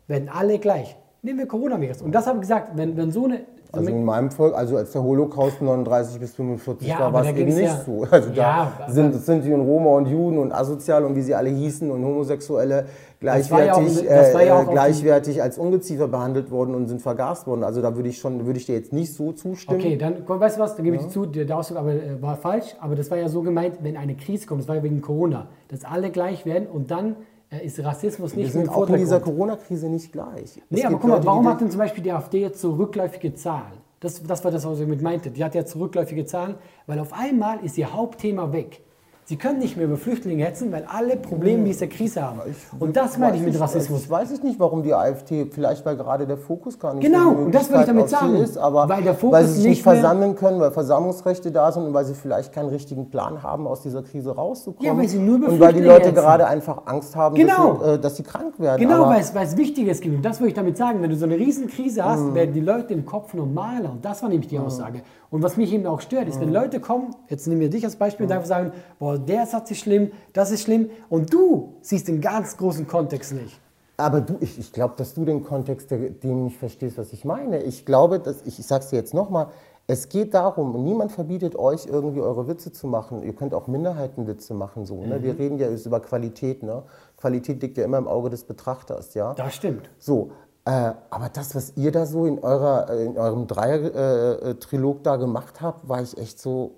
werden 0.07 0.27
alle 0.33 0.57
gleich. 0.57 0.97
Nehmen 1.21 1.39
wir 1.39 1.47
Coronavirus. 1.47 2.01
Und 2.03 2.13
das 2.13 2.27
habe 2.27 2.37
ich 2.37 2.41
gesagt, 2.41 2.71
wenn, 2.75 2.95
wenn 2.97 3.09
so 3.11 3.25
eine, 3.25 3.41
Also 3.77 3.89
in 3.89 4.03
meinem 4.03 4.31
Volk, 4.31 4.55
also 4.55 4.77
als 4.77 4.91
der 4.91 5.03
Holocaust 5.03 5.61
39 5.61 6.19
bis 6.19 6.33
45 6.35 6.87
Ja, 6.87 6.99
war, 6.99 7.13
war 7.13 7.23
da 7.23 7.29
es 7.29 7.35
eben 7.35 7.53
nicht 7.53 7.61
ja- 7.63 7.81
so. 7.85 8.05
Also 8.11 8.29
Ja, 8.31 8.71
da 8.77 8.91
sind, 8.91 9.13
sind 9.23 9.45
die 9.45 9.53
Roma 9.53 9.91
und 9.91 10.07
Juden 10.07 10.37
und 10.37 10.51
asozial 10.51 11.05
und 11.05 11.15
wie 11.15 11.21
sie 11.21 11.35
alle 11.35 11.49
hießen 11.49 11.89
und 11.89 12.03
Homosexuelle 12.03 12.85
gleichwertig, 13.19 14.03
ja 14.03 14.55
auch 14.55 14.67
äh, 14.67 14.71
gleichwertig 14.71 15.41
als 15.41 15.57
Ungeziefer 15.57 16.07
behandelt 16.07 16.51
worden 16.51 16.75
und 16.75 16.87
sind 16.87 17.01
vergast 17.01 17.47
worden. 17.47 17.63
Also 17.63 17.81
da 17.81 17.95
würde 17.95 18.09
ich 18.09 18.19
schon, 18.19 18.45
würde 18.45 18.59
ich 18.59 18.65
dir 18.65 18.75
jetzt 18.75 18.93
nicht 18.93 19.13
so 19.13 19.31
zustimmen. 19.31 19.79
Okay, 19.79 19.97
dann 19.97 20.27
weißt 20.27 20.57
du 20.57 20.61
was, 20.61 20.75
dann 20.75 20.83
gebe 20.85 20.95
ich 20.97 21.03
dir 21.03 21.09
zu, 21.09 21.25
der 21.25 21.57
Ausdruck 21.57 21.77
aber, 21.79 21.93
äh, 21.93 22.21
war 22.21 22.37
falsch, 22.37 22.75
aber 22.79 22.95
das 22.95 23.09
war 23.11 23.17
ja 23.17 23.27
so 23.27 23.41
gemeint, 23.41 23.77
wenn 23.81 23.97
eine 23.97 24.15
Krise 24.15 24.47
kommt, 24.47 24.61
das 24.61 24.67
war 24.67 24.75
ja 24.75 24.83
wegen 24.83 25.01
Corona, 25.01 25.47
dass 25.69 25.85
alle 25.85 26.11
gleich 26.11 26.45
werden 26.45 26.67
und 26.67 26.91
dann 26.91 27.11
äh, 27.11 27.13
ist 27.63 27.83
Rassismus 27.83 28.35
Wir 28.35 28.43
nicht 28.43 28.55
mehr 28.55 28.65
sind 28.65 28.73
auch 28.73 28.87
in 28.89 28.97
dieser. 28.97 29.19
Corona-Krise 29.19 29.89
nicht 29.89 30.11
gleich. 30.11 30.43
Es 30.43 30.61
Nee, 30.69 30.81
aber 30.83 30.89
gibt 30.91 31.01
guck 31.01 31.09
mal, 31.09 31.15
Leute, 31.15 31.27
warum 31.27 31.47
hat 31.47 31.61
denn 31.61 31.71
zum 31.71 31.79
Beispiel 31.79 32.03
die 32.03 32.11
AfD 32.11 32.41
jetzt 32.41 32.61
so 32.61 32.73
rückläufige 32.73 33.33
Zahlen? 33.33 33.77
Das, 33.99 34.21
das 34.21 34.43
war 34.43 34.51
das, 34.51 34.65
was 34.65 34.79
ich 34.79 34.87
mit 34.87 35.01
meinte. 35.01 35.31
Die 35.31 35.43
hat 35.43 35.55
jetzt 35.55 35.75
rückläufige 35.75 36.25
Zahlen, 36.25 36.55
weil 36.85 36.99
auf 36.99 37.13
einmal 37.13 37.63
ist 37.63 37.77
ihr 37.77 37.91
Hauptthema 37.91 38.51
weg. 38.51 38.84
Sie 39.27 39.37
können 39.37 39.57
nicht 39.57 39.75
mehr 39.75 39.87
über 39.87 39.97
Flüchtlinge 39.97 40.43
hetzen, 40.45 40.71
weil 40.71 40.85
alle 40.87 41.15
Probleme 41.17 41.63
dieser 41.63 41.87
Krise 41.87 42.21
haben. 42.21 42.41
Und 42.79 42.95
das 42.95 43.17
meine 43.17 43.35
ich 43.37 43.41
mit 43.41 43.59
Rassismus. 43.59 44.03
Ich 44.03 44.09
weiß 44.09 44.29
es 44.29 44.43
nicht, 44.43 44.59
warum 44.59 44.83
die 44.83 44.93
AfD, 44.93 45.47
vielleicht 45.47 45.83
weil 45.83 45.97
gerade 45.97 46.27
der 46.27 46.37
Fokus 46.37 46.77
gar 46.77 46.93
nicht 46.93 47.03
Genau, 47.03 47.31
so 47.31 47.37
und 47.39 47.55
das 47.55 47.71
will 47.71 47.79
ich 47.79 47.85
damit 47.87 48.07
sagen. 48.07 48.35
ist, 48.35 48.55
aber 48.55 48.87
Weil 48.87 49.01
der 49.01 49.15
Fokus 49.15 49.33
weil 49.33 49.45
sie 49.47 49.53
sich 49.61 49.65
nicht 49.65 49.81
versammeln 49.83 50.35
können, 50.35 50.59
weil 50.59 50.69
Versammlungsrechte 50.69 51.51
da 51.51 51.71
sind 51.71 51.85
und 51.87 51.93
weil 51.95 52.05
sie 52.05 52.13
vielleicht 52.13 52.53
keinen 52.53 52.69
richtigen 52.69 53.09
Plan 53.09 53.41
haben, 53.41 53.65
aus 53.65 53.81
dieser 53.81 54.03
Krise 54.03 54.29
rauszukommen. 54.35 54.85
Ja, 54.85 54.95
weil 54.95 55.07
sie 55.07 55.17
nur 55.17 55.37
über 55.37 55.47
Und 55.47 55.59
weil 55.59 55.73
die 55.73 55.79
Leute 55.81 56.09
hetzen. 56.09 56.15
gerade 56.15 56.45
einfach 56.45 56.83
Angst 56.85 57.15
haben, 57.15 57.33
Genau. 57.33 57.73
dass, 57.73 57.83
sie, 57.87 57.93
äh, 57.93 57.99
dass 57.99 58.15
sie 58.17 58.23
krank 58.23 58.59
werden. 58.59 58.79
Genau, 58.79 59.07
weil 59.09 59.21
es, 59.21 59.33
weil 59.33 59.47
es 59.47 59.57
Wichtiges 59.57 60.01
gibt. 60.01 60.17
Und 60.17 60.21
das 60.23 60.39
würde 60.39 60.49
ich 60.49 60.53
damit 60.55 60.77
sagen. 60.77 61.01
Wenn 61.01 61.09
du 61.09 61.15
so 61.15 61.25
eine 61.25 61.35
Riesenkrise 61.35 62.05
hast, 62.05 62.31
werden 62.35 62.53
die 62.53 62.59
Leute 62.61 62.93
im 62.93 63.03
Kopf 63.03 63.33
normaler. 63.33 63.89
Und 63.89 64.05
das 64.05 64.21
war 64.21 64.29
nämlich 64.29 64.49
die 64.49 64.59
Aussage. 64.59 65.01
Und 65.29 65.43
was 65.43 65.57
mich 65.57 65.73
eben 65.73 65.85
auch 65.85 66.01
stört, 66.01 66.27
ist, 66.27 66.39
wenn 66.39 66.51
Leute 66.51 66.79
kommen, 66.79 67.15
jetzt 67.29 67.47
nehmen 67.47 67.61
wir 67.61 67.69
dich 67.69 67.83
als 67.83 67.95
Beispiel, 67.95 68.25
und 68.25 68.31
einfach 68.31 68.47
sagen, 68.47 68.71
boah, 68.99 69.17
der 69.17 69.45
Satz 69.45 69.71
ist 69.71 69.79
schlimm, 69.79 70.11
das 70.33 70.51
ist 70.51 70.63
schlimm. 70.63 70.89
Und 71.09 71.33
du 71.33 71.73
siehst 71.81 72.07
den 72.07 72.21
ganz 72.21 72.57
großen 72.57 72.87
Kontext 72.87 73.33
nicht. 73.33 73.59
Aber 73.97 74.21
du, 74.21 74.35
ich, 74.41 74.59
ich 74.59 74.73
glaube, 74.73 74.95
dass 74.97 75.13
du 75.13 75.23
den 75.25 75.43
Kontext 75.43 75.89
dem 75.91 76.43
nicht 76.43 76.57
verstehst, 76.57 76.97
was 76.97 77.13
ich 77.13 77.23
meine. 77.23 77.63
Ich 77.63 77.85
glaube, 77.85 78.19
dass 78.19 78.41
ich, 78.45 78.59
ich 78.59 78.67
sag's 78.67 78.89
dir 78.89 78.97
jetzt 78.97 79.13
nochmal, 79.13 79.47
es 79.87 80.09
geht 80.09 80.33
darum, 80.33 80.83
niemand 80.83 81.11
verbietet 81.11 81.55
euch 81.55 81.85
irgendwie 81.85 82.19
eure 82.19 82.47
Witze 82.47 82.71
zu 82.71 82.87
machen. 82.87 83.21
Ihr 83.21 83.33
könnt 83.33 83.53
auch 83.53 83.67
Minderheitenwitze 83.67 84.55
machen, 84.55 84.85
so. 84.85 85.05
Ne? 85.05 85.21
Wir 85.21 85.37
reden 85.37 85.59
ja 85.59 85.69
über 85.69 85.99
Qualität, 85.99 86.63
ne? 86.63 86.83
Qualität 87.17 87.61
liegt 87.61 87.77
ja 87.77 87.85
immer 87.85 87.99
im 87.99 88.07
Auge 88.07 88.31
des 88.31 88.43
Betrachters, 88.45 89.13
ja. 89.13 89.35
Das 89.35 89.53
stimmt. 89.53 89.89
So, 89.99 90.31
äh, 90.65 90.91
aber 91.09 91.29
das, 91.31 91.53
was 91.55 91.73
ihr 91.75 91.91
da 91.91 92.05
so 92.05 92.25
in, 92.25 92.39
eurer, 92.39 92.89
äh, 92.89 93.05
in 93.05 93.17
eurem 93.17 93.45
Dreier-Trilog 93.47 95.03
da 95.03 95.15
gemacht 95.17 95.61
habt, 95.61 95.87
war 95.87 96.01
ich 96.01 96.17
echt 96.17 96.39
so, 96.39 96.71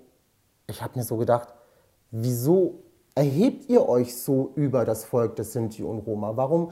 ich 0.68 0.82
habe 0.82 0.98
mir 0.98 1.04
so 1.04 1.16
gedacht, 1.16 1.48
wieso 2.10 2.74
erhebt 3.14 3.68
ihr 3.68 3.88
euch 3.88 4.16
so 4.16 4.50
über 4.54 4.84
das 4.84 5.04
Volk 5.04 5.36
des 5.36 5.52
Sinti 5.52 5.82
und 5.82 6.00
Roma? 6.00 6.32
Warum, 6.36 6.70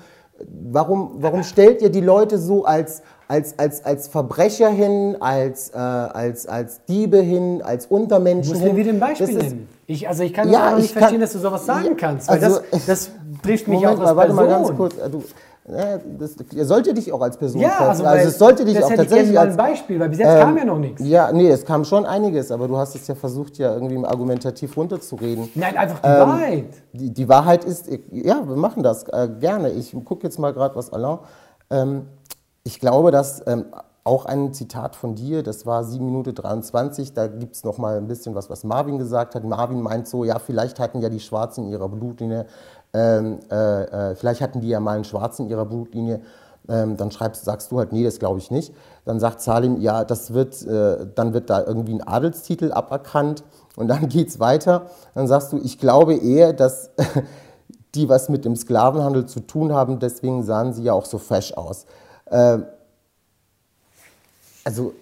warum, 0.71 1.17
warum 1.19 1.43
stellt 1.43 1.81
ihr 1.83 1.91
die 1.91 2.01
Leute 2.03 2.39
so 2.39 2.65
als, 2.65 3.03
als, 3.29 3.59
als, 3.59 3.85
als 3.85 4.09
Verbrecher 4.09 4.69
hin, 4.69 5.17
als, 5.21 5.71
äh, 5.71 5.77
als, 5.79 6.47
als 6.47 6.85
Diebe 6.85 7.19
hin, 7.19 7.63
als 7.63 7.87
Untermenschen 7.87 8.53
Muss 8.55 8.63
hin? 8.63 8.73
mir 8.75 8.77
wieder 8.79 8.91
ein 8.93 9.01
Beispiel 9.01 9.27
Das 9.27 9.37
ist- 9.37 9.43
nennen. 9.53 9.69
Ich, 9.89 10.09
also 10.09 10.25
ich 10.25 10.35
kann 10.35 10.51
Ja, 10.51 10.73
auch 10.73 10.77
nicht 10.77 10.87
ich 10.87 10.93
kann- 10.95 11.01
verstehen, 11.01 11.21
dass 11.21 11.33
du 11.33 11.39
sowas 11.39 11.65
sagen 11.65 11.87
Ja, 11.87 11.95
kannst. 11.95 12.29
Weil 12.29 12.43
also, 12.43 12.61
das, 12.73 12.87
das 12.87 13.11
trifft 13.43 13.69
mich 13.69 13.81
Moment 13.81 13.87
auch 14.01 14.01
als 14.05 14.11
mal, 14.11 14.17
warte 14.17 14.35
Person. 14.35 14.51
mal 14.51 14.65
ganz 14.65 14.77
kurz. 14.77 14.99
äh, 14.99 15.09
Du, 15.11 15.23
äh, 15.69 15.99
das, 16.19 16.37
ihr 16.53 16.65
solltet 16.65 16.97
dich 16.97 17.13
auch 17.13 17.21
als 17.21 17.37
Person 17.37 17.61
Ja, 17.61 17.71
treffen. 17.71 17.89
also, 17.91 18.05
weil 18.05 18.27
es 18.27 18.39
sollte 18.39 18.65
dich 18.65 18.75
das 18.75 18.85
auch 18.85 18.91
ich 18.91 18.97
tatsächlich 18.97 19.35
mal 19.35 19.41
als 19.41 19.51
ein 19.53 19.57
Beispiel, 19.57 19.99
weil 20.01 20.09
bis 20.09 20.19
jetzt 20.19 20.29
Ähm, 20.29 20.39
kam 20.41 20.57
ja 20.59 20.65
noch 20.65 20.79
nichts. 20.79 21.03
Ja, 21.05 21.33
nee, 21.33 21.49
es 21.49 21.65
kam 21.65 21.85
schon 21.85 22.07
einiges, 22.07 22.51
aber 22.53 22.69
du 22.69 22.77
hast 22.77 22.95
es 22.95 23.07
ja 23.09 23.15
versucht, 23.15 23.59
ja 23.59 23.75
irgendwie 23.75 24.05
argumentativ 24.07 24.77
runterzureden. 24.77 25.49
Nein, 25.55 25.77
einfach 25.77 26.01
die 26.01 26.09
Ähm, 26.09 26.19
Wahrheit. 26.21 26.65
Die, 26.93 27.11
die 27.13 27.29
Wahrheit 27.29 27.65
ist, 27.65 27.89
ja, 28.13 28.47
wir 28.47 28.57
machen 28.57 28.83
das 28.83 29.05
äh, 29.09 29.29
gerne. 29.41 29.71
Ich 29.71 29.95
gucke 30.05 30.23
jetzt 30.25 30.39
mal 30.39 30.53
gerade, 30.53 30.77
was 30.77 30.93
Alain. 30.93 31.19
Ähm, 31.71 32.07
ich 32.63 32.79
glaube, 32.81 33.11
dass 33.11 33.43
ähm, 33.47 33.67
auch 34.05 34.25
ein 34.25 34.53
Zitat 34.53 34.95
von 34.95 35.17
dir, 35.17 35.43
das 35.43 35.67
war 35.67 35.83
7 35.83 36.05
Minuten 36.05 36.33
23, 36.33 37.13
da 37.13 37.27
gibt 37.27 37.57
es 37.57 37.65
noch 37.65 37.77
mal 37.77 37.97
ein 37.97 38.07
bisschen 38.07 38.37
was, 38.37 38.49
was 38.49 38.63
Marvin 38.63 38.99
gesagt 38.99 39.35
hat. 39.35 39.43
Marvin 39.43 39.83
meint 39.83 40.07
so, 40.07 40.23
ja, 40.23 40.39
vielleicht 40.39 40.79
hatten 40.79 41.01
ja 41.01 41.09
die 41.09 41.19
Schwarzen 41.19 41.65
in 41.65 41.71
ihrer 41.73 41.89
Blutlinie, 41.89 42.47
ähm, 42.97 43.41
äh, 43.51 43.83
äh, 43.83 44.15
vielleicht 44.15 44.41
hatten 44.41 44.63
die 44.63 44.69
ja 44.69 44.81
mal 44.81 44.95
einen 44.95 45.05
Schwarzen 45.05 45.45
in 45.45 45.51
ihrer 45.51 45.67
Blutlinie. 45.67 46.23
Ähm, 46.69 46.97
dann 46.97 47.11
schreibst, 47.11 47.45
sagst 47.45 47.71
du 47.71 47.79
halt, 47.79 47.93
nee, 47.93 48.03
das 48.03 48.19
glaube 48.19 48.39
ich 48.39 48.51
nicht. 48.51 48.75
Dann 49.05 49.21
sagt 49.21 49.41
Salim, 49.41 49.81
ja, 49.81 50.03
das 50.03 50.33
wird, 50.33 50.67
äh, 50.67 51.07
dann 51.15 51.35
wird 51.35 51.51
da 51.51 51.63
irgendwie 51.63 51.95
ein 51.95 52.03
Adelstitel 52.03 52.73
aberkannt 52.73 53.45
und 53.77 53.89
dann 53.89 54.09
geht's 54.09 54.41
weiter. 54.41 54.87
Dann 55.15 55.29
sagst 55.29 55.53
du, 55.53 55.59
ich 55.59 55.79
glaube 55.79 56.15
eher, 56.15 56.55
dass 56.55 56.91
die 57.95 58.09
was 58.09 58.31
mit 58.31 58.47
dem 58.47 58.57
Sklavenhandel 58.57 59.27
zu 59.27 59.41
tun 59.41 59.75
haben, 59.75 59.99
deswegen 59.99 60.43
sahen 60.43 60.73
sie 60.73 60.83
ja 60.83 60.95
auch 60.95 61.05
so 61.05 61.19
fresh 61.19 61.53
aus. 61.53 61.85
Ähm, 62.31 62.65
also, 64.65 64.95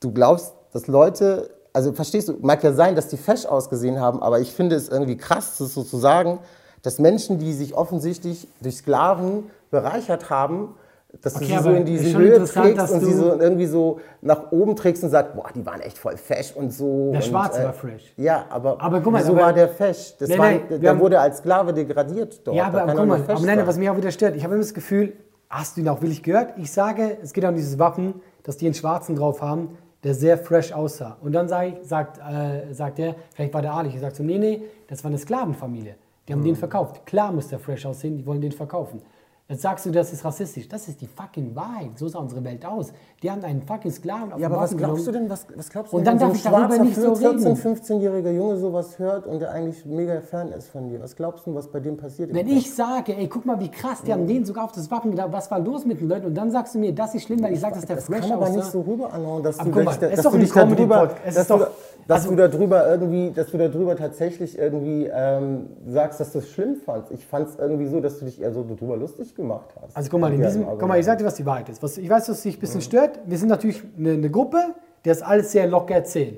du 0.00 0.12
glaubst, 0.12 0.52
dass 0.72 0.88
Leute, 0.88 1.48
also 1.72 1.92
verstehst 1.92 2.28
du, 2.28 2.34
mag 2.40 2.62
ja 2.64 2.72
sein, 2.72 2.96
dass 2.96 3.06
die 3.06 3.16
fesch 3.16 3.46
ausgesehen 3.46 4.00
haben, 4.00 4.20
aber 4.20 4.40
ich 4.40 4.52
finde 4.52 4.74
es 4.74 4.88
irgendwie 4.88 5.16
krass, 5.16 5.58
das 5.58 5.74
so 5.74 5.84
zu 5.84 5.96
sagen, 5.96 6.40
dass 6.82 6.98
Menschen, 6.98 7.38
die 7.38 7.52
sich 7.52 7.74
offensichtlich 7.74 8.48
durch 8.60 8.76
Sklaven 8.76 9.44
bereichert 9.70 10.30
haben, 10.30 10.74
dass 11.22 11.34
du 11.34 11.40
Okay, 11.40 11.56
sie 11.56 11.62
so 11.62 11.68
aber 11.70 11.76
in 11.78 11.84
diese 11.86 12.16
Höhe 12.16 12.44
trägst 12.44 12.92
und 12.92 13.00
sie 13.00 13.10
du- 13.10 13.16
so 13.18 13.40
irgendwie 13.40 13.66
so 13.66 13.98
nach 14.22 14.52
oben 14.52 14.76
trägst 14.76 15.02
und 15.02 15.10
sagst, 15.10 15.34
boah, 15.34 15.48
die 15.52 15.66
waren 15.66 15.80
echt 15.80 15.98
voll 15.98 16.16
fesch 16.16 16.52
und 16.54 16.70
so. 16.72 17.10
Der 17.10 17.16
und, 17.20 17.24
Schwarze 17.24 17.64
war 17.64 17.72
fresh. 17.72 18.12
Ja, 18.16 18.44
aber, 18.48 18.80
Aber 18.80 19.00
guck 19.00 19.12
mal, 19.12 19.20
wieso 19.20 19.32
aber- 19.32 19.40
war 19.42 19.52
der 19.52 19.68
fesch? 19.68 20.14
Das 20.18 20.28
Nein, 20.28 20.38
war, 20.38 20.46
nein, 20.50 20.80
der 20.80 20.90
haben- 20.90 21.00
wurde 21.00 21.18
als 21.18 21.38
Sklave 21.38 21.72
degradiert 21.72 22.40
dort. 22.46 22.56
Ja, 22.56 22.66
aber 22.68 22.86
kann 22.86 22.96
guck 22.96 23.06
mal, 23.06 23.20
aber 23.26 23.40
nein, 23.40 23.66
was 23.66 23.76
mir 23.76 23.92
auch 23.92 23.96
wieder 23.96 24.12
stört, 24.12 24.36
ich 24.36 24.44
habe 24.44 24.54
immer 24.54 24.62
das 24.62 24.72
Gefühl, 24.72 25.14
hast 25.48 25.76
du 25.76 25.80
ihn 25.80 25.88
auch 25.88 26.00
willig 26.00 26.22
gehört? 26.22 26.54
Ich 26.58 26.70
sage, 26.70 27.16
es 27.22 27.32
geht 27.32 27.44
um 27.44 27.56
dieses 27.56 27.76
Wappen, 27.80 28.14
dass 28.44 28.56
die 28.56 28.66
einen 28.66 28.74
Schwarzen 28.74 29.16
drauf 29.16 29.42
haben, 29.42 29.76
der 30.04 30.14
sehr 30.14 30.38
fresh 30.38 30.72
aussah. 30.72 31.16
Und 31.22 31.32
dann 31.32 31.48
sag 31.48 31.66
ich, 31.66 31.74
sagt, 31.82 32.18
äh, 32.18 32.72
sagt 32.72 33.00
er, 33.00 33.16
vielleicht 33.34 33.52
war 33.52 33.62
der 33.62 33.72
adelig, 33.74 33.96
er 33.96 34.00
sagt 34.00 34.16
so, 34.16 34.22
nee, 34.22 34.38
nee, 34.38 34.62
das 34.86 35.02
war 35.02 35.08
eine 35.10 35.18
Sklavenfamilie. 35.18 35.96
Die 36.28 36.32
haben 36.32 36.44
den 36.44 36.56
verkauft. 36.56 37.06
Klar 37.06 37.32
muss 37.32 37.48
der 37.48 37.58
fresh 37.58 37.86
aussehen, 37.86 38.16
die 38.16 38.26
wollen 38.26 38.40
den 38.40 38.52
verkaufen. 38.52 39.00
Jetzt 39.48 39.62
sagst 39.62 39.84
du, 39.84 39.90
das 39.90 40.12
ist 40.12 40.24
rassistisch. 40.24 40.68
Das 40.68 40.86
ist 40.86 41.00
die 41.00 41.08
fucking 41.08 41.56
Wahrheit. 41.56 41.98
So 41.98 42.06
sah 42.06 42.20
unsere 42.20 42.44
Welt 42.44 42.64
aus. 42.64 42.92
Die 43.20 43.28
haben 43.28 43.42
einen 43.42 43.62
fucking 43.62 43.90
Sklaven 43.90 44.32
auf 44.32 44.38
Ja, 44.38 44.46
aber 44.46 44.58
was 44.58 44.76
glaubst 44.76 45.08
du 45.08 45.10
genommen. 45.10 45.28
denn, 45.28 45.30
was, 45.32 45.44
was 45.56 45.68
glaubst 45.70 45.92
du 45.92 45.96
Und 45.96 46.06
denn, 46.06 46.18
dann 46.18 46.28
wenn 46.32 46.40
darf 46.40 46.52
so 46.52 46.54
ein 46.54 46.72
ich 46.74 46.80
nicht 46.90 46.94
so 46.94 47.14
14, 47.16 47.46
reden. 47.48 47.56
15-jähriger 47.56 48.30
Junge 48.30 48.56
sowas 48.58 48.96
hört 49.00 49.26
und 49.26 49.40
der 49.40 49.50
eigentlich 49.50 49.84
mega 49.84 50.20
fern 50.20 50.52
ist 50.52 50.68
von 50.68 50.88
dir? 50.88 51.00
Was 51.02 51.16
glaubst 51.16 51.48
du, 51.48 51.54
was 51.56 51.66
bei 51.66 51.80
dem 51.80 51.96
passiert? 51.96 52.32
Wenn 52.32 52.46
ich 52.46 52.72
sage, 52.72 53.16
ey, 53.16 53.26
guck 53.26 53.44
mal, 53.44 53.58
wie 53.58 53.70
krass, 53.72 54.02
die 54.02 54.12
haben 54.12 54.28
den 54.28 54.44
sogar 54.44 54.66
auf 54.66 54.72
das 54.72 54.88
Wappen 54.88 55.10
gedacht, 55.10 55.30
was 55.32 55.50
war 55.50 55.58
los 55.58 55.84
mit 55.84 56.00
den 56.00 56.08
Leuten? 56.08 56.26
Und 56.26 56.34
dann 56.36 56.52
sagst 56.52 56.76
du 56.76 56.78
mir, 56.78 56.94
das 56.94 57.16
ist 57.16 57.24
schlimm, 57.24 57.42
weil 57.42 57.52
ich 57.54 57.58
sage, 57.60 57.74
dass 57.74 57.86
der 57.86 57.96
das 57.96 58.04
fresh 58.04 58.20
kann 58.20 58.30
aber 58.30 58.42
aussah. 58.42 58.54
nicht 58.56 58.70
so 58.70 58.82
rüber 58.82 59.12
anhauen, 59.12 59.42
dass 59.42 59.58
Aber 59.58 59.68
du, 59.70 59.74
guck 59.74 59.84
mal, 59.84 59.90
dich 59.90 59.98
da- 60.00 60.06
es 60.06 60.12
ist 60.12 60.18
dass 60.18 60.24
doch 60.26 60.32
du 60.32 60.38
dich 60.38 60.52
darüber. 60.52 61.10
Es 61.26 61.36
ist 61.36 61.50
du, 61.50 61.58
doch- 61.58 61.70
dass 62.10 62.26
also- 62.26 62.34
du 62.34 62.48
darüber 62.48 62.88
irgendwie, 62.88 63.30
dass 63.30 63.46
du 63.50 63.58
darüber 63.58 63.94
tatsächlich 63.96 64.58
irgendwie 64.58 65.08
ähm, 65.12 65.68
sagst, 65.86 66.18
dass 66.20 66.32
du 66.32 66.40
es 66.40 66.50
schlimm 66.50 66.76
fandst. 66.76 67.12
Ich 67.12 67.24
fand 67.24 67.48
es 67.48 67.56
irgendwie 67.56 67.86
so, 67.86 68.00
dass 68.00 68.18
du 68.18 68.24
dich 68.24 68.40
eher 68.40 68.52
so 68.52 68.64
darüber 68.64 68.96
lustig 68.96 69.34
gemacht 69.34 69.70
hast. 69.80 69.96
Also 69.96 70.10
guck 70.10 70.20
mal, 70.20 70.32
in 70.32 70.42
diesem, 70.42 70.66
aber- 70.66 70.78
guck 70.78 70.88
mal, 70.88 70.98
ich 70.98 71.06
sag 71.06 71.18
dir, 71.18 71.24
was 71.24 71.36
die 71.36 71.46
Wahrheit 71.46 71.68
ist. 71.68 71.82
Was, 71.82 71.98
ich 71.98 72.10
weiß, 72.10 72.28
was 72.28 72.42
dich 72.42 72.56
ein 72.56 72.60
bisschen 72.60 72.80
stört. 72.80 73.20
Wir 73.26 73.38
sind 73.38 73.48
natürlich 73.48 73.82
eine, 73.96 74.12
eine 74.12 74.30
Gruppe, 74.30 74.74
die 75.04 75.08
das 75.08 75.22
alles 75.22 75.52
sehr 75.52 75.66
locker 75.68 75.94
erzählen. 75.94 76.36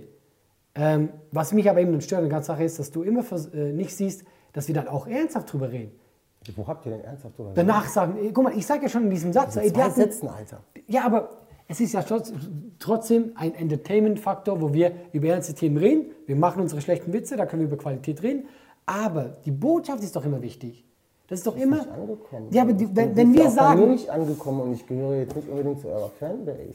Ähm, 0.74 1.08
was 1.30 1.52
mich 1.52 1.68
aber 1.68 1.80
eben 1.80 2.00
stört 2.00 2.20
an 2.22 2.28
der 2.28 2.32
ganzen 2.36 2.48
Sache 2.48 2.64
ist, 2.64 2.78
dass 2.78 2.90
du 2.90 3.02
immer 3.02 3.22
äh, 3.54 3.72
nicht 3.72 3.94
siehst, 3.96 4.24
dass 4.52 4.68
wir 4.68 4.74
dann 4.74 4.88
auch 4.88 5.06
ernsthaft 5.06 5.52
drüber 5.52 5.70
reden. 5.70 5.92
Wo 6.56 6.66
habt 6.66 6.84
ihr 6.86 6.92
denn 6.92 7.04
ernsthaft 7.04 7.38
drüber 7.38 7.52
Danach 7.54 7.88
sagen, 7.88 8.16
ey, 8.20 8.32
guck 8.32 8.44
mal, 8.44 8.52
ich 8.56 8.66
sag 8.66 8.82
ja 8.82 8.88
schon 8.88 9.04
in 9.04 9.10
diesem 9.10 9.32
Satz, 9.32 9.56
ey, 9.56 9.68
die 9.68 9.72
Zwei 9.72 9.82
hatten- 9.84 9.94
Sätzen, 9.94 10.28
Alter. 10.28 10.58
Ja, 10.86 11.04
aber 11.06 11.30
es 11.72 11.80
ist 11.80 11.92
ja 11.94 12.00
trotz- 12.02 12.32
trotzdem 12.78 13.32
ein 13.34 13.54
Entertainment-Faktor, 13.54 14.60
wo 14.60 14.72
wir 14.72 14.92
über 15.12 15.28
ernste 15.28 15.54
Themen 15.54 15.78
reden. 15.78 16.06
Wir 16.26 16.36
machen 16.36 16.60
unsere 16.62 16.80
schlechten 16.80 17.12
Witze, 17.12 17.36
da 17.36 17.46
können 17.46 17.62
wir 17.62 17.68
über 17.68 17.78
Qualität 17.78 18.22
reden. 18.22 18.44
Aber 18.86 19.36
die 19.44 19.50
Botschaft 19.50 20.02
ist 20.02 20.14
doch 20.14 20.24
immer 20.24 20.42
wichtig. 20.42 20.84
Das 21.28 21.38
ist 21.38 21.46
doch 21.46 21.56
immer. 21.56 21.76
nicht 21.78 21.88
angekommen. 21.90 22.48
Ja, 22.50 22.62
aber 22.62 22.72
die, 22.74 22.84
Ich 22.84 22.90
wenn, 22.94 23.14
bin- 23.14 23.16
wenn 23.16 23.34
wir 23.34 23.46
ist 23.46 23.58
auch 23.58 23.68
bei 23.68 23.74
mir 23.74 23.78
sagen. 23.80 23.90
nicht 23.92 24.10
angekommen 24.10 24.60
und 24.60 24.72
ich 24.74 24.86
gehöre 24.86 25.16
jetzt 25.16 25.34
nicht 25.36 25.48
unbedingt 25.48 25.80
zu 25.80 25.88
eurer 25.88 26.10
Fanbase. 26.18 26.74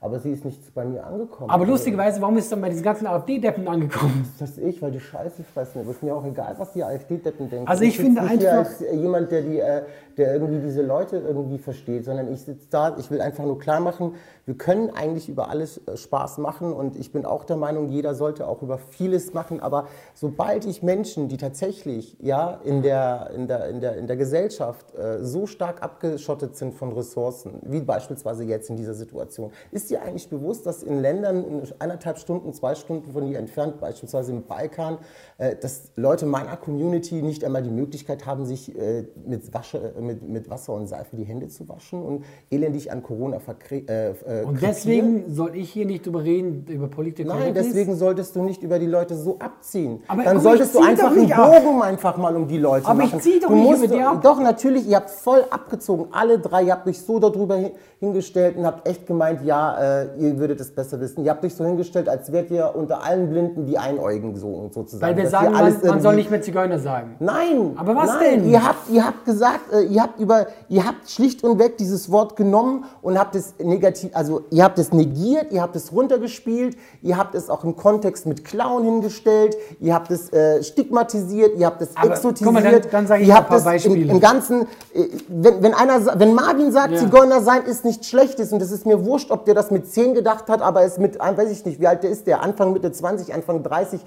Aber 0.00 0.18
sie 0.20 0.30
ist 0.30 0.44
nicht 0.44 0.74
bei 0.74 0.84
mir 0.84 1.04
angekommen. 1.06 1.48
Aber 1.50 1.62
Also, 1.62 1.72
lustigerweise, 1.72 2.20
warum 2.20 2.36
ist 2.36 2.44
es 2.44 2.50
dann 2.50 2.60
bei 2.60 2.68
diesen 2.68 2.82
ganzen 2.84 3.06
AfD-Deppen 3.06 3.66
angekommen? 3.66 4.28
Das 4.38 4.50
ist 4.50 4.58
ich, 4.58 4.82
weil 4.82 4.90
die 4.90 5.00
Scheiße 5.00 5.42
fressen. 5.42 5.80
Aber 5.80 5.90
ist 5.90 6.02
mir 6.02 6.14
auch 6.14 6.24
egal, 6.24 6.54
was 6.58 6.72
die 6.74 6.84
AfD-Deppen 6.84 7.48
denken. 7.48 7.66
Also 7.66 7.82
ich 7.82 7.96
sitz 7.96 8.04
finde 8.06 8.20
einfach- 8.20 8.52
als 8.58 8.82
äh, 8.82 8.94
jemand, 8.94 9.32
der, 9.32 9.42
die, 9.42 9.58
äh, 9.58 9.82
der 10.18 10.34
irgendwie 10.34 10.60
diese 10.60 10.82
Leute 10.82 11.16
irgendwie 11.16 11.58
versteht, 11.58 12.04
sondern 12.04 12.30
ich 12.32 12.42
sitze 12.42 12.66
da, 12.70 12.96
ich 12.98 13.10
will 13.10 13.20
einfach 13.22 13.44
nur 13.44 13.58
klar 13.58 13.80
machen, 13.80 14.14
wir 14.44 14.54
können 14.56 14.90
eigentlich 14.90 15.28
über 15.28 15.48
alles 15.48 15.78
äh, 15.88 15.96
Spaß 15.96 16.38
machen 16.38 16.72
und 16.72 16.96
ich 16.96 17.10
bin 17.12 17.24
auch 17.24 17.44
der 17.44 17.56
Meinung, 17.56 17.88
jeder 17.88 18.14
sollte 18.14 18.46
auch 18.46 18.62
über 18.62 18.78
vieles 18.78 19.32
machen, 19.34 19.60
aber 19.60 19.86
sobald 20.14 20.66
ich 20.66 20.82
Menschen, 20.82 21.28
die 21.28 21.36
tatsächlich 21.38 22.16
ja, 22.20 22.60
in, 22.64 22.82
der, 22.82 23.30
in, 23.34 23.48
der, 23.48 23.68
in, 23.68 23.80
der, 23.80 23.96
in 23.96 24.06
der 24.06 24.16
Gesellschaft 24.16 24.86
so 25.20 25.46
stark 25.46 25.82
abgeschottet 25.82 26.56
sind 26.56 26.74
von 26.74 26.92
Ressourcen, 26.92 27.60
wie 27.62 27.80
beispielsweise 27.80 28.44
jetzt 28.44 28.70
in 28.70 28.76
dieser 28.76 28.94
Situation, 28.94 29.50
ist 29.72 29.85
dir 29.90 30.02
eigentlich 30.02 30.28
bewusst, 30.28 30.66
dass 30.66 30.82
in 30.82 31.00
Ländern 31.00 31.44
in 31.44 31.62
eineinhalb 31.78 32.18
Stunden, 32.18 32.52
zwei 32.52 32.74
Stunden 32.74 33.10
von 33.12 33.24
hier 33.26 33.38
entfernt, 33.38 33.80
beispielsweise 33.80 34.32
im 34.32 34.42
Balkan, 34.46 34.98
äh, 35.38 35.56
dass 35.56 35.90
Leute 35.96 36.26
meiner 36.26 36.56
Community 36.56 37.22
nicht 37.22 37.44
einmal 37.44 37.62
die 37.62 37.70
Möglichkeit 37.70 38.26
haben, 38.26 38.46
sich 38.46 38.76
äh, 38.78 39.04
mit, 39.26 39.52
Wasche, 39.54 39.92
äh, 39.96 40.00
mit, 40.00 40.28
mit 40.28 40.50
Wasser 40.50 40.72
und 40.74 40.86
Seife 40.86 41.16
die 41.16 41.24
Hände 41.24 41.48
zu 41.48 41.68
waschen 41.68 42.02
und 42.02 42.24
elendig 42.50 42.90
an 42.92 43.02
Corona 43.02 43.38
verkre 43.38 43.76
äh, 43.86 44.44
Und 44.44 44.60
deswegen 44.62 45.34
soll 45.34 45.56
ich 45.56 45.70
hier 45.70 45.86
nicht 45.86 46.06
drüber 46.06 46.22
reden, 46.24 46.64
über 46.68 46.88
Politik. 46.88 47.26
Nein, 47.26 47.54
deswegen 47.54 47.96
solltest 47.96 48.36
du 48.36 48.42
nicht 48.42 48.62
über 48.62 48.78
die 48.78 48.86
Leute 48.86 49.14
so 49.16 49.38
abziehen. 49.38 50.02
Aber 50.08 50.22
Dann 50.24 50.40
solltest 50.40 50.74
ich 50.74 50.80
du 50.80 50.86
einfach 50.86 51.10
einen. 51.12 51.28
Bogen 51.28 51.82
einfach 51.82 52.16
mal 52.16 52.34
um 52.36 52.48
die 52.48 52.58
Leute 52.58 52.86
Aber 52.86 53.02
ich 53.02 53.10
machen. 53.10 53.20
zieh 53.20 53.40
doch 53.40 53.48
du 53.48 53.54
nicht 53.54 53.78
über 53.84 53.88
die 53.94 54.00
ab. 54.02 54.22
Doch, 54.22 54.40
natürlich, 54.40 54.86
ihr 54.88 54.96
habt 54.96 55.10
voll 55.10 55.44
abgezogen. 55.50 56.06
Alle 56.12 56.38
drei, 56.38 56.62
ihr 56.64 56.72
habt 56.72 56.86
euch 56.86 57.00
so 57.00 57.18
darüber 57.18 57.56
hin- 57.56 57.72
hingestellt 58.00 58.56
und 58.56 58.64
habt 58.66 58.86
echt 58.88 59.06
gemeint, 59.06 59.42
ja, 59.44 59.75
äh, 59.78 60.06
ihr 60.18 60.38
würdet 60.38 60.60
es 60.60 60.70
besser 60.74 61.00
wissen. 61.00 61.24
Ihr 61.24 61.30
habt 61.30 61.44
euch 61.44 61.54
so 61.54 61.64
hingestellt, 61.64 62.08
als 62.08 62.32
wärt 62.32 62.50
ihr 62.50 62.72
unter 62.74 63.02
allen 63.04 63.28
Blinden 63.30 63.66
die 63.66 63.78
Einäugigen 63.78 64.34
so, 64.36 64.70
sozusagen. 64.72 65.02
Weil 65.02 65.16
wir 65.22 65.28
sagen, 65.30 65.52
man, 65.52 65.74
man 65.86 66.00
soll 66.00 66.14
nicht 66.16 66.30
mehr 66.30 66.42
Zigeuner 66.42 66.78
sagen. 66.78 67.16
Nein. 67.20 67.72
Aber 67.76 67.94
was 67.96 68.08
nein. 68.08 68.40
denn? 68.42 68.50
Ihr 68.50 68.66
habt, 68.66 68.88
ihr 68.90 69.06
habt 69.06 69.24
gesagt, 69.24 69.72
äh, 69.72 69.82
ihr 69.82 70.02
habt 70.02 70.18
über, 70.20 70.46
ihr 70.68 70.86
habt 70.86 71.08
schlicht 71.10 71.44
und 71.44 71.58
weg 71.58 71.76
dieses 71.78 72.10
Wort 72.10 72.36
genommen 72.36 72.84
und 73.02 73.18
habt 73.18 73.34
es 73.36 73.54
negativ, 73.62 74.10
also 74.14 74.42
ihr 74.50 74.64
habt 74.64 74.78
es 74.78 74.92
negiert, 74.92 75.52
ihr 75.52 75.62
habt 75.62 75.76
es 75.76 75.92
runtergespielt, 75.92 76.76
ihr 77.02 77.16
habt 77.16 77.34
es 77.34 77.50
auch 77.50 77.64
im 77.64 77.76
Kontext 77.76 78.26
mit 78.26 78.44
Clown 78.44 78.84
hingestellt, 78.84 79.56
ihr 79.80 79.94
habt 79.94 80.10
es 80.10 80.32
äh, 80.32 80.62
stigmatisiert, 80.62 81.56
ihr 81.58 81.66
habt 81.66 81.82
es 81.82 81.96
Aber 81.96 82.10
exotisiert. 82.12 82.52
mal, 82.52 82.62
dann- 82.62 82.82
dann 82.90 83.06
sag 83.06 83.20
ich 83.20 83.28
ihr 83.28 83.34
mal 83.34 83.40
ein 83.40 83.50
habt 83.50 83.64
paar 83.64 83.74
es 83.74 83.84
im, 83.84 84.10
im 84.10 84.20
ganzen, 84.20 84.62
äh, 84.94 85.04
wenn, 85.28 85.62
wenn 85.62 85.74
einer, 85.74 86.18
wenn 86.18 86.34
Marvin 86.34 86.72
sagt, 86.72 86.92
Ja. 86.92 86.98
Zigeuner 86.98 87.40
sein 87.40 87.64
ist 87.64 87.84
nichts 87.84 88.08
Schlechtes 88.08 88.52
und 88.52 88.62
es 88.62 88.70
ist 88.70 88.86
mir 88.86 89.04
wurscht, 89.04 89.30
ob 89.30 89.44
der 89.44 89.54
das 89.54 89.65
mit 89.70 89.86
10 89.90 90.14
gedacht 90.14 90.48
hat, 90.48 90.62
aber 90.62 90.82
es 90.82 90.98
mit, 90.98 91.16
äh, 91.16 91.36
weiß 91.36 91.50
ich 91.50 91.64
nicht, 91.64 91.80
wie 91.80 91.86
alt 91.86 92.02
der 92.02 92.10
ist, 92.10 92.26
der 92.26 92.42
Anfang 92.42 92.72
Mitte 92.72 92.90
20, 92.92 93.34
Anfang 93.34 93.62
30, 93.62 94.00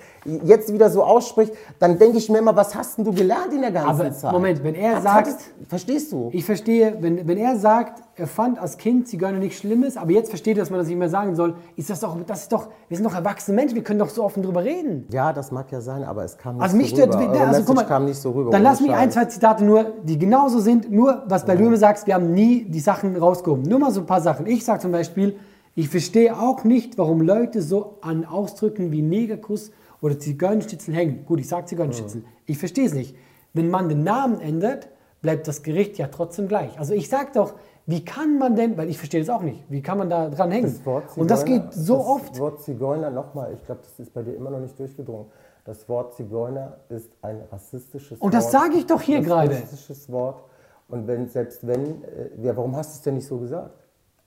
jetzt 0.44 0.74
wieder 0.74 0.90
so 0.90 1.04
ausspricht, 1.04 1.54
dann 1.80 1.98
denke 2.00 2.18
ich 2.18 2.30
mir 2.30 2.40
immer, 2.40 2.56
was 2.56 2.76
hast 2.76 2.98
denn 2.98 3.06
du 3.06 3.14
gelernt 3.14 3.54
in 3.54 3.62
der 3.62 3.72
ganzen 3.72 3.90
Aber 4.02 4.12
Zeit? 4.12 4.32
Moment, 4.32 4.64
wenn 4.64 4.76
er 4.76 4.96
Was 4.98 5.04
sagt- 5.04 5.16
hattest- 5.28 5.40
verstehst 5.68 6.12
du? 6.12 6.30
Ich 6.34 6.46
verstehe, 6.46 6.98
wenn, 7.00 7.28
wenn 7.28 7.38
er 7.38 7.58
sagt, 7.58 8.02
er 8.16 8.28
fand 8.28 8.60
als 8.60 8.78
Kind 8.78 9.08
Zigeuner 9.08 9.40
nichts 9.40 9.60
Schlimmes, 9.60 9.96
aber 9.96 10.12
jetzt 10.12 10.30
versteht 10.30 10.58
er, 10.58 10.64
dass 10.64 10.70
man 10.70 10.80
das 10.80 10.88
nicht 10.90 10.98
mehr 10.98 11.10
sagen 11.10 11.36
soll, 11.36 11.56
ist 11.78 11.90
das 11.90 12.02
doch, 12.02 12.18
das 12.28 12.42
ist 12.42 12.52
doch, 12.52 12.68
wir 12.90 12.98
sind 12.98 13.06
doch 13.06 13.16
erwachsene 13.16 13.56
Menschen, 13.56 13.76
wir 13.76 13.84
können 13.84 14.00
doch 14.00 14.10
so 14.10 14.24
offen 14.24 14.44
drüber 14.44 14.64
reden. 14.64 15.08
Ja, 15.12 15.32
das 15.32 15.52
mag 15.52 15.72
ja 15.72 15.80
sein, 15.82 16.04
aber 16.04 16.24
es 16.26 16.38
kam 16.38 16.56
nicht 16.56 16.64
Also 16.64 16.74
so 16.74 16.78
mich 16.82 16.90
stört, 16.90 17.16
rüber. 17.16 17.32
also, 17.32 17.54
Eure 17.56 17.64
guck 17.64 17.76
mal, 17.76 17.86
kam 17.86 18.06
nicht 18.06 18.20
so 18.22 18.32
rüber. 18.32 18.52
dann 18.52 18.64
lass 18.64 18.82
mich 18.82 18.92
ein, 18.92 19.10
zwei 19.12 19.26
Zitate 19.26 19.64
nur, 19.64 19.86
die 20.04 20.18
genauso 20.20 20.60
sind, 20.60 20.92
nur 20.92 21.24
was 21.28 21.46
bei 21.46 21.56
Löwe 21.56 21.78
sagst, 21.78 22.08
wir 22.08 22.14
haben 22.16 22.34
nie 22.34 22.66
die 22.66 22.80
Sachen 22.82 23.16
rausgehoben. 23.16 23.64
Nur 23.64 23.80
mal 23.80 23.92
so 23.92 24.02
ein 24.02 24.06
paar 24.06 24.22
Sachen. 24.22 24.46
Ich 24.48 24.66
sage 24.66 24.80
zum 24.82 24.92
Beispiel, 24.92 25.38
ich 25.76 25.90
verstehe 25.90 26.38
auch 26.38 26.64
nicht, 26.64 26.98
warum 26.98 27.22
Leute 27.22 27.62
so 27.62 27.98
an 28.02 28.26
Ausdrücken 28.26 28.92
wie 28.92 29.02
Negerkuss 29.02 29.72
oder 30.02 30.18
Zigeunerschnitzel 30.20 30.94
hängen. 30.94 31.26
Gut, 31.26 31.40
ich 31.40 31.48
sage 31.48 31.66
Zigeunerschnitzel. 31.68 32.24
Ich 32.46 32.58
verstehe 32.58 32.86
es 32.86 32.94
nicht. 32.94 33.16
Wenn 33.54 33.70
man 33.70 33.90
den 33.90 34.04
Namen 34.04 34.40
ändert, 34.42 34.90
bleibt 35.22 35.48
das 35.48 35.64
Gericht 35.64 35.98
ja 35.98 36.08
trotzdem 36.08 36.48
gleich. 36.48 36.78
Also 36.80 36.94
ich 36.94 37.10
sage 37.10 37.30
doch, 37.34 37.54
wie 37.86 38.06
kann 38.06 38.38
man 38.38 38.56
denn, 38.56 38.78
weil 38.78 38.90
ich 38.90 38.98
verstehe 38.98 39.22
es 39.22 39.30
auch 39.30 39.42
nicht, 39.42 39.64
wie 39.70 39.82
kann 39.82 39.98
man 39.98 40.10
da 40.10 40.30
dran 40.30 40.52
hängen? 40.52 40.66
Das 40.72 40.86
Wort 40.86 41.18
Und 41.18 41.30
das 41.32 41.42
Zigeuner- 41.44 41.64
geht 41.64 41.74
so 41.74 41.98
das 41.98 42.06
oft. 42.08 42.40
Wort 42.40 42.62
Zigeuner, 42.62 43.10
nochmal, 43.10 43.54
ich 43.54 43.66
glaube, 43.66 43.82
das 43.84 44.00
ist 44.00 44.14
bei 44.14 44.22
dir 44.22 44.36
immer 44.36 44.52
noch 44.52 44.60
nicht 44.60 44.78
durchgedrungen. 44.80 45.26
Das 45.66 45.88
Wort 45.90 46.16
Zigeuner 46.16 46.78
ist 46.90 47.10
ein 47.22 47.42
rassistisches 47.52 48.12
Wort. 48.12 48.22
Und 48.22 48.34
das 48.34 48.52
sage 48.52 48.76
ich 48.78 48.86
doch 48.86 49.02
hier 49.02 49.18
Das 49.20 49.28
gerade. 49.28 49.52
Rassistisches 49.52 50.12
Wort. 50.12 50.44
Und 50.88 51.08
wenn, 51.08 51.28
selbst 51.30 51.66
wenn, 51.68 52.04
äh, 52.04 52.30
ja, 52.42 52.56
warum 52.56 52.76
hast 52.76 52.92
du 52.92 52.96
es 52.98 53.02
denn 53.02 53.16
nicht 53.16 53.28
so 53.28 53.38
gesagt? 53.38 53.72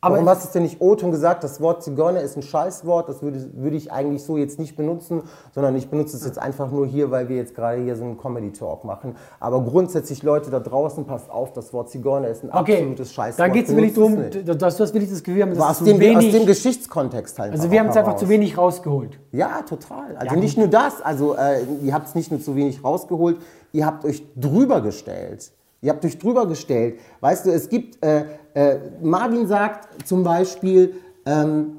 Aber 0.04 0.16
warum 0.16 0.28
hast 0.28 0.42
du 0.42 0.46
es 0.48 0.52
denn 0.52 0.64
nicht 0.64 0.80
O-Ton 0.80 1.12
gesagt? 1.12 1.44
Das 1.44 1.60
Wort 1.60 1.84
Zigeuner 1.84 2.20
ist 2.22 2.36
ein 2.36 2.42
Scheißwort, 2.42 3.08
das 3.08 3.22
würde, 3.22 3.48
würde 3.54 3.76
ich 3.76 3.92
eigentlich 3.92 4.24
so 4.24 4.36
jetzt 4.36 4.58
nicht 4.58 4.76
benutzen, 4.76 5.22
sondern 5.54 5.76
ich 5.76 5.88
benutze 5.90 6.16
es 6.16 6.24
jetzt 6.24 6.40
einfach 6.40 6.72
nur 6.72 6.88
hier, 6.88 7.12
weil 7.12 7.28
wir 7.28 7.36
jetzt 7.36 7.54
gerade 7.54 7.80
hier 7.80 7.94
so 7.94 8.02
einen 8.02 8.18
Comedy-Talk 8.18 8.82
machen. 8.82 9.14
Aber 9.38 9.60
grundsätzlich, 9.62 10.24
Leute 10.24 10.50
da 10.50 10.58
draußen, 10.58 11.04
passt 11.04 11.30
auf, 11.30 11.52
das 11.52 11.72
Wort 11.72 11.88
Zigeuner 11.88 12.26
ist 12.26 12.42
ein 12.42 12.50
Okay, 12.52 12.78
absolutes 12.78 13.12
Scheißwort. 13.12 13.38
dann 13.46 13.52
geht 13.52 13.68
es 13.68 13.76
wirklich 13.76 13.94
Benutzt 13.94 14.34
darum, 14.34 14.44
nicht. 14.44 14.62
dass 14.62 14.76
du 14.76 14.82
hast 14.82 14.92
wirklich 14.92 15.10
das 15.10 15.22
Gefühl, 15.22 15.46
dass 15.46 15.58
Aber 15.60 15.70
es 15.70 15.78
aus 15.78 15.84
dem, 15.84 16.00
wenig... 16.00 16.26
aus 16.26 16.32
dem 16.32 16.46
Geschichtskontext 16.46 17.38
halt. 17.38 17.52
Also 17.52 17.70
wir 17.70 17.78
haben 17.78 17.88
es 17.90 17.96
einfach 17.96 18.16
zu 18.16 18.28
wenig 18.28 18.58
rausgeholt. 18.58 19.20
Ja, 19.30 19.62
total. 19.62 20.16
Also 20.16 20.34
Ja, 20.34 20.40
nicht 20.40 20.58
nur 20.58 20.66
das, 20.66 21.00
also 21.00 21.36
äh, 21.36 21.62
ihr 21.80 21.94
habt 21.94 22.08
es 22.08 22.16
nicht 22.16 22.32
nur 22.32 22.40
zu 22.40 22.56
wenig 22.56 22.82
rausgeholt, 22.82 23.36
ihr 23.70 23.86
habt 23.86 24.04
euch 24.04 24.24
drüber 24.34 24.80
gestellt. 24.80 25.52
Ihr 25.83 25.90
habt 25.90 26.05
euch 26.05 26.16
drüber 26.16 26.47
gestellt. 26.47 27.01
Weißt 27.21 27.45
du, 27.45 27.51
es 27.51 27.68
gibt, 27.68 28.03
äh, 28.05 28.25
äh, 28.55 28.79
Marvin 29.03 29.47
sagt 29.47 30.07
zum 30.07 30.23
Beispiel, 30.23 30.95
ähm, 31.27 31.79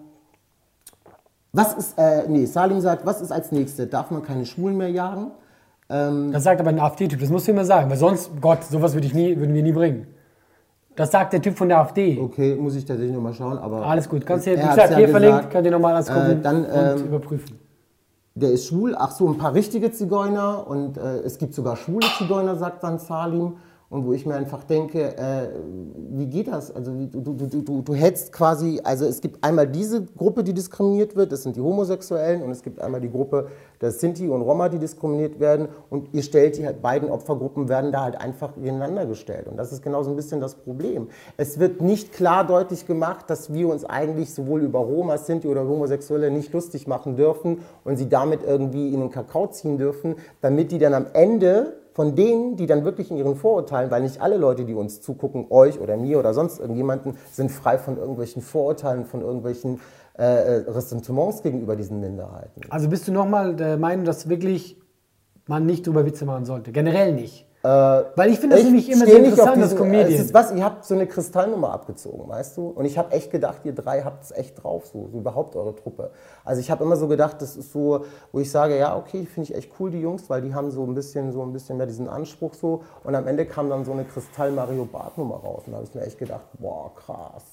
was 1.53 1.73
ist, 1.75 1.97
äh, 1.97 2.27
nee, 2.27 2.45
Salim 2.45 2.81
sagt, 2.81 3.05
was 3.05 3.21
ist 3.21 3.31
als 3.31 3.51
nächstes? 3.51 3.89
Darf 3.89 4.11
man 4.11 4.21
keine 4.21 4.45
Schwulen 4.45 4.77
mehr 4.77 4.89
jagen? 4.89 5.31
Das 5.87 6.43
sagt 6.43 6.59
aber 6.59 6.69
ein 6.71 6.79
AfD-Typ, 6.79 7.19
das 7.19 7.29
musst 7.29 7.47
du 7.47 7.51
immer 7.51 7.65
sagen, 7.65 7.87
weil 7.89 7.97
sonst, 7.97 8.31
Gott, 8.41 8.63
sowas 8.63 8.93
würde 8.95 9.05
ich 9.05 9.13
nie, 9.13 9.37
würden 9.37 9.53
wir 9.53 9.61
nie 9.61 9.73
bringen. 9.73 10.07
Das 10.95 11.11
sagt 11.11 11.33
der 11.33 11.41
Typ 11.41 11.55
von 11.55 11.67
der 11.69 11.79
AfD. 11.79 12.17
Okay, 12.19 12.55
muss 12.55 12.75
ich 12.75 12.83
tatsächlich 12.85 13.13
nochmal 13.13 13.33
schauen, 13.33 13.59
aber. 13.59 13.85
Alles 13.85 14.09
gut, 14.09 14.25
kannst 14.25 14.47
du, 14.47 14.51
wie 14.51 14.55
Er 14.55 14.63
hat's 14.65 14.75
gesagt, 14.75 14.91
ja 14.91 14.97
hier 14.97 15.07
gesagt. 15.07 15.23
verlinkt, 15.23 15.51
könnt 15.51 15.65
ihr 15.65 15.71
nochmal 15.71 15.93
alles 15.95 16.07
gucken 16.07 16.31
Äh, 16.39 16.41
dann, 16.41 16.65
und 16.65 16.99
ähm, 17.01 17.05
überprüfen. 17.07 17.59
der 18.33 18.51
ist 18.51 18.67
schwul, 18.67 18.95
ach 18.97 19.11
so, 19.11 19.27
ein 19.29 19.37
paar 19.37 19.53
richtige 19.53 19.91
Zigeuner 19.91 20.65
und 20.65 20.97
äh, 20.97 21.17
es 21.19 21.37
gibt 21.37 21.53
sogar 21.53 21.75
schwule 21.75 22.07
Zigeuner, 22.17 22.55
sagt 22.55 22.81
dann 22.83 22.97
Salim. 22.97 23.57
Und 23.93 24.07
wo 24.07 24.13
ich 24.13 24.25
mir 24.25 24.33
einfach 24.33 24.63
denke, 24.63 25.15
äh, 25.17 25.49
wie 26.09 26.25
geht 26.25 26.47
das? 26.47 26.75
Also 26.75 26.91
du, 26.91 27.21
du, 27.21 27.45
du, 27.45 27.61
du, 27.61 27.81
du 27.83 27.93
hältst 27.93 28.33
quasi, 28.33 28.81
also 28.83 29.05
es 29.05 29.21
gibt 29.21 29.43
einmal 29.43 29.67
diese 29.67 30.03
Gruppe, 30.03 30.43
die 30.43 30.55
diskriminiert 30.55 31.15
wird, 31.15 31.31
das 31.31 31.43
sind 31.43 31.55
die 31.55 31.61
Homosexuellen 31.61 32.41
und 32.41 32.49
es 32.49 32.63
gibt 32.63 32.81
einmal 32.81 33.01
die 33.01 33.11
Gruppe 33.11 33.49
der 33.81 33.91
Sinti 33.91 34.27
und 34.27 34.41
Roma, 34.41 34.67
die 34.69 34.79
diskriminiert 34.79 35.39
werden 35.39 35.67
und 35.91 36.11
ihr 36.11 36.23
stellt 36.23 36.57
die 36.57 36.65
halt, 36.65 36.81
beiden 36.81 37.07
Opfergruppen 37.11 37.69
werden 37.69 37.91
da 37.91 38.01
halt 38.01 38.19
einfach 38.19 38.55
gegeneinander 38.55 39.05
gestellt 39.05 39.47
und 39.47 39.57
das 39.57 39.71
ist 39.71 39.83
genau 39.83 40.01
so 40.01 40.09
ein 40.09 40.15
bisschen 40.15 40.41
das 40.41 40.55
Problem. 40.55 41.09
Es 41.37 41.59
wird 41.59 41.79
nicht 41.81 42.13
klar 42.13 42.47
deutlich 42.47 42.87
gemacht, 42.87 43.29
dass 43.29 43.53
wir 43.53 43.67
uns 43.67 43.85
eigentlich 43.85 44.33
sowohl 44.33 44.61
über 44.61 44.79
Roma, 44.79 45.19
Sinti 45.19 45.47
oder 45.47 45.67
Homosexuelle 45.67 46.31
nicht 46.31 46.51
lustig 46.51 46.87
machen 46.87 47.15
dürfen 47.15 47.59
und 47.83 47.97
sie 47.97 48.09
damit 48.09 48.41
irgendwie 48.43 48.91
in 48.91 49.01
den 49.01 49.11
Kakao 49.11 49.45
ziehen 49.51 49.77
dürfen, 49.77 50.15
damit 50.41 50.71
die 50.71 50.79
dann 50.79 50.95
am 50.95 51.05
Ende 51.13 51.82
von 51.93 52.15
denen, 52.15 52.55
die 52.55 52.65
dann 52.65 52.83
wirklich 52.83 53.11
in 53.11 53.17
ihren 53.17 53.35
Vorurteilen, 53.35 53.91
weil 53.91 54.01
nicht 54.01 54.19
alle 54.19 54.37
Leute, 54.37 54.65
die 54.65 54.73
uns 54.73 55.01
zugucken, 55.01 55.45
euch 55.49 55.79
oder 55.79 55.95
mir 55.95 56.19
oder 56.19 56.33
sonst 56.33 56.59
irgendjemanden, 56.59 57.17
sind 57.31 57.51
frei 57.51 57.77
von 57.77 57.97
irgendwelchen 57.97 58.41
Vorurteilen, 58.41 59.05
von 59.05 59.21
irgendwelchen 59.21 59.79
äh, 60.15 60.23
Ressentiments 60.23 61.43
gegenüber 61.43 61.75
diesen 61.75 61.99
Minderheiten. 61.99 62.61
Also 62.69 62.89
bist 62.89 63.07
du 63.07 63.11
nochmal 63.11 63.55
der 63.55 63.77
Meinung, 63.77 64.05
dass 64.05 64.27
wirklich 64.29 64.77
man 65.47 65.65
nicht 65.65 65.85
drüber 65.85 66.05
Witze 66.05 66.25
machen 66.25 66.45
sollte? 66.45 66.71
Generell 66.71 67.13
nicht. 67.13 67.42
Äh, 67.65 67.67
Weil 68.17 68.29
ich 68.31 68.39
finde 68.39 68.57
das 68.57 68.65
ich 68.65 68.71
nämlich 68.71 68.91
immer 68.91 69.05
sehr 69.05 69.19
interessant 69.23 69.55
diesen- 69.55 69.77
Comedian. 69.77 70.11
Es 70.11 70.19
ist 70.25 70.33
was, 70.33 70.53
ihr 70.53 70.65
habt 70.65 70.83
so 70.83 70.95
eine 70.95 71.07
Kristallnummer 71.07 71.71
abgezogen, 71.71 72.27
weißt 72.27 72.57
du? 72.57 72.67
Und 72.67 72.83
ich 72.83 72.97
habe 72.97 73.13
echt 73.13 73.31
gedacht, 73.31 73.61
ihr 73.63 73.71
drei 73.73 74.01
habt 74.01 74.21
es 74.25 74.31
echt 74.31 74.61
drauf, 74.61 74.85
so, 74.87 75.07
so 75.09 75.17
überhaupt 75.19 75.55
eure 75.55 75.73
Truppe. 75.73 76.11
Also 76.43 76.59
ich 76.59 76.69
habe 76.69 76.83
immer 76.83 76.97
so 76.97 77.07
gedacht, 77.07 77.41
das 77.41 77.55
ist 77.55 77.71
so, 77.71 78.03
wo 78.33 78.39
ich 78.41 78.51
sage, 78.51 78.77
ja, 78.77 78.97
okay, 78.97 79.25
finde 79.25 79.49
ich 79.49 79.55
echt 79.55 79.71
cool, 79.79 79.91
die 79.91 80.01
Jungs, 80.01 80.29
weil 80.29 80.41
die 80.41 80.53
haben 80.53 80.71
so 80.71 80.83
ein 80.83 80.93
bisschen, 80.93 81.31
so 81.31 81.41
ein 81.41 81.53
bisschen 81.53 81.77
mehr 81.77 81.85
diesen 81.87 82.09
Anspruch 82.09 82.53
so. 82.53 82.81
Und 83.05 83.15
am 83.15 83.27
Ende 83.27 83.45
kam 83.45 83.69
dann 83.69 83.85
so 83.85 83.93
eine 83.93 84.03
Kristall-Mario-Bart-Nummer 84.03 85.35
raus. 85.35 85.63
Und 85.65 85.71
da 85.71 85.77
habe 85.77 85.87
ich 85.87 85.95
mir 85.95 86.01
echt 86.01 86.19
gedacht, 86.19 86.43
boah, 86.59 86.91
krass. 86.95 87.43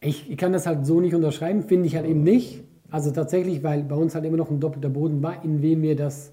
Ich, 0.00 0.28
ich 0.30 0.36
kann 0.36 0.52
das 0.52 0.66
halt 0.66 0.84
so 0.84 1.00
nicht 1.00 1.14
unterschreiben, 1.14 1.62
finde 1.62 1.86
ich 1.86 1.94
halt 1.94 2.06
eben 2.06 2.24
nicht. 2.24 2.64
Also 2.90 3.12
tatsächlich, 3.12 3.62
weil 3.62 3.84
bei 3.84 3.94
uns 3.94 4.16
halt 4.16 4.24
immer 4.24 4.36
noch 4.36 4.50
ein 4.50 4.58
doppelter 4.58 4.88
Boden 4.88 5.22
war, 5.22 5.44
in 5.44 5.62
dem 5.62 5.82
wir 5.82 5.94
das 5.94 6.32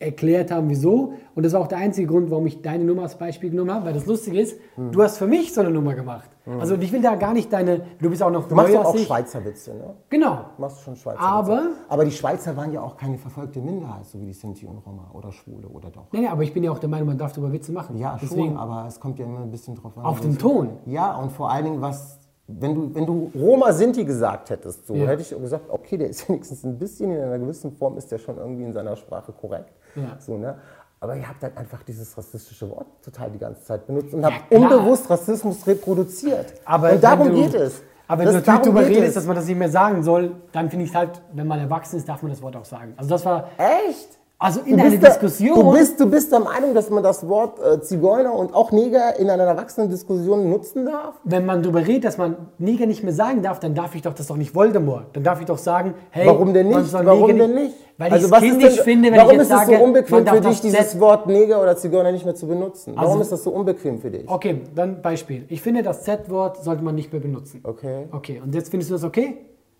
erklärt 0.00 0.50
haben, 0.50 0.68
wieso. 0.70 1.12
Und 1.34 1.44
das 1.44 1.52
war 1.52 1.60
auch 1.60 1.66
der 1.68 1.78
einzige 1.78 2.06
Grund, 2.08 2.30
warum 2.30 2.46
ich 2.46 2.62
deine 2.62 2.84
Nummer 2.84 3.02
als 3.02 3.16
Beispiel 3.16 3.50
genommen 3.50 3.72
habe, 3.72 3.84
weil 3.84 3.92
das 3.92 4.06
Lustige 4.06 4.40
ist, 4.40 4.58
du 4.76 5.02
hast 5.02 5.18
für 5.18 5.26
mich 5.26 5.52
so 5.52 5.60
eine 5.60 5.70
Nummer 5.70 5.94
gemacht. 5.94 6.28
Also 6.58 6.74
und 6.74 6.82
ich 6.82 6.90
will 6.90 7.02
da 7.02 7.14
gar 7.16 7.34
nicht 7.34 7.52
deine, 7.52 7.82
du 8.00 8.08
bist 8.10 8.22
auch 8.22 8.30
noch 8.30 8.48
Du 8.48 8.54
machst 8.54 8.72
ja 8.72 8.80
auch. 8.82 8.96
Schweizer 8.96 9.44
Witze, 9.44 9.74
ne? 9.74 9.94
Genau. 10.08 10.46
Du 10.56 10.62
machst 10.62 10.80
schon 10.82 10.96
Schweizer 10.96 11.20
Aber- 11.20 11.56
Witze. 11.58 11.68
Aber 11.88 12.04
die 12.06 12.10
Schweizer 12.10 12.56
waren 12.56 12.72
ja 12.72 12.80
auch 12.80 12.96
keine 12.96 13.18
verfolgte 13.18 13.60
Minderheit, 13.60 14.06
so 14.06 14.20
wie 14.20 14.26
die 14.26 14.32
Sinti 14.32 14.66
und 14.66 14.78
Roma 14.78 15.10
oder 15.12 15.30
Schwule 15.32 15.68
oder 15.68 15.90
doch. 15.90 16.06
Nee, 16.12 16.20
nee, 16.20 16.28
aber 16.28 16.42
ich 16.42 16.52
bin 16.54 16.64
ja 16.64 16.72
auch 16.72 16.78
der 16.78 16.88
Meinung, 16.88 17.06
man 17.08 17.18
darf 17.18 17.32
darüber 17.34 17.52
Witze 17.52 17.70
machen. 17.70 17.96
Ja, 17.98 18.18
Deswegen, 18.20 18.48
schon, 18.48 18.56
aber 18.56 18.86
es 18.88 18.98
kommt 18.98 19.18
ja 19.18 19.26
immer 19.26 19.40
ein 19.40 19.50
bisschen 19.50 19.76
drauf 19.76 19.96
an. 19.98 20.04
Auf 20.04 20.20
den 20.20 20.38
Ton. 20.38 20.78
Ja, 20.86 21.14
und 21.16 21.30
vor 21.30 21.50
allen 21.50 21.66
Dingen, 21.66 21.80
was, 21.82 22.18
wenn 22.58 22.74
du, 22.74 22.94
wenn 22.94 23.06
du 23.06 23.30
Roma 23.34 23.72
Sinti 23.72 24.04
gesagt 24.04 24.50
hättest, 24.50 24.86
so 24.86 24.94
Ja. 24.94 25.06
hätte 25.06 25.22
ich 25.22 25.30
gesagt, 25.30 25.64
okay, 25.68 25.96
der 25.96 26.08
ist 26.08 26.26
wenigstens 26.28 26.64
ein 26.64 26.78
bisschen 26.78 27.10
in 27.12 27.22
einer 27.22 27.38
gewissen 27.38 27.72
Form, 27.72 27.96
ist 27.96 28.10
der 28.10 28.18
schon 28.18 28.36
irgendwie 28.38 28.64
in 28.64 28.72
seiner 28.72 28.96
Sprache 28.96 29.32
korrekt. 29.32 29.72
Ja. 29.96 30.16
So, 30.18 30.36
ne? 30.36 30.56
Aber 31.02 31.16
ihr 31.16 31.26
habt 31.26 31.42
halt 31.42 31.56
einfach 31.56 31.82
dieses 31.82 32.16
rassistische 32.18 32.68
Wort 32.70 32.86
total 33.02 33.30
die 33.30 33.38
ganze 33.38 33.62
Zeit 33.64 33.86
benutzt 33.86 34.12
und 34.12 34.24
habt 34.24 34.50
klar. 34.50 34.60
unbewusst 34.60 35.08
Rassismus 35.08 35.66
reproduziert. 35.66 36.52
Aber 36.64 36.92
und 36.92 37.02
darum 37.02 37.28
du, 37.28 37.34
geht 37.42 37.54
es. 37.54 37.82
Aber 38.06 38.18
wenn 38.20 38.26
Das- 38.26 38.34
du 38.44 38.50
natürlich 38.50 38.64
darüber 38.74 38.80
redest, 38.86 39.08
es. 39.08 39.14
dass 39.14 39.26
man 39.26 39.36
das 39.36 39.46
nicht 39.46 39.56
mehr 39.58 39.70
sagen 39.70 40.02
soll, 40.02 40.32
dann 40.52 40.68
finde 40.68 40.84
ich 40.84 40.90
es 40.90 40.96
halt, 40.96 41.22
wenn 41.32 41.46
man 41.46 41.58
erwachsen 41.60 41.96
ist, 41.96 42.08
darf 42.08 42.22
man 42.22 42.32
das 42.32 42.42
Wort 42.42 42.54
auch 42.56 42.64
sagen. 42.64 42.92
Also 42.96 43.08
das 43.10 43.24
war, 43.24 43.48
Echt? 43.56 44.18
Also 44.40 44.60
in 44.64 44.80
einer 44.80 44.96
Diskussion. 44.96 45.54
du, 45.54 45.70
bist, 45.72 46.00
du 46.00 46.06
bist 46.06 46.32
der 46.32 46.40
Meinung, 46.40 46.72
dass 46.72 46.88
man 46.88 47.02
das 47.02 47.28
Wort 47.28 47.58
äh, 47.62 47.80
Zigeuner 47.82 48.32
und 48.32 48.54
auch 48.54 48.72
Neger 48.72 49.18
in 49.18 49.28
einer 49.28 49.44
Erwachsenendiskussion 49.44 50.48
nutzen 50.48 50.86
darf? 50.86 51.14
wenn 51.24 51.44
man 51.44 51.62
darüber 51.62 51.86
redet, 51.86 52.04
dass 52.04 52.16
man 52.16 52.36
Neger 52.58 52.86
nicht 52.86 53.04
mehr 53.04 53.12
sagen 53.12 53.42
darf, 53.42 53.60
dann 53.60 53.74
darf 53.74 53.94
ich 53.94 54.00
doch 54.00 54.14
das 54.14 54.28
doch 54.28 54.36
nicht 54.36 54.54
Voldemort. 54.54 55.08
Dann 55.12 55.22
darf 55.22 55.40
ich 55.40 55.46
doch 55.46 55.58
sagen, 55.58 55.92
hey, 56.10 56.26
Warum 56.26 56.54
denn 56.54 56.68
nicht? 56.68 56.92
Warum 56.92 57.26
Neger 57.28 57.46
denn 57.46 57.54
nicht? 57.54 57.74
Weil 57.98 58.12
also 58.12 58.26
ich 58.26 58.32
was 58.32 58.42
es 58.42 58.48
kindisch 58.48 58.74
denn, 58.76 58.84
finde, 58.84 59.10
wenn 59.10 59.18
warum 59.18 59.32
ich 59.32 59.38
jetzt 59.40 59.50
ist 59.50 59.60
es 59.60 59.66
so 59.66 59.84
unbequem 59.84 60.26
für 60.26 60.40
dich, 60.40 60.42
das 60.42 60.60
dieses 60.62 61.00
Wort 61.00 61.26
Neger 61.26 61.60
oder 61.62 61.76
Zigeuner 61.76 62.12
nicht 62.12 62.24
mehr 62.24 62.34
zu 62.34 62.46
benutzen? 62.46 62.94
Warum 62.96 63.10
Also- 63.10 63.20
ist 63.20 63.32
das 63.32 63.44
so 63.44 63.50
unbequem 63.50 63.98
für 63.98 64.10
dich? 64.10 64.26
Okay, 64.26 64.62
dann 64.74 65.02
Beispiel. 65.02 65.44
Ich 65.48 65.60
finde, 65.60 65.82
das 65.82 66.02
Z-Wort 66.04 66.64
sollte 66.64 66.82
man 66.82 66.94
nicht 66.94 67.12
mehr 67.12 67.20
benutzen. 67.20 67.60
Okay. 67.62 68.08
Okay, 68.10 68.40
und 68.42 68.54
jetzt 68.54 68.70
findest 68.70 68.90
du 68.90 68.94
das 68.94 69.04
okay? 69.04 69.36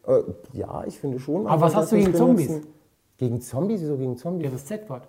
Äh, 0.07 0.13
ja, 0.53 0.85
ich 0.87 0.99
finde 0.99 1.19
schon. 1.19 1.47
Aber 1.47 1.63
was 1.63 1.75
hast 1.75 1.93
du 1.93 1.97
gegen 1.97 2.15
Zombies? 2.15 2.61
Gegen 3.21 3.39
Zombies? 3.43 3.83
Wieso 3.83 3.99
gegen 3.99 4.17
Zombies? 4.17 4.47
Ja, 4.47 4.51
das 4.51 4.65
Z-Wort. 4.65 5.07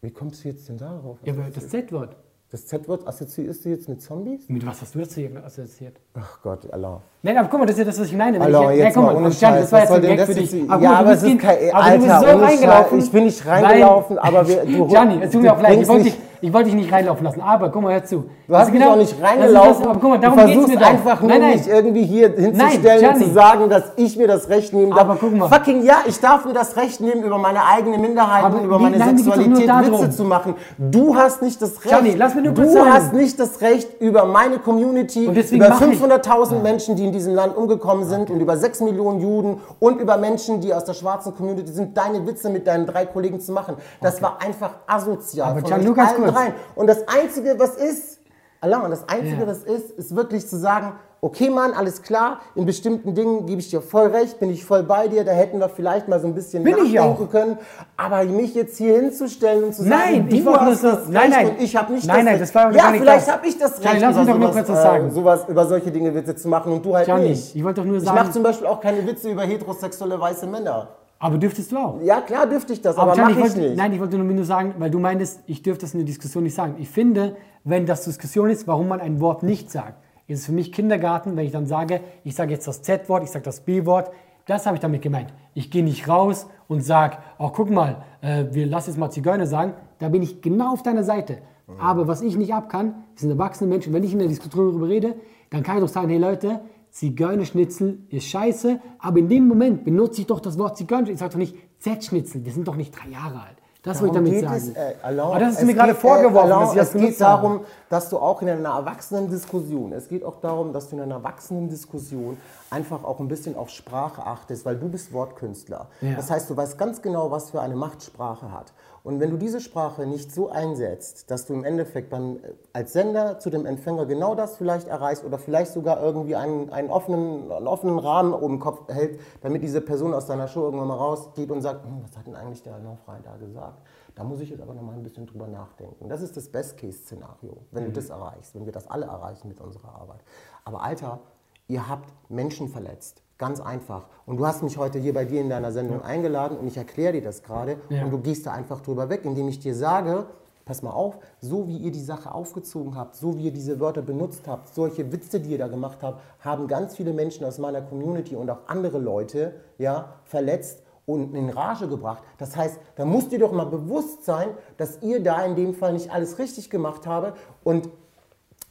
Wie 0.00 0.10
kommst 0.10 0.42
du 0.42 0.48
jetzt 0.48 0.66
denn 0.70 0.78
darauf? 0.78 1.18
Ja, 1.22 1.34
aber 1.34 1.42
das 1.54 1.68
Z-Wort. 1.68 2.16
Das 2.50 2.66
Z-Wort 2.66 3.06
assoziierst 3.06 3.62
du 3.62 3.68
jetzt 3.68 3.90
mit 3.90 4.00
Zombies? 4.00 4.48
Mit 4.48 4.66
was 4.66 4.80
hast 4.80 4.94
du 4.94 5.00
das 5.00 5.14
hier 5.14 5.30
assoziiert? 5.44 6.00
Ach 6.14 6.40
Gott, 6.42 6.60
Allah. 6.72 7.02
Nein, 7.22 7.36
aber 7.36 7.48
guck 7.50 7.60
mal, 7.60 7.66
das 7.66 7.74
ist 7.74 7.80
ja 7.80 7.84
das, 7.84 8.00
was 8.00 8.06
ich 8.06 8.16
meine. 8.16 8.40
Allah, 8.40 8.72
ich, 8.72 8.78
jetzt 8.78 8.94
guck 8.94 9.04
mal 9.04 9.16
ohne 9.16 9.26
aber 9.26 9.34
Gianni, 9.34 9.58
Scheiß. 9.58 9.70
das 9.70 9.72
war 9.72 9.80
jetzt 9.80 9.90
ein 9.92 10.00
Gag 10.00 10.20
für 10.20 10.32
jetzt? 10.32 10.52
dich. 10.54 10.60
Ja, 10.62 10.66
guck 10.66 10.80
mal, 10.82 10.94
aber 10.96 11.12
es 11.12 11.22
ist 11.22 11.38
kein... 11.38 11.58
in- 11.58 11.74
aber 11.74 11.90
du 11.90 11.98
bist 11.98 12.10
Alter, 12.10 12.26
so 12.30 12.34
ohne 12.34 12.42
reingelaufen. 12.46 12.98
Ich 13.00 13.12
bin 13.12 13.24
nicht 13.24 13.46
weil- 13.46 13.64
reingelaufen, 13.64 14.18
aber 14.18 14.48
wir, 14.48 14.64
du... 14.64 14.86
Gianni, 14.86 15.22
es 15.22 15.30
tut 15.30 15.42
mir 15.42 15.52
auch 15.54 15.60
leid, 15.60 15.78
ich 15.82 15.88
wollte, 15.88 16.04
dich, 16.04 16.18
ich 16.42 16.52
wollte 16.52 16.66
dich 16.70 16.74
nicht 16.74 16.92
reinlaufen 16.92 17.24
lassen, 17.24 17.40
aber 17.40 17.68
guck 17.70 17.82
mal, 17.82 17.92
hör 17.92 18.04
zu. 18.04 18.24
Du 18.48 18.56
hast 18.56 18.70
mich 18.70 18.80
genau- 18.80 18.92
auch 18.92 18.96
nicht 18.96 19.12
ist 19.12 19.22
reingelaufen. 19.22 19.82
Das, 19.82 19.88
aber 19.90 20.00
guck 20.00 20.10
mal, 20.10 20.16
du 20.16 20.22
darum 20.22 20.36
geht's 20.38 20.50
versuchst 20.52 20.74
mir 20.74 20.80
doch. 20.80 20.86
einfach 20.88 21.20
nur, 21.20 21.28
nein, 21.30 21.40
nein. 21.40 21.56
mich 21.58 21.68
irgendwie 21.68 22.04
hier 22.04 22.28
hinzustellen 22.34 22.82
Gianni. 23.00 23.06
und 23.24 23.28
zu 23.28 23.34
sagen, 23.34 23.68
dass 23.70 23.84
ich 23.96 24.16
mir 24.16 24.26
das 24.28 24.48
Recht 24.48 24.72
nehmen 24.72 24.90
darf. 24.90 25.00
Aber 25.00 25.16
guck 25.20 25.34
mal. 25.34 25.48
Fucking 25.48 25.82
ja, 25.84 25.96
ich 26.06 26.18
darf 26.20 26.44
mir 26.44 26.52
das 26.52 26.76
Recht 26.76 27.00
nehmen, 27.00 27.22
über 27.22 27.38
meine 27.38 27.64
eigene 27.64 27.98
Minderheit 27.98 28.52
und 28.52 28.64
über 28.64 28.78
meine 28.78 28.96
nein, 28.96 29.14
mir 29.14 29.22
Sexualität. 29.22 29.68
Witze 29.92 30.10
zu 30.10 30.24
machen. 30.24 30.54
Du 30.78 31.14
hast 31.16 31.42
nicht 31.42 31.60
das 31.60 31.72
Recht. 31.84 31.88
Gianni, 31.88 32.14
lass 32.16 32.34
mich 32.34 32.44
nur 32.44 32.54
du 32.54 32.62
kurz 32.62 32.74
sagen. 32.74 32.92
hast 32.92 33.12
nicht 33.12 33.38
das 33.38 33.60
Recht, 33.60 34.00
über 34.00 34.24
meine 34.24 34.58
Community, 34.58 35.24
über 35.26 35.68
mach 35.68 35.80
ich- 35.82 35.98
500.000 36.00 36.62
Menschen, 36.62 36.96
die 36.96 37.04
in 37.04 37.12
diesem 37.12 37.34
Land 37.34 37.56
umgekommen 37.56 38.04
sind 38.06 38.30
und 38.30 38.40
über 38.40 38.56
6 38.56 38.80
Millionen 38.80 39.20
Juden 39.20 39.60
und 39.78 40.00
über 40.00 40.16
Menschen, 40.16 40.60
die 40.60 40.72
aus 40.74 40.84
der 40.84 40.94
schwarzen 40.94 41.34
Community 41.36 41.70
sind, 41.72 41.96
deine 41.96 42.26
Witze 42.26 42.50
mit 42.50 42.66
deinen 42.66 42.86
drei 42.86 43.06
Kollegen 43.06 43.40
zu 43.40 43.52
machen. 43.52 43.74
Das 44.00 44.22
war 44.22 44.38
einfach 44.40 44.70
asozial. 44.86 45.50
Aber 45.50 45.60
von 45.60 45.68
Gian, 45.70 45.80
euch 45.80 45.86
kurz. 46.32 46.42
dreien. 46.42 46.54
Und 46.74 46.86
das 46.86 47.06
Einzige, 47.08 47.58
was 47.58 47.76
ist, 47.76 48.20
Allah, 48.60 48.80
und 48.80 48.90
das 48.90 49.08
Einzige, 49.08 49.40
Ja. 49.42 49.46
was 49.46 49.64
ist, 49.64 49.90
ist 49.92 50.14
wirklich 50.14 50.46
zu 50.46 50.58
sagen, 50.58 50.92
okay 51.22 51.50
Mann, 51.50 51.72
alles 51.74 52.00
klar, 52.02 52.40
in 52.54 52.64
bestimmten 52.64 53.14
Dingen 53.14 53.44
gebe 53.46 53.60
ich 53.60 53.68
dir 53.68 53.82
voll 53.82 54.06
recht, 54.08 54.38
bin 54.40 54.48
ich 54.50 54.64
voll 54.64 54.82
bei 54.82 55.06
dir, 55.08 55.22
da 55.24 55.32
hätten 55.32 55.58
wir 55.58 55.68
vielleicht 55.68 56.08
mal 56.08 56.18
so 56.20 56.26
ein 56.26 56.34
bisschen 56.34 56.62
Bin 56.64 56.76
ich 56.84 56.94
nachdenken 56.94 57.24
auch. 57.24 57.30
können. 57.30 57.58
Aber 57.98 58.24
mich 58.24 58.54
jetzt 58.54 58.78
hier 58.78 58.98
hinzustellen 58.98 59.64
und 59.64 59.74
zu 59.74 59.82
Nein, 59.86 60.14
sagen, 60.14 60.28
ich 60.30 60.44
du 60.44 60.50
hast 60.54 60.82
nur 60.82 60.90
das 60.92 61.04
so- 61.04 61.10
nein, 61.12 61.30
nein. 61.30 61.48
und 61.50 61.60
ich 61.60 61.76
habe 61.76 61.92
nicht 61.92 62.06
Nein, 62.06 62.16
das 62.16 62.24
nein, 62.24 62.28
Recht. 62.34 62.42
das 62.42 62.54
war 62.54 62.72
gar 62.72 62.72
ja, 62.94 62.98
vielleicht 63.00 63.26
das. 63.28 63.34
habe 63.34 63.46
ich 63.46 63.58
das 63.58 63.70
Recht, 63.72 63.82
Gianni, 63.82 64.00
lass 64.00 64.14
mich 64.16 64.22
über, 64.24 64.32
doch 64.32 64.38
nur 64.40 64.50
kurz 64.52 64.68
was 64.70 64.82
sagen. 64.82 65.06
Äh, 65.08 65.10
sowas, 65.10 65.40
über 65.48 65.66
solche 65.66 65.90
Dinge 65.90 66.14
Witze 66.14 66.34
zu 66.36 66.48
machen 66.48 66.72
und 66.72 66.84
du 66.84 66.94
halt 66.96 67.04
Gianni, 67.06 67.28
nicht. 67.30 67.54
ich 67.54 67.64
wollte 67.64 67.80
doch 67.82 67.86
nur 67.86 67.96
Ich 67.98 68.04
sagen- 68.04 68.16
mache 68.18 68.30
zum 68.30 68.42
Beispiel 68.42 68.66
auch 68.66 68.80
keine 68.80 69.06
Witze 69.06 69.30
über 69.30 69.42
heterosexuelle 69.42 70.18
weiße 70.20 70.46
Männer. 70.46 70.88
Aber 71.22 71.36
dürftest 71.36 71.70
du 71.70 71.76
auch? 71.76 72.00
Ja, 72.00 72.22
klar 72.22 72.46
dürfte 72.46 72.72
ich 72.72 72.80
das, 72.80 72.96
aber, 72.96 73.12
Gianni, 73.12 73.34
mache 73.34 73.40
ich 73.40 73.44
wollte, 73.44 73.60
nicht. 73.60 73.76
Nein, 73.76 73.92
ich 73.92 74.00
wollte 74.00 74.16
nur, 74.16 74.26
nur 74.26 74.44
sagen, 74.44 74.74
weil 74.78 74.90
du 74.90 74.98
meintest, 74.98 75.42
ich 75.46 75.62
dürfte 75.62 75.84
das 75.84 75.92
in 75.92 76.00
der 76.00 76.06
Diskussion 76.06 76.42
nicht 76.44 76.54
sagen. 76.54 76.76
Ich 76.78 76.88
finde, 76.88 77.36
wenn 77.62 77.84
das 77.84 78.04
Diskussion 78.04 78.48
ist, 78.48 78.66
warum 78.66 78.88
man 78.88 79.00
ein 79.00 79.20
Wort 79.20 79.42
nicht 79.42 79.70
sagt, 79.70 80.02
ist 80.26 80.40
es 80.40 80.46
für 80.46 80.52
mich 80.52 80.72
Kindergarten, 80.72 81.36
wenn 81.36 81.44
ich 81.44 81.52
dann 81.52 81.66
sage, 81.66 82.00
ich 82.24 82.34
sage 82.34 82.52
jetzt 82.52 82.66
das 82.66 82.80
Z-Wort, 82.80 83.22
ich 83.22 83.30
sage 83.30 83.44
das 83.44 83.60
B-Wort. 83.60 84.10
Das 84.46 84.64
habe 84.64 84.76
ich 84.76 84.80
damit 84.80 85.02
gemeint. 85.02 85.34
Ich 85.52 85.70
gehe 85.70 85.84
nicht 85.84 86.08
raus 86.08 86.46
und 86.68 86.82
sage, 86.82 87.18
oh, 87.38 87.50
guck 87.50 87.70
mal, 87.70 88.02
äh, 88.22 88.46
wir 88.52 88.64
lassen 88.66 88.90
jetzt 88.90 88.98
mal 88.98 89.10
Zigeuner 89.10 89.46
sagen. 89.46 89.74
Da 89.98 90.08
bin 90.08 90.22
ich 90.22 90.40
genau 90.40 90.72
auf 90.72 90.82
deiner 90.82 91.04
Seite. 91.04 91.38
Aber 91.78 92.08
was 92.08 92.22
ich 92.22 92.36
nicht 92.36 92.52
ab 92.52 92.68
kann, 92.68 92.94
sind 93.14 93.30
erwachsene 93.30 93.70
Menschen. 93.70 93.92
Wenn 93.92 94.02
ich 94.02 94.12
in 94.12 94.18
der 94.18 94.28
Diskussion 94.28 94.68
darüber 94.68 94.88
rede, 94.88 95.14
dann 95.50 95.62
kann 95.62 95.76
ich 95.76 95.82
doch 95.82 95.88
sagen, 95.88 96.08
hey 96.08 96.18
Leute, 96.18 96.60
Zigeunerschnitzel 96.90 97.98
ist 98.08 98.26
scheiße, 98.26 98.80
aber 98.98 99.18
in 99.18 99.28
dem 99.28 99.46
Moment 99.48 99.84
benutze 99.84 100.22
ich 100.22 100.26
doch 100.26 100.40
das 100.40 100.58
Wort 100.58 100.76
Zigeunerschnitzel. 100.76 101.14
Ich 101.14 101.20
sage 101.20 101.32
doch 101.32 101.38
nicht 101.38 101.56
Z-Schnitzel, 101.78 102.44
wir 102.44 102.52
sind 102.52 102.66
doch 102.66 102.76
nicht 102.76 102.92
drei 102.92 103.10
Jahre 103.10 103.40
alt. 103.40 103.56
Das 103.82 104.02
wollte 104.02 104.18
ich 104.18 104.24
damit 104.24 104.42
Darum 104.42 104.58
sagen. 104.58 104.72
es, 104.74 104.76
äh, 104.76 104.94
Alain, 105.02 105.26
aber 105.26 105.38
das 105.38 105.58
ist 105.58 105.64
mir 105.64 105.74
gerade 105.74 105.92
geht, 105.92 106.00
vorgeworfen, 106.00 106.50
äh, 106.50 106.52
Alain, 106.52 106.60
dass 106.60 106.72
ich 106.72 106.78
das 106.78 106.88
Es 106.88 106.92
geht 106.92 107.00
benutzt 107.00 107.20
habe. 107.22 107.60
Dass 107.90 108.08
du 108.08 108.18
auch 108.18 108.40
in 108.40 108.48
einer 108.48 108.70
erwachsenen 108.70 109.28
Diskussion, 109.28 109.92
es 109.92 110.08
geht 110.08 110.24
auch 110.24 110.40
darum, 110.40 110.72
dass 110.72 110.88
du 110.88 110.96
in 110.96 111.02
einer 111.02 111.16
erwachsenen 111.16 111.68
Diskussion 111.68 112.38
einfach 112.70 113.02
auch 113.02 113.18
ein 113.18 113.26
bisschen 113.26 113.56
auf 113.56 113.68
Sprache 113.68 114.24
achtest, 114.24 114.64
weil 114.64 114.76
du 114.76 114.88
bist 114.88 115.12
Wortkünstler. 115.12 115.88
Ja. 116.00 116.14
Das 116.14 116.30
heißt, 116.30 116.48
du 116.48 116.56
weißt 116.56 116.78
ganz 116.78 117.02
genau, 117.02 117.32
was 117.32 117.50
für 117.50 117.60
eine 117.60 117.74
Macht 117.74 118.04
Sprache 118.04 118.52
hat. 118.52 118.72
Und 119.02 119.18
wenn 119.18 119.30
du 119.30 119.38
diese 119.38 119.60
Sprache 119.60 120.06
nicht 120.06 120.30
so 120.32 120.50
einsetzt, 120.50 121.32
dass 121.32 121.46
du 121.46 121.54
im 121.54 121.64
Endeffekt 121.64 122.10
beim, 122.10 122.36
äh, 122.36 122.52
als 122.72 122.92
Sender 122.92 123.40
zu 123.40 123.50
dem 123.50 123.66
Empfänger 123.66 124.06
genau 124.06 124.36
das 124.36 124.56
vielleicht 124.56 124.86
erreichst 124.86 125.24
oder 125.24 125.38
vielleicht 125.38 125.72
sogar 125.72 126.00
irgendwie 126.00 126.36
einen, 126.36 126.70
einen, 126.70 126.90
offenen, 126.90 127.50
einen 127.50 127.66
offenen 127.66 127.98
Rahmen 127.98 128.32
oben 128.34 128.54
im 128.54 128.60
Kopf 128.60 128.88
hält, 128.88 129.18
damit 129.40 129.64
diese 129.64 129.80
Person 129.80 130.14
aus 130.14 130.26
deiner 130.26 130.46
Show 130.46 130.62
irgendwann 130.62 130.88
mal 130.88 130.96
rausgeht 130.96 131.50
und 131.50 131.62
sagt, 131.62 131.84
hm, 131.84 132.02
was 132.02 132.16
hat 132.16 132.26
denn 132.26 132.36
eigentlich 132.36 132.62
der 132.62 132.74
Frey 133.04 133.18
da 133.24 133.36
gesagt? 133.36 133.78
Da 134.14 134.24
muss 134.24 134.40
ich 134.40 134.50
jetzt 134.50 134.60
aber 134.60 134.74
noch 134.74 134.82
mal 134.82 134.92
ein 134.94 135.02
bisschen 135.02 135.26
drüber 135.26 135.46
nachdenken. 135.46 136.08
Das 136.08 136.20
ist 136.22 136.36
das 136.36 136.48
Best-Case-Szenario, 136.48 137.58
wenn 137.70 137.84
du 137.84 137.92
das 137.92 138.10
erreichst, 138.10 138.54
wenn 138.54 138.66
wir 138.66 138.72
das 138.72 138.88
alle 138.90 139.06
erreichen 139.06 139.48
mit 139.48 139.60
unserer 139.60 139.94
Arbeit. 139.94 140.20
Aber 140.64 140.82
Alter, 140.82 141.20
ihr 141.68 141.88
habt 141.88 142.12
Menschen 142.28 142.68
verletzt. 142.68 143.22
Ganz 143.38 143.60
einfach. 143.60 144.06
Und 144.26 144.36
du 144.36 144.46
hast 144.46 144.62
mich 144.62 144.76
heute 144.76 144.98
hier 144.98 145.14
bei 145.14 145.24
dir 145.24 145.40
in 145.40 145.48
deiner 145.48 145.72
Sendung 145.72 146.02
eingeladen 146.02 146.58
und 146.58 146.66
ich 146.66 146.76
erkläre 146.76 147.14
dir 147.14 147.22
das 147.22 147.42
gerade 147.42 147.78
Ja. 147.88 148.04
und 148.04 148.10
du 148.10 148.18
gehst 148.18 148.44
da 148.46 148.52
einfach 148.52 148.80
drüber 148.82 149.08
weg, 149.08 149.24
indem 149.24 149.48
ich 149.48 149.60
dir 149.60 149.74
sage, 149.74 150.26
pass 150.66 150.82
mal 150.82 150.90
auf, 150.90 151.18
so 151.40 151.66
wie 151.66 151.78
ihr 151.78 151.90
die 151.90 152.02
Sache 152.02 152.32
aufgezogen 152.34 152.96
habt, 152.96 153.16
so 153.16 153.38
wie 153.38 153.44
ihr 153.46 153.52
diese 153.52 153.80
Wörter 153.80 154.02
benutzt 154.02 154.46
habt, 154.46 154.68
solche 154.74 155.10
Witze, 155.10 155.40
die 155.40 155.52
ihr 155.52 155.58
da 155.58 155.68
gemacht 155.68 156.00
habt, 156.02 156.20
haben 156.40 156.68
ganz 156.68 156.96
viele 156.96 157.12
Menschen 157.14 157.46
aus 157.46 157.58
meiner 157.58 157.80
Community 157.80 158.36
und 158.36 158.50
auch 158.50 158.58
andere 158.66 158.98
Leute 158.98 159.54
ja, 159.78 160.16
verletzt 160.24 160.82
und 161.12 161.34
in 161.34 161.50
Rage 161.50 161.88
gebracht. 161.88 162.22
Das 162.38 162.56
heißt, 162.56 162.78
da 162.96 163.04
musst 163.04 163.32
ihr 163.32 163.38
doch 163.38 163.52
mal 163.52 163.66
bewusst 163.66 164.24
sein, 164.24 164.48
dass 164.76 165.02
ihr 165.02 165.22
da 165.22 165.44
in 165.44 165.56
dem 165.56 165.74
Fall 165.74 165.92
nicht 165.92 166.12
alles 166.12 166.38
richtig 166.38 166.70
gemacht 166.70 167.06
habe 167.06 167.34
und 167.64 167.88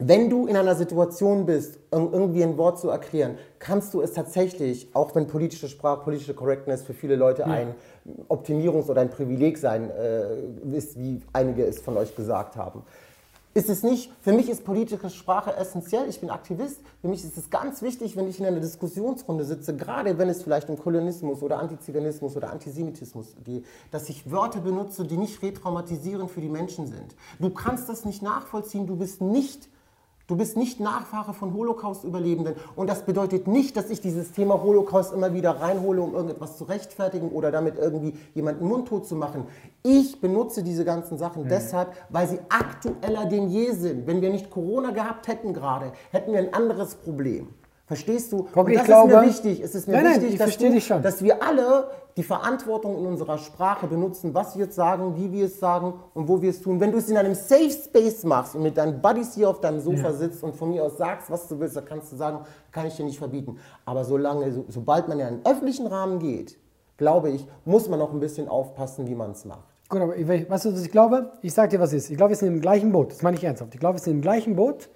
wenn 0.02 0.30
du 0.30 0.48
in 0.48 0.56
einer 0.56 0.76
Situation 0.76 1.46
bist, 1.46 1.78
irgendwie 1.92 2.42
ein 2.42 2.58
Wort 2.58 2.80
zu 2.80 2.90
erklären, 2.90 3.38
kannst 3.60 3.94
du 3.94 4.02
es 4.02 4.14
tatsächlich, 4.14 4.88
auch 4.94 5.14
wenn 5.14 5.28
politische 5.28 5.68
Sprache, 5.68 6.04
politische 6.04 6.34
Correctness 6.34 6.84
für 6.84 6.94
viele 6.94 7.18
Leute 7.18 7.42
ja. 7.42 7.48
ein 7.48 7.76
Optimierungs- 8.30 8.90
oder 8.90 9.02
ein 9.02 9.10
Privileg 9.10 9.58
sein 9.58 9.92
äh, 9.92 10.76
ist, 10.76 10.98
wie 10.98 11.22
einige 11.34 11.66
es 11.66 11.82
von 11.82 11.98
euch 11.98 12.16
gesagt 12.16 12.56
haben. 12.56 12.84
Ist 13.56 13.68
es 13.68 13.82
nicht, 13.82 14.12
für 14.22 14.32
mich 14.32 14.48
ist 14.48 14.64
politische 14.64 15.10
Sprache 15.10 15.56
essentiell, 15.56 16.08
ich 16.08 16.20
bin 16.20 16.30
Aktivist, 16.30 16.82
für 17.02 17.08
mich 17.08 17.24
ist 17.24 17.36
es 17.36 17.50
ganz 17.50 17.82
wichtig, 17.82 18.16
wenn 18.16 18.28
ich 18.28 18.40
in 18.40 18.46
einer 18.46 18.60
Diskussionsrunde 18.60 19.44
sitze, 19.44 19.76
gerade 19.76 20.20
wenn 20.20 20.30
es 20.30 20.44
vielleicht 20.44 20.70
um 20.70 20.78
Kolonismus 20.78 21.42
oder 21.42 21.58
Antiziganismus 21.58 22.38
oder 22.38 22.52
Antisemitismus 22.52 23.36
geht, 23.44 23.66
dass 23.90 24.08
ich 24.08 24.30
Wörter 24.30 24.62
benutze, 24.62 25.04
die 25.04 25.18
nicht 25.18 25.42
retraumatisierend 25.42 26.30
für 26.30 26.42
die 26.42 26.50
Menschen 26.50 26.86
sind. 26.86 27.16
Du 27.40 27.50
kannst 27.50 27.90
das 27.90 28.06
nicht 28.06 28.22
nachvollziehen, 28.22 28.86
du 28.86 28.96
bist 28.96 29.20
nicht 29.20 29.68
Du 30.30 30.36
bist 30.36 30.58
nicht 30.58 30.80
Nachfahre 30.80 31.34
von 31.34 31.56
Holocaust-Überlebenden. 31.56 32.54
Und 32.76 32.88
das 32.88 33.04
bedeutet 33.04 33.48
nicht, 33.48 33.76
dass 33.76 33.90
ich 33.90 34.00
dieses 34.00 34.32
Thema 34.32 34.62
Holocaust 34.62 35.12
immer 35.12 35.34
wieder 35.34 35.60
reinhole, 35.60 36.04
um 36.04 36.14
irgendetwas 36.14 36.56
zu 36.56 36.66
rechtfertigen 36.66 37.30
oder 37.30 37.52
damit 37.52 37.80
irgendwie 37.80 38.14
jemanden 38.36 38.68
mundtot 38.68 39.08
zu 39.08 39.16
machen. 39.16 39.46
Ich 39.82 40.22
benutze 40.22 40.62
diese 40.62 40.86
ganzen 40.86 41.18
Sachen 41.18 41.46
mhm. 41.46 41.50
deshalb, 41.50 41.94
weil 42.10 42.28
sie 42.28 42.38
aktueller 42.48 43.26
denn 43.26 43.50
je 43.50 43.72
sind. 43.72 44.06
Wenn 44.06 44.22
wir 44.22 44.30
nicht 44.30 44.52
Corona 44.52 44.92
gehabt 44.92 45.28
hätten 45.28 45.52
gerade, 45.52 45.94
hätten 46.12 46.32
wir 46.32 46.38
ein 46.38 46.54
anderes 46.54 46.94
Problem. 46.94 47.48
Verstehst 47.90 48.32
du? 48.32 48.48
Guck, 48.54 48.68
und 48.68 48.76
das 48.76 48.84
glaube, 48.84 49.14
ist 49.14 49.20
mir 49.20 49.28
wichtig. 49.28 49.62
Es 49.62 49.74
ist 49.74 49.88
mir 49.88 49.96
nein, 49.96 50.22
wichtig, 50.22 50.38
nein, 50.38 50.48
dass, 50.48 50.88
du, 50.88 51.00
dass, 51.02 51.24
wir 51.24 51.42
alle 51.42 51.90
die 52.16 52.22
Verantwortung 52.22 52.96
in 53.00 53.08
unserer 53.08 53.40
Sprache 53.40 53.88
benutzen, 53.88 54.32
was 54.36 54.56
wir 54.56 54.66
jetzt 54.66 54.76
sagen, 54.76 55.16
wie 55.16 55.32
wir 55.32 55.48
es 55.48 55.60
sagen 55.60 55.96
und 56.14 56.28
wo 56.28 56.40
wir 56.40 56.52
es 56.52 56.62
tun. 56.62 56.80
Wenn 56.80 56.92
du 56.92 57.00
es 57.00 57.10
in 57.10 57.18
einem 57.18 57.34
Safe 57.34 57.72
Space 57.72 58.24
machst 58.26 58.54
und 58.54 58.62
mit 58.62 58.78
deinen 58.78 59.02
Buddies 59.02 59.34
hier 59.34 59.50
auf 59.50 59.60
deinem 59.60 59.80
Sofa 59.80 60.10
ja. 60.10 60.14
sitzt 60.14 60.44
und 60.44 60.56
von 60.56 60.70
mir 60.70 60.84
aus 60.84 60.98
sagst, 60.98 61.32
was 61.32 61.48
du 61.48 61.60
willst, 61.60 61.78
dann 61.78 61.86
kannst 61.86 62.12
du 62.12 62.16
sagen, 62.16 62.46
kann 62.72 62.86
ich 62.86 62.96
dir 62.96 63.06
nicht 63.06 63.18
verbieten. 63.18 63.58
Aber 63.86 64.04
solange, 64.04 64.52
so, 64.52 64.66
sobald 64.68 65.08
man 65.08 65.20
in 65.20 65.26
einen 65.26 65.42
öffentlichen 65.44 65.88
Rahmen 65.88 66.20
geht, 66.20 66.60
glaube 66.96 67.32
ich, 67.32 67.48
muss 67.66 67.90
man 67.90 67.98
noch 67.98 68.14
ein 68.14 68.20
bisschen 68.20 68.50
aufpassen, 68.50 69.08
wie 69.08 69.16
man 69.16 69.32
es 69.32 69.46
macht. 69.46 69.66
Gut, 69.90 70.00
aber 70.00 70.14
weißt 70.16 70.66
du, 70.66 70.74
was 70.74 70.84
ich 70.84 70.92
glaube? 70.92 71.32
Ich 71.42 71.56
sage 71.56 71.70
dir, 71.70 71.80
was 71.80 71.92
ist. 71.92 72.12
Ich 72.12 72.18
glaube, 72.18 72.30
wir 72.30 72.38
sind 72.38 72.50
im 72.50 72.62
gleichen 72.62 72.92
Boot. 72.92 73.14
Das 73.14 73.24
meine 73.24 73.36
ich 73.36 73.44
ernsthaft. 73.44 73.74
Ich 73.74 73.80
glaube, 73.80 73.96
wir 73.96 74.04
sind 74.04 74.18
im 74.18 74.22
gleichen 74.22 74.56
Boot, 74.56 74.90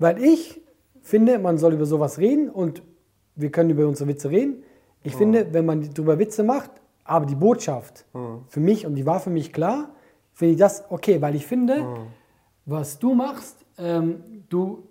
weil 0.00 0.20
ich 0.20 0.63
finde, 1.04 1.38
man 1.38 1.58
soll 1.58 1.74
über 1.74 1.86
sowas 1.86 2.18
reden 2.18 2.48
und 2.48 2.82
wir 3.36 3.52
können 3.52 3.70
über 3.70 3.86
unsere 3.86 4.08
Witze 4.08 4.30
reden. 4.30 4.64
Ich 5.02 5.12
ja. 5.12 5.18
finde, 5.18 5.52
wenn 5.52 5.66
man 5.66 5.88
darüber 5.94 6.18
Witze 6.18 6.42
macht, 6.42 6.70
aber 7.04 7.26
die 7.26 7.34
Botschaft 7.34 8.06
ja. 8.14 8.40
für 8.48 8.60
mich, 8.60 8.86
und 8.86 8.94
die 8.94 9.06
war 9.06 9.20
für 9.20 9.30
mich 9.30 9.52
klar, 9.52 9.90
finde 10.32 10.54
ich 10.54 10.58
das 10.58 10.84
okay, 10.88 11.20
weil 11.20 11.34
ich 11.34 11.46
finde, 11.46 11.76
ja. 11.76 11.96
was 12.64 12.98
du 12.98 13.14
machst, 13.14 13.56
ähm, 13.78 14.44
du, 14.48 14.82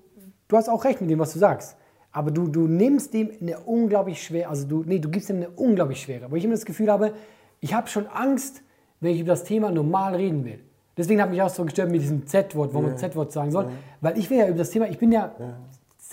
du 0.48 0.56
hast 0.56 0.70
auch 0.70 0.86
recht 0.86 1.02
mit 1.02 1.10
dem, 1.10 1.20
was 1.20 1.34
du 1.34 1.40
sagst. 1.40 1.76
Aber 2.12 2.30
du, 2.30 2.48
du 2.48 2.68
nimmst 2.68 3.14
dem 3.16 3.32
eine 3.42 3.60
unglaublich 3.62 4.22
schwere, 4.22 4.50
also 4.50 4.68
du, 4.68 4.84
nee, 4.86 5.00
du 5.00 5.10
gibst 5.10 5.32
ihm 5.32 5.38
eine 5.38 5.50
unglaublich 5.50 6.00
schwere, 6.00 6.30
wo 6.30 6.36
ich 6.36 6.46
immer 6.46 6.54
das 6.54 6.66
Gefühl 6.66 6.92
habe, 6.92 7.14
ich 7.60 7.74
habe 7.74 7.88
schon 7.88 8.06
Angst, 8.06 8.62
wenn 9.00 9.14
ich 9.14 9.22
über 9.22 9.32
das 9.32 9.44
Thema 9.46 9.72
normal 9.72 10.16
reden 10.16 10.46
will. 10.46 10.60
Deswegen 10.96 11.22
habe 11.22 11.34
ich 11.34 11.42
auch 11.42 11.50
so 11.50 11.64
gestört 11.64 11.90
mit 11.90 12.02
diesem 12.02 12.28
Z-Wort, 12.28 12.72
wo 12.72 12.82
man 12.82 12.98
Z-Wort 12.98 13.32
sagen 13.32 13.50
soll. 13.50 13.70
Weil 14.00 14.18
ich 14.20 14.30
will 14.30 14.38
ja 14.38 14.48
über 14.48 14.60
das 14.60 14.70
Thema, 14.70 14.88
ich 14.88 15.00
bin 15.00 15.12
ja 15.12 15.34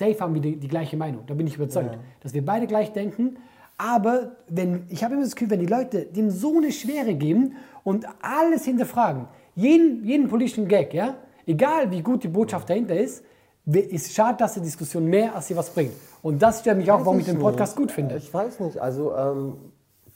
safe 0.01 0.19
haben 0.19 0.35
wir 0.35 0.41
die, 0.41 0.57
die 0.57 0.69
gleiche 0.69 0.97
Meinung. 0.97 1.25
Da 1.27 1.35
bin 1.35 1.47
ich 1.47 1.57
überzeugt, 1.57 1.95
ja. 1.95 2.01
dass 2.23 2.35
wir 2.35 2.45
beide 2.45 2.67
gleich 2.67 2.93
denken. 2.93 3.37
Aber 3.77 4.33
wenn, 4.49 4.85
ich 4.89 5.05
habe 5.05 5.15
immer 5.15 5.23
das 5.23 5.37
Gefühl, 5.37 5.51
wenn 5.51 5.61
die 5.61 5.67
Leute 5.67 6.05
dem 6.05 6.31
so 6.31 6.57
eine 6.57 6.73
Schwere 6.73 7.15
geben 7.15 7.57
und 7.85 8.07
alles 8.21 8.65
hinterfragen, 8.65 9.27
jeden, 9.55 10.05
jeden 10.05 10.29
politischen 10.29 10.69
Gag, 10.69 10.93
ja, 10.93 11.17
egal 11.47 11.91
wie 11.91 12.03
gut 12.03 12.25
die 12.25 12.29
Botschaft 12.29 12.69
dahinter 12.69 12.97
ist, 12.97 13.25
ist 13.67 14.13
schade, 14.13 14.39
dass 14.39 14.55
die 14.55 14.61
Diskussion 14.61 15.05
mehr 15.07 15.35
als 15.35 15.49
sie 15.49 15.57
was 15.57 15.71
bringt. 15.71 15.93
Und 16.23 16.43
das 16.43 16.61
stört 16.61 16.79
mich 16.79 16.91
auch, 16.91 17.05
warum 17.05 17.21
ich 17.21 17.27
den 17.27 17.39
Podcast 17.39 17.77
nicht. 17.77 17.87
gut 17.87 17.93
finde. 17.93 18.17
Ich 18.17 18.33
weiß 18.33 18.61
nicht, 18.61 18.79
also 18.79 19.15
ähm, 19.15 19.55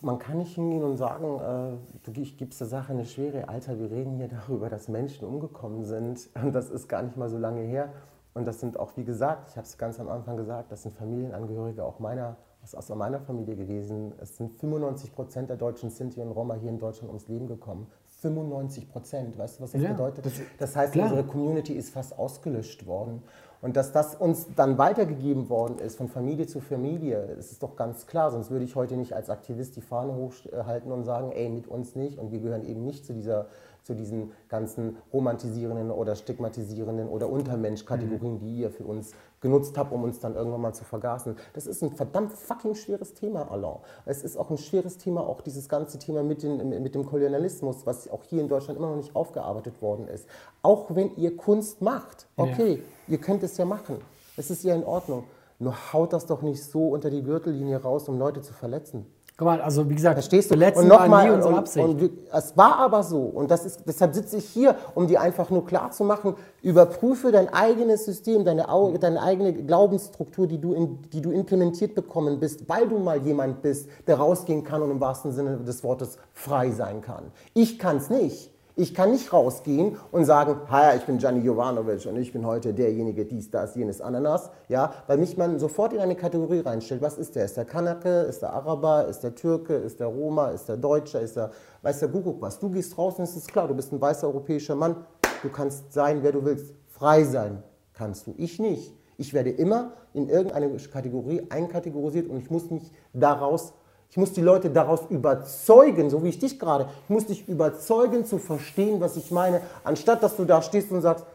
man 0.03 0.18
kann 0.18 0.39
nicht 0.39 0.55
hingehen 0.55 0.82
und 0.82 0.97
sagen, 0.97 1.41
äh, 1.41 2.11
du 2.11 2.12
gibst 2.12 2.61
der 2.61 2.66
Sache 2.66 2.93
eine 2.93 3.05
Schwere. 3.05 3.49
Alter, 3.49 3.78
wir 3.78 3.91
reden 3.91 4.16
hier 4.16 4.28
darüber, 4.28 4.68
dass 4.68 4.89
Menschen 4.89 5.26
umgekommen 5.26 5.85
sind. 5.85 6.28
Und 6.43 6.55
das 6.55 6.70
ist 6.70 6.89
gar 6.89 7.03
nicht 7.03 7.16
mal 7.16 7.28
so 7.28 7.39
lange 7.39 7.62
her. 7.62 7.93
Und 8.35 8.47
das 8.47 8.61
sind 8.61 8.78
auch, 8.78 8.97
wie 8.97 9.05
gesagt, 9.05 9.51
ich 9.51 9.57
habe 9.57 9.66
es 9.66 9.78
ganz 9.78 10.01
am 10.01 10.09
Anfang 10.09 10.37
gesagt, 10.37 10.72
das 10.72 10.82
sind 10.82 10.95
Familienangehörige 10.95 11.85
auch 11.85 12.01
meiner, 12.01 12.37
aus 12.74 12.89
meiner 12.89 13.20
Familie 13.20 13.55
gewesen. 13.55 14.12
Es 14.20 14.37
sind 14.37 14.53
95 14.59 15.12
Prozent 15.12 15.51
der 15.51 15.57
deutschen 15.57 15.91
Sinti 15.91 16.20
und 16.20 16.32
Roma 16.32 16.55
hier 16.55 16.70
in 16.70 16.80
Deutschland 16.80 17.09
ums 17.09 17.28
Leben 17.28 17.47
gekommen. 17.47 17.87
95 18.20 18.91
Prozent, 18.91 19.39
weißt 19.39 19.59
du, 19.59 19.62
was 19.64 19.72
das 19.72 19.82
ja, 19.82 19.93
bedeutet? 19.93 20.26
Das, 20.26 20.32
das 20.59 20.74
heißt, 20.74 20.95
klar. 20.95 21.07
unsere 21.07 21.24
Community 21.24 21.74
ist 21.74 21.91
fast 21.91 22.18
ausgelöscht 22.18 22.87
worden. 22.87 23.22
Und 23.61 23.76
dass 23.76 23.93
das 23.93 24.14
uns 24.14 24.49
dann 24.57 24.78
weitergegeben 24.78 25.49
worden 25.49 25.78
ist, 25.78 25.97
von 25.97 26.09
Familie 26.09 26.47
zu 26.47 26.61
Familie, 26.61 27.35
das 27.37 27.53
ist 27.53 27.62
doch 27.62 27.76
ganz 27.76 28.07
klar. 28.07 28.30
Sonst 28.30 28.51
würde 28.51 28.64
ich 28.64 28.76
heute 28.76 28.97
nicht 28.97 29.12
als 29.14 29.30
Aktivist 29.30 29.76
die 29.76 29.80
Fahne 29.80 30.14
hochhalten 30.14 30.91
und 30.91 31.05
sagen, 31.05 31.32
ey, 31.32 31.49
mit 31.49 31.68
uns 31.68 31.95
nicht. 31.95 32.18
Und 32.18 32.32
wir 32.32 32.41
gehören 32.41 32.64
eben 32.64 32.85
nicht 32.85 33.07
zu 33.07 33.14
dieser 33.14 33.47
zu 33.85 33.95
diesen 33.95 34.32
ganzen 34.49 34.97
romantisierenden 35.12 35.91
oder 35.91 36.16
stigmatisierenden 36.16 37.07
oder 37.07 37.28
Untermensch-Kategorien, 37.28 38.41
die 38.41 38.57
ihr 38.57 38.70
für 38.70 38.85
uns 38.85 39.12
genutzt 39.41 39.76
habt, 39.76 39.93
um 39.93 40.03
uns 40.03 40.20
dann 40.20 40.35
irgendwann 40.35 40.62
mal 40.62 40.72
zu 40.72 40.85
vergaßen. 40.85 41.37
Das 41.53 41.66
ist 41.66 41.82
ein 41.82 41.93
verdammt 41.93 42.32
fucking 42.32 42.74
schweres 42.74 43.12
Thema, 43.12 43.53
Alain. 43.53 43.76
Es 44.07 44.24
ist 44.24 44.39
auch 44.39 44.51
ein 44.51 44.57
schweres 44.57 44.97
Thema, 44.97 45.20
auch 45.20 45.43
dieses 45.43 45.68
ganze 45.68 45.99
Thema 45.99 46.22
mit, 46.22 46.43
den, 46.43 46.82
mit 46.82 46.95
dem 46.95 47.05
Kolonialismus, 47.05 47.85
was 47.85 48.11
auch 48.11 48.24
hier 48.24 48.41
in 48.41 48.49
Deutschland 48.49 48.78
immer 48.78 48.89
noch 48.89 48.97
nicht 48.97 49.14
aufgearbeitet 49.14 49.82
worden 49.82 50.09
ist. 50.09 50.26
Auch 50.62 50.95
wenn 50.95 51.14
ihr 51.16 51.37
Kunst 51.37 51.82
macht, 51.82 52.26
okay, 52.37 52.76
ja. 52.76 53.14
ihr 53.14 53.18
könnt 53.18 53.43
es 53.43 53.59
ja 53.59 53.66
machen. 53.66 53.99
Es 54.39 54.51
ist 54.51 54.64
ja 54.64 54.74
in 54.74 54.85
Ordnung. 54.85 55.24
Nur 55.59 55.93
haut 55.93 56.14
das 56.14 56.26
doch 56.26 56.41
nicht 56.41 56.62
so 56.64 56.89
unter 56.89 57.11
die 57.11 57.22
Gürtellinie 57.22 57.82
raus, 57.82 58.09
um 58.09 58.18
Leute 58.18 58.41
zu 58.41 58.55
verletzen. 58.55 59.07
Guck 59.37 59.47
mal, 59.47 59.61
also 59.61 59.91
wie 59.91 59.97
gesagt, 59.97 60.14
Verstehst 60.14 60.53
du? 60.53 60.55
und 60.55 60.87
nochmal, 60.87 61.28
und. 61.32 61.43
Und, 61.43 61.76
und 61.76 62.11
es 62.32 62.57
war 62.57 62.78
aber 62.78 63.03
so. 63.03 63.18
Und 63.22 63.51
das 63.51 63.66
ist, 63.66 63.80
deshalb 63.85 64.14
sitze 64.14 64.37
ich 64.37 64.45
hier, 64.45 64.76
um 64.95 65.09
dir 65.09 65.20
einfach 65.20 65.51
nur 65.51 65.66
klar 65.66 65.91
zu 65.91 66.05
machen, 66.05 66.37
überprüfe 66.62 67.32
dein 67.32 67.53
eigenes 67.53 68.05
System, 68.05 68.45
deine, 68.45 68.66
deine 69.01 69.20
eigene 69.20 69.53
Glaubensstruktur, 69.53 70.47
die 70.47 70.61
du, 70.61 70.72
in, 70.72 71.03
die 71.11 71.20
du 71.20 71.32
implementiert 71.32 71.97
bekommen 71.97 72.39
bist, 72.39 72.68
weil 72.68 72.89
du 72.89 72.99
mal 72.99 73.20
jemand 73.22 73.61
bist, 73.61 73.89
der 74.07 74.18
rausgehen 74.18 74.62
kann 74.62 74.82
und 74.82 74.93
im 74.93 75.01
wahrsten 75.01 75.32
Sinne 75.32 75.57
des 75.57 75.82
Wortes 75.82 76.16
frei 76.32 76.70
sein 76.70 77.01
kann. 77.01 77.32
Ich 77.55 77.80
kann 77.80 77.97
es 77.97 78.11
nicht. 78.11 78.54
Ich 78.77 78.93
kann 78.93 79.12
nicht 79.12 79.33
rausgehen 79.33 79.97
und 80.11 80.25
sagen, 80.25 80.57
hi, 80.68 80.97
ich 80.97 81.05
bin 81.05 81.18
Gianni 81.18 81.45
Jovanovic 81.45 82.07
und 82.07 82.16
ich 82.16 82.33
bin 82.33 82.45
heute 82.45 82.75
derjenige, 82.75 83.25
dies, 83.25 83.49
das, 83.49 83.77
jenes, 83.77 84.01
Ananas, 84.01 84.51
ja, 84.68 84.93
weil 85.07 85.16
mich 85.18 85.37
man 85.37 85.61
sofort 85.61 85.93
in 85.93 86.01
eine 86.01 86.16
Kategorie 86.16 86.59
reinstellt. 86.59 87.01
Was 87.01 87.16
ist 87.16 87.37
der? 87.37 87.45
Ist 87.45 87.57
der 87.57 87.66
Kanake? 87.66 88.22
Ist 88.22 88.43
der 88.43 88.53
Araber? 88.53 89.07
Ist 89.07 89.20
der 89.20 89.37
Türke? 89.37 89.75
Ist 89.75 90.01
der 90.01 90.09
Roma? 90.09 90.49
Ist 90.49 90.68
der 90.68 90.77
Deutscher? 90.77 91.20
Ist 91.20 91.37
der, 91.37 91.53
weiß 91.83 92.01
der 92.01 92.09
Kuckuck 92.09 92.43
was? 92.43 92.59
Du 92.59 92.68
gehst 92.68 92.99
raus 92.99 93.14
und 93.18 93.25
es 93.25 93.37
ist 93.37 93.47
klar, 93.47 93.68
du 93.68 93.75
bist 93.75 93.93
ein 93.93 94.01
weißer 94.01 94.27
europäischer 94.27 94.75
Mann. 94.75 94.97
Du 95.45 95.51
kannst 95.51 95.93
sein, 95.93 96.25
wer 96.25 96.33
du 96.33 96.45
willst. 96.45 96.75
Frei 96.89 97.22
sein 97.22 97.62
kannst 97.93 98.27
du. 98.27 98.35
Ich 98.39 98.59
nicht. 98.59 98.93
Ich 99.16 99.33
werde 99.33 99.51
immer 99.51 99.93
in 100.14 100.29
irgendeine 100.29 100.77
Kategorie 100.93 101.47
einkategorisiert 101.49 102.29
und 102.29 102.39
ich 102.39 102.51
muss 102.51 102.68
mich 102.72 102.91
daraus 103.12 103.72
ich 104.11 104.17
muss 104.17 104.33
die 104.33 104.41
Leute 104.41 104.71
daraus 104.71 105.01
überzeugen, 105.09 106.09
so 106.09 106.23
wie 106.23 106.29
ich 106.29 106.39
dich 106.39 106.59
gerade. 106.59 106.89
Ich 107.05 107.11
muss 107.11 107.27
dich 107.27 107.49
überzeugen 107.49 108.25
zu 108.25 108.39
verstehen, 108.39 109.01
was 109.01 109.17
ich 109.17 109.31
meine, 109.31 109.61
anstatt 109.83 110.23
dass 110.23 110.37
du 110.37 110.45
da 110.45 110.63
stehst 110.63 110.93
und 110.93 111.01
sagst, 111.01 111.27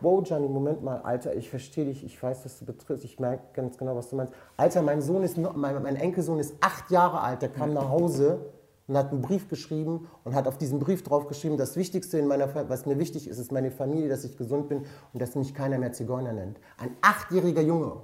wow, 0.00 0.22
Gianni, 0.22 0.48
Moment 0.48 0.82
mal, 0.82 1.00
Alter, 1.02 1.34
ich 1.34 1.48
verstehe 1.48 1.86
dich, 1.86 2.04
ich 2.04 2.22
weiß, 2.22 2.44
was 2.44 2.58
du 2.58 2.64
betriffst, 2.64 3.04
ich 3.04 3.18
merke 3.18 3.42
ganz 3.54 3.78
genau, 3.78 3.96
was 3.96 4.10
du 4.10 4.16
meinst. 4.16 4.34
Alter, 4.56 4.82
mein 4.82 5.00
Sohn 5.00 5.22
ist, 5.22 5.38
mein, 5.38 5.82
mein 5.82 5.96
Enkelsohn 5.96 6.38
ist 6.38 6.54
acht 6.60 6.90
Jahre 6.90 7.20
alt, 7.20 7.42
der 7.42 7.48
kam 7.48 7.72
nach 7.72 7.88
Hause 7.88 8.38
und 8.86 8.96
hat 8.96 9.10
einen 9.10 9.22
Brief 9.22 9.48
geschrieben 9.48 10.08
und 10.24 10.34
hat 10.34 10.46
auf 10.46 10.58
diesen 10.58 10.78
Brief 10.78 11.02
drauf 11.02 11.26
geschrieben, 11.26 11.56
das 11.56 11.76
Wichtigste 11.76 12.18
in 12.18 12.26
meiner, 12.26 12.48
was 12.68 12.86
mir 12.86 12.98
wichtig 12.98 13.28
ist, 13.28 13.38
ist 13.38 13.52
meine 13.52 13.70
Familie, 13.70 14.08
dass 14.08 14.24
ich 14.24 14.36
gesund 14.36 14.68
bin 14.68 14.84
und 15.12 15.20
dass 15.20 15.34
mich 15.34 15.54
keiner 15.54 15.78
mehr 15.78 15.92
Zigeuner 15.92 16.32
nennt. 16.32 16.60
Ein 16.78 16.96
achtjähriger 17.00 17.62
Junge. 17.62 17.96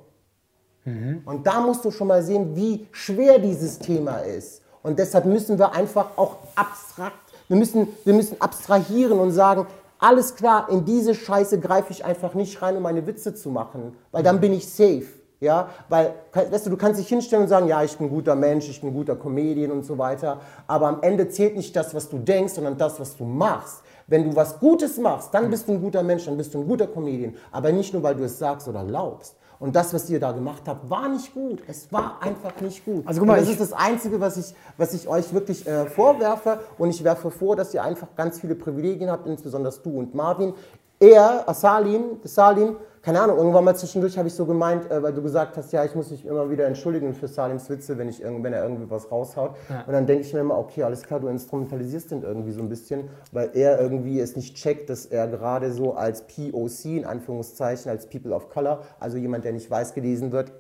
Mhm. 0.84 1.22
Und 1.24 1.46
da 1.46 1.60
musst 1.60 1.84
du 1.84 1.90
schon 1.90 2.08
mal 2.08 2.22
sehen, 2.22 2.56
wie 2.56 2.86
schwer 2.92 3.38
dieses 3.38 3.78
Thema 3.78 4.18
ist. 4.18 4.62
Und 4.82 4.98
deshalb 4.98 5.24
müssen 5.24 5.58
wir 5.58 5.72
einfach 5.72 6.16
auch 6.16 6.38
abstrakt, 6.56 7.16
wir 7.48 7.56
müssen, 7.56 7.88
wir 8.04 8.14
müssen 8.14 8.40
abstrahieren 8.40 9.18
und 9.18 9.30
sagen, 9.30 9.66
alles 9.98 10.34
klar, 10.34 10.68
in 10.70 10.84
diese 10.84 11.14
Scheiße 11.14 11.60
greife 11.60 11.92
ich 11.92 12.04
einfach 12.04 12.34
nicht 12.34 12.60
rein, 12.60 12.76
um 12.76 12.82
meine 12.82 13.06
Witze 13.06 13.34
zu 13.34 13.50
machen, 13.50 13.96
weil 14.10 14.22
dann 14.22 14.40
bin 14.40 14.52
ich 14.52 14.68
safe. 14.68 15.06
Ja, 15.38 15.70
weil, 15.88 16.14
weißt 16.32 16.66
du, 16.66 16.70
du 16.70 16.76
kannst 16.76 17.00
dich 17.00 17.08
hinstellen 17.08 17.42
und 17.42 17.48
sagen, 17.48 17.66
ja, 17.66 17.82
ich 17.82 17.98
bin 17.98 18.06
ein 18.06 18.10
guter 18.10 18.36
Mensch, 18.36 18.68
ich 18.68 18.80
bin 18.80 18.90
ein 18.90 18.94
guter 18.94 19.16
Comedian 19.16 19.72
und 19.72 19.84
so 19.84 19.98
weiter, 19.98 20.40
aber 20.68 20.86
am 20.86 21.02
Ende 21.02 21.28
zählt 21.28 21.56
nicht 21.56 21.74
das, 21.74 21.92
was 21.96 22.08
du 22.08 22.18
denkst, 22.18 22.52
sondern 22.52 22.78
das, 22.78 23.00
was 23.00 23.16
du 23.16 23.24
machst. 23.24 23.82
Wenn 24.06 24.30
du 24.30 24.36
was 24.36 24.60
Gutes 24.60 24.98
machst, 24.98 25.34
dann 25.34 25.50
bist 25.50 25.66
du 25.66 25.72
ein 25.72 25.80
guter 25.80 26.04
Mensch, 26.04 26.26
dann 26.26 26.36
bist 26.36 26.54
du 26.54 26.60
ein 26.60 26.68
guter 26.68 26.86
Comedian. 26.86 27.34
Aber 27.50 27.72
nicht 27.72 27.92
nur, 27.92 28.04
weil 28.04 28.14
du 28.14 28.22
es 28.22 28.38
sagst 28.38 28.68
oder 28.68 28.84
glaubst. 28.84 29.34
Und 29.62 29.76
das, 29.76 29.94
was 29.94 30.10
ihr 30.10 30.18
da 30.18 30.32
gemacht 30.32 30.64
habt, 30.66 30.90
war 30.90 31.08
nicht 31.08 31.32
gut. 31.32 31.62
Es 31.68 31.92
war 31.92 32.20
einfach 32.20 32.60
nicht 32.60 32.84
gut. 32.84 33.06
Also 33.06 33.20
guck 33.20 33.28
mal, 33.28 33.38
Und 33.38 33.42
das 33.42 33.48
ist 33.48 33.60
das 33.60 33.72
Einzige, 33.72 34.20
was 34.20 34.36
ich, 34.36 34.56
was 34.76 34.92
ich 34.92 35.06
euch 35.06 35.32
wirklich 35.32 35.64
äh, 35.68 35.86
vorwerfe. 35.86 36.58
Und 36.78 36.90
ich 36.90 37.04
werfe 37.04 37.30
vor, 37.30 37.54
dass 37.54 37.72
ihr 37.72 37.80
einfach 37.80 38.08
ganz 38.16 38.40
viele 38.40 38.56
Privilegien 38.56 39.08
habt, 39.08 39.24
insbesondere 39.28 39.72
du 39.84 40.00
und 40.00 40.16
Marvin. 40.16 40.52
Er, 40.98 41.44
Salim, 41.54 42.18
Salim, 42.24 42.74
keine 43.02 43.20
Ahnung, 43.20 43.36
irgendwann 43.36 43.64
mal 43.64 43.74
zwischendurch 43.74 44.16
habe 44.16 44.28
ich 44.28 44.34
so 44.34 44.46
gemeint, 44.46 44.88
äh, 44.90 45.02
weil 45.02 45.12
du 45.12 45.22
gesagt 45.22 45.56
hast, 45.56 45.72
ja, 45.72 45.84
ich 45.84 45.94
muss 45.96 46.10
mich 46.12 46.24
immer 46.24 46.48
wieder 46.50 46.66
entschuldigen 46.66 47.14
für 47.14 47.26
Salims 47.26 47.68
Witze, 47.68 47.98
wenn, 47.98 48.08
ich, 48.08 48.22
irgend- 48.22 48.44
wenn 48.44 48.52
er 48.52 48.62
irgendwie 48.62 48.88
was 48.88 49.10
raushaut. 49.10 49.56
Und 49.86 49.92
dann 49.92 50.06
denke 50.06 50.24
ich 50.24 50.32
mir 50.32 50.38
immer, 50.40 50.56
okay, 50.56 50.84
alles 50.84 51.02
klar, 51.02 51.18
du 51.18 51.26
instrumentalisierst 51.26 52.12
den 52.12 52.22
irgendwie 52.22 52.52
so 52.52 52.60
ein 52.60 52.68
bisschen, 52.68 53.08
weil 53.32 53.50
er 53.54 53.80
irgendwie 53.80 54.20
es 54.20 54.36
nicht 54.36 54.54
checkt, 54.56 54.88
dass 54.88 55.06
er 55.06 55.26
gerade 55.26 55.72
so 55.72 55.94
als 55.94 56.22
POC, 56.28 56.84
in 56.98 57.04
Anführungszeichen, 57.04 57.90
als 57.90 58.06
People 58.06 58.32
of 58.32 58.48
Color, 58.50 58.82
also 59.00 59.16
jemand, 59.18 59.44
der 59.44 59.52
nicht 59.52 59.68
weiß 59.68 59.94
gelesen 59.94 60.30
wird, 60.30 60.52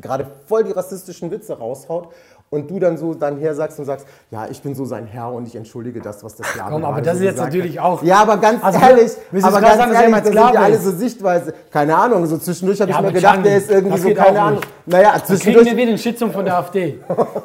gerade 0.00 0.26
voll 0.46 0.64
die 0.64 0.72
rassistischen 0.72 1.30
Witze 1.30 1.58
raushaut 1.58 2.08
und 2.52 2.68
du 2.68 2.80
dann 2.80 2.96
so 2.98 3.14
dann 3.14 3.38
her 3.38 3.54
sagst 3.54 3.78
und 3.78 3.84
sagst, 3.84 4.06
ja, 4.32 4.48
ich 4.50 4.60
bin 4.60 4.74
so 4.74 4.84
sein 4.84 5.06
Herr 5.06 5.32
und 5.32 5.46
ich 5.46 5.54
entschuldige 5.54 6.00
das, 6.00 6.24
was 6.24 6.34
das 6.34 6.52
Jahr 6.56 6.68
Komm, 6.68 6.80
gerade 6.82 6.94
aber 6.94 7.00
das 7.02 7.18
so 7.18 7.22
ist 7.24 7.30
jetzt 7.30 7.38
natürlich 7.38 7.78
hat. 7.78 7.84
auch- 7.86 8.02
Ja, 8.02 8.16
aber 8.22 8.38
ganz 8.38 8.62
Also, 8.64 8.80
ehrlich, 8.80 9.12
aber 9.44 9.60
ganz 9.60 9.76
sagen, 9.76 9.92
ehrlich, 9.92 10.14
das 10.16 10.24
sind 10.24 10.34
ja 10.34 10.50
alle 10.60 10.74
ist? 10.74 10.84
so 10.84 10.90
Sichtweise. 10.90 11.54
Keine 11.70 11.96
Ahnung, 11.96 12.26
so 12.26 12.36
zwischendurch 12.38 12.80
habe 12.80 12.90
Ja, 12.90 12.98
ich 12.98 13.04
mir 13.06 13.12
gedacht, 13.12 13.34
Can, 13.34 13.42
der 13.44 13.56
ist 13.56 13.70
irgendwie 13.70 13.98
so, 13.98 14.14
keine 14.14 14.40
Ahnung. 14.40 14.60
Naja, 14.84 15.02
Dann 15.12 15.12
kriegen 15.20 15.26
zwischendurch... 15.26 15.66
wir 15.66 15.76
wieder 15.76 15.86
den 15.92 15.98
Shitstorm 15.98 16.32
von 16.32 16.44
der 16.44 16.56
AfD. 16.58 16.98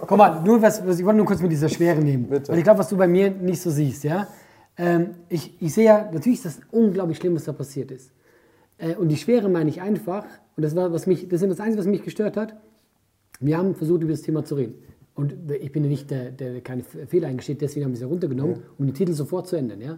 Guck 0.07 0.17
mal, 0.17 0.41
nur 0.43 0.59
was, 0.63 0.85
was 0.87 0.97
ich 0.97 1.05
wollte 1.05 1.17
nur 1.17 1.27
kurz 1.27 1.39
mit 1.39 1.51
dieser 1.51 1.69
Schwere 1.69 1.99
nehmen. 1.99 2.23
Bitte. 2.27 2.51
Weil 2.51 2.57
ich 2.57 2.63
glaube, 2.63 2.79
was 2.79 2.89
du 2.89 2.97
bei 2.97 3.07
mir 3.07 3.29
nicht 3.29 3.61
so 3.61 3.69
siehst, 3.69 4.03
ja. 4.05 4.25
Ähm, 4.75 5.11
ich, 5.29 5.55
ich 5.61 5.71
sehe 5.71 5.85
ja, 5.85 6.09
natürlich 6.11 6.39
ist 6.43 6.45
das 6.45 6.59
unglaublich 6.71 7.17
schlimm, 7.19 7.35
was 7.35 7.43
da 7.45 7.53
passiert 7.53 7.91
ist. 7.91 8.09
Äh, 8.79 8.95
und 8.95 9.09
die 9.09 9.17
Schwere 9.17 9.49
meine 9.49 9.69
ich 9.69 9.81
einfach, 9.83 10.25
und 10.57 10.63
das 10.65 10.75
war, 10.75 10.91
was 10.91 11.05
mich, 11.05 11.29
das 11.29 11.43
ist 11.43 11.49
das 11.51 11.59
Einzige, 11.59 11.77
was 11.77 11.85
mich 11.85 12.03
gestört 12.03 12.35
hat. 12.37 12.55
Wir 13.39 13.57
haben 13.57 13.75
versucht, 13.75 14.01
über 14.01 14.11
das 14.11 14.21
Thema 14.21 14.43
zu 14.43 14.55
reden. 14.55 14.75
Und 15.15 15.33
ich 15.49 15.71
bin 15.71 15.83
ja 15.83 15.89
nicht 15.89 16.11
der, 16.11 16.31
der 16.31 16.61
keine 16.61 16.83
Fehler 16.83 17.29
eingesteht, 17.29 17.61
deswegen 17.61 17.85
haben 17.85 17.91
wir 17.91 17.95
es 17.95 18.01
ja 18.01 18.07
runtergenommen, 18.07 18.57
um 18.77 18.85
den 18.85 18.93
Titel 18.93 19.13
sofort 19.13 19.47
zu 19.47 19.55
ändern. 19.55 19.81
Ja? 19.81 19.97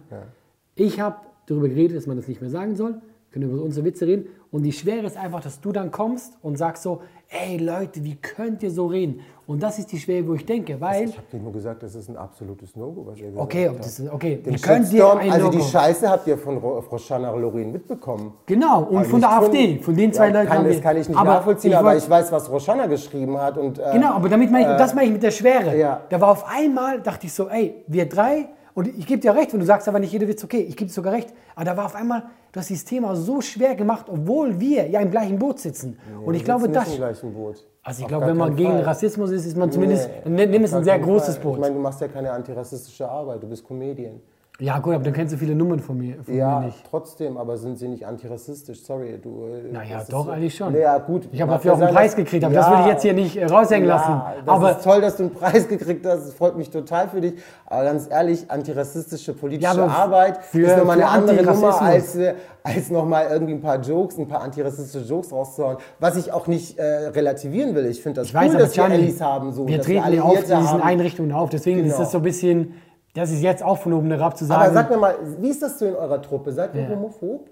Ich 0.76 1.00
habe 1.00 1.16
darüber 1.46 1.68
geredet, 1.68 1.96
dass 1.96 2.06
man 2.06 2.16
das 2.16 2.28
nicht 2.28 2.40
mehr 2.40 2.50
sagen 2.50 2.76
soll. 2.76 2.92
Wir 2.92 3.00
können 3.32 3.50
über 3.50 3.62
unsere 3.62 3.84
Witze 3.84 4.06
reden. 4.06 4.26
Und 4.50 4.62
die 4.62 4.72
Schwere 4.72 5.06
ist 5.06 5.16
einfach, 5.18 5.40
dass 5.42 5.60
du 5.60 5.72
dann 5.72 5.90
kommst 5.90 6.32
und 6.42 6.56
sagst 6.56 6.82
so, 6.82 7.02
ey 7.28 7.58
Leute, 7.58 8.02
wie 8.02 8.14
könnt 8.16 8.62
ihr 8.62 8.70
so 8.70 8.86
reden? 8.86 9.20
Und 9.46 9.62
das 9.62 9.78
ist 9.78 9.92
die 9.92 9.98
Schwere, 9.98 10.26
wo 10.26 10.34
ich 10.34 10.46
denke, 10.46 10.80
weil, 10.80 11.08
Ich 11.10 11.16
habe 11.18 11.26
dir 11.30 11.38
nur 11.40 11.52
gesagt, 11.52 11.82
das 11.82 11.94
ist 11.94 12.08
ein 12.08 12.16
absolutes 12.16 12.74
No-Go, 12.74 13.06
was 13.06 13.18
ihr 13.18 13.26
gesagt 13.26 13.42
okay, 13.44 13.68
habt. 13.68 13.78
das, 13.80 14.02
okay, 14.10 14.36
Den 14.36 14.54
wie 14.54 14.58
könnt 14.60 14.90
ihr 14.92 15.16
ein 15.16 15.30
also 15.32 15.50
die? 15.50 15.60
Scheiße 15.60 16.08
habt 16.08 16.26
ihr 16.26 16.38
von 16.38 16.56
Ro- 16.56 16.80
Frau 16.80 16.96
Shana 16.96 17.30
Loren 17.34 17.72
mitbekommen. 17.72 18.32
Genau, 18.46 18.84
und 18.84 18.96
Also 18.98 19.10
von 19.10 19.20
der 19.20 19.32
AfD, 19.32 19.78
von 19.80 19.94
den 19.94 20.12
zwei 20.14 20.28
ja, 20.28 20.32
Leuten 20.34 20.48
Kann, 20.48 20.64
das 20.66 20.80
kann 20.80 20.96
ich 20.96 21.08
nicht 21.08 21.18
aber 21.18 21.30
nachvollziehen, 21.34 21.70
ich 21.72 21.76
aber 21.76 21.96
ich 21.96 22.08
weiß, 22.08 22.32
was 22.32 22.50
Roshana 22.50 22.86
geschrieben 22.86 23.36
hat. 23.38 23.58
Und, 23.58 23.78
äh, 23.78 23.82
Genau, 23.92 24.12
aber 24.14 24.28
damit 24.30 24.50
meine 24.50 24.72
ich, 24.72 24.78
das 24.78 24.94
meine 24.94 25.06
ich 25.08 25.12
mit 25.12 25.22
der 25.22 25.30
Schwere. 25.30 25.76
ja. 25.78 26.00
Da 26.08 26.18
war 26.20 26.30
auf 26.30 26.44
einmal, 26.48 27.00
dachte 27.02 27.26
ich 27.26 27.32
so, 27.34 27.48
ey, 27.50 27.84
wir 27.86 28.08
drei, 28.08 28.48
und 28.78 28.86
ich 28.86 29.06
gebe 29.08 29.20
dir 29.20 29.34
recht, 29.34 29.52
wenn 29.52 29.58
du 29.58 29.66
sagst, 29.66 29.88
aber 29.88 29.98
nicht 29.98 30.12
jeder 30.12 30.28
Witz 30.28 30.44
okay, 30.44 30.60
ich 30.60 30.76
gebe 30.76 30.86
dir 30.86 30.94
sogar 30.94 31.12
recht, 31.12 31.34
aber 31.56 31.64
da 31.64 31.76
war 31.76 31.86
auf 31.86 31.96
einmal, 31.96 32.22
du 32.52 32.60
hast 32.60 32.70
dieses 32.70 32.84
Thema 32.84 33.16
so 33.16 33.40
schwer 33.40 33.74
gemacht, 33.74 34.06
obwohl 34.08 34.60
wir 34.60 34.86
ja 34.88 35.00
im 35.00 35.10
gleichen 35.10 35.36
Boot 35.36 35.58
sitzen. 35.58 35.98
und 36.24 36.34
ich 36.34 36.44
glaube, 36.44 36.68
das, 36.68 36.84
nicht 36.86 36.94
im 36.94 37.00
gleichen 37.00 37.34
Boot. 37.34 37.66
also 37.82 37.98
ich 37.98 38.04
Auf 38.04 38.08
glaube, 38.08 38.26
wenn 38.26 38.36
man 38.36 38.54
gegen 38.54 38.70
Fall. 38.70 38.82
Rassismus 38.82 39.32
ist, 39.32 39.46
ist 39.46 39.56
man 39.56 39.72
zumindest, 39.72 40.08
Nee, 40.24 40.46
nimm 40.46 40.62
es 40.62 40.72
ein 40.72 40.84
sehr 40.84 40.94
keinen 40.94 41.06
großes 41.06 41.34
Fall. 41.34 41.42
Boot. 41.42 41.54
Ich 41.54 41.60
meine, 41.60 41.74
du 41.74 41.80
machst 41.80 42.00
ja 42.00 42.06
keine 42.06 42.30
antirassistische 42.30 43.08
Arbeit, 43.08 43.42
du 43.42 43.48
bist 43.48 43.66
Comedian. 43.66 44.20
Ja 44.60 44.78
gut, 44.80 44.94
aber 44.94 45.04
dann 45.04 45.12
kennst 45.12 45.32
du 45.32 45.38
viele 45.38 45.54
Nummern 45.54 45.78
von 45.78 45.96
mir, 45.96 46.16
von 46.24 46.34
Ja, 46.34 46.58
mir 46.58 46.66
nicht. 46.66 46.82
trotzdem, 46.90 47.36
aber 47.36 47.56
sind 47.56 47.78
sie 47.78 47.86
nicht 47.86 48.04
antirassistisch? 48.04 48.82
Sorry, 48.82 49.16
du. 49.22 49.44
äh, 49.46 49.72
Naja, 49.72 50.00
ist 50.00 50.12
doch, 50.12 50.24
so- 50.24 50.30
eigentlich 50.32 50.54
schon. 50.56 50.72
Naja, 50.72 50.98
gut. 50.98 51.28
Ich 51.30 51.40
habe 51.40 51.52
dafür 51.52 51.74
auch 51.74 51.78
ja 51.78 51.86
einen 51.86 51.94
Preis 51.94 52.16
gekriegt, 52.16 52.42
aber 52.44 52.54
das 52.54 52.68
will 52.68 52.78
ich 52.80 52.86
jetzt 52.86 53.02
hier 53.02 53.12
nicht 53.12 53.36
äh, 53.36 53.44
raushängen 53.46 53.86
lassen. 53.88 54.10
Ja, 54.10 54.34
das 54.44 54.54
Aber 54.54 54.70
ist 54.72 54.82
toll, 54.82 55.00
dass 55.00 55.16
du 55.16 55.22
einen 55.24 55.32
Preis 55.32 55.68
gekriegt 55.68 56.04
hast. 56.04 56.26
Das 56.26 56.34
freut 56.34 56.56
mich 56.56 56.70
total 56.70 57.08
für 57.08 57.20
dich. 57.20 57.34
Aber 57.66 57.84
ganz 57.84 58.08
ehrlich, 58.10 58.50
antirassistische 58.50 59.32
politische 59.32 59.76
Ja, 59.78 59.86
Arbeit 59.86 60.38
für- 60.44 60.62
ist 60.62 60.76
nochmal 60.76 60.96
eine 61.00 61.08
andere 61.08 61.42
Nummer, 61.44 61.80
als, 61.80 62.16
äh, 62.16 62.34
als 62.64 62.90
nochmal 62.90 63.28
irgendwie 63.30 63.52
ein 63.54 63.60
paar 63.60 63.80
Jokes, 63.80 64.18
ein 64.18 64.26
paar 64.26 64.40
antirassistische 64.42 65.04
Jokes 65.04 65.32
rauszuhauen. 65.32 65.76
Was 66.00 66.16
ich 66.16 66.32
auch 66.32 66.48
nicht 66.48 66.78
äh, 66.80 66.82
relativieren 67.10 67.76
will. 67.76 67.86
Ich 67.86 68.02
finde 68.02 68.22
das 68.22 68.28
Ich 68.30 68.34
cool, 68.34 68.40
weiß, 68.40 68.52
dass 68.54 68.76
wir 68.76 68.84
Gianni, 68.88 68.94
Allies 69.04 69.20
haben. 69.20 69.52
So, 69.52 69.68
wir 69.68 69.80
treten 69.80 70.02
alle 70.02 70.16
ja 70.16 70.22
auf 70.22 70.30
Alliierte 70.30 70.56
diesen 70.56 70.68
haben. 70.72 70.82
Einrichtungen 70.82 71.30
auf, 71.30 71.48
deswegen 71.48 71.78
ist 71.78 71.84
Genau. 71.92 71.98
das 71.98 72.10
so 72.10 72.18
ein 72.18 72.24
bisschen, 72.24 72.74
das 73.18 73.30
ist 73.30 73.42
jetzt 73.42 73.62
auch 73.62 73.78
von 73.78 73.92
oben 73.92 74.10
herab 74.10 74.36
zu 74.36 74.44
sagen. 74.44 74.62
Aber 74.62 74.72
sag 74.72 74.90
mir 74.90 74.96
mal, 74.96 75.16
wie 75.40 75.48
ist 75.48 75.62
das 75.62 75.78
so 75.78 75.86
in 75.86 75.94
eurer 75.94 76.20
Truppe? 76.22 76.52
Seid 76.52 76.74
ihr 76.74 76.82
Ja. 76.82 76.88
homophob? 76.88 77.50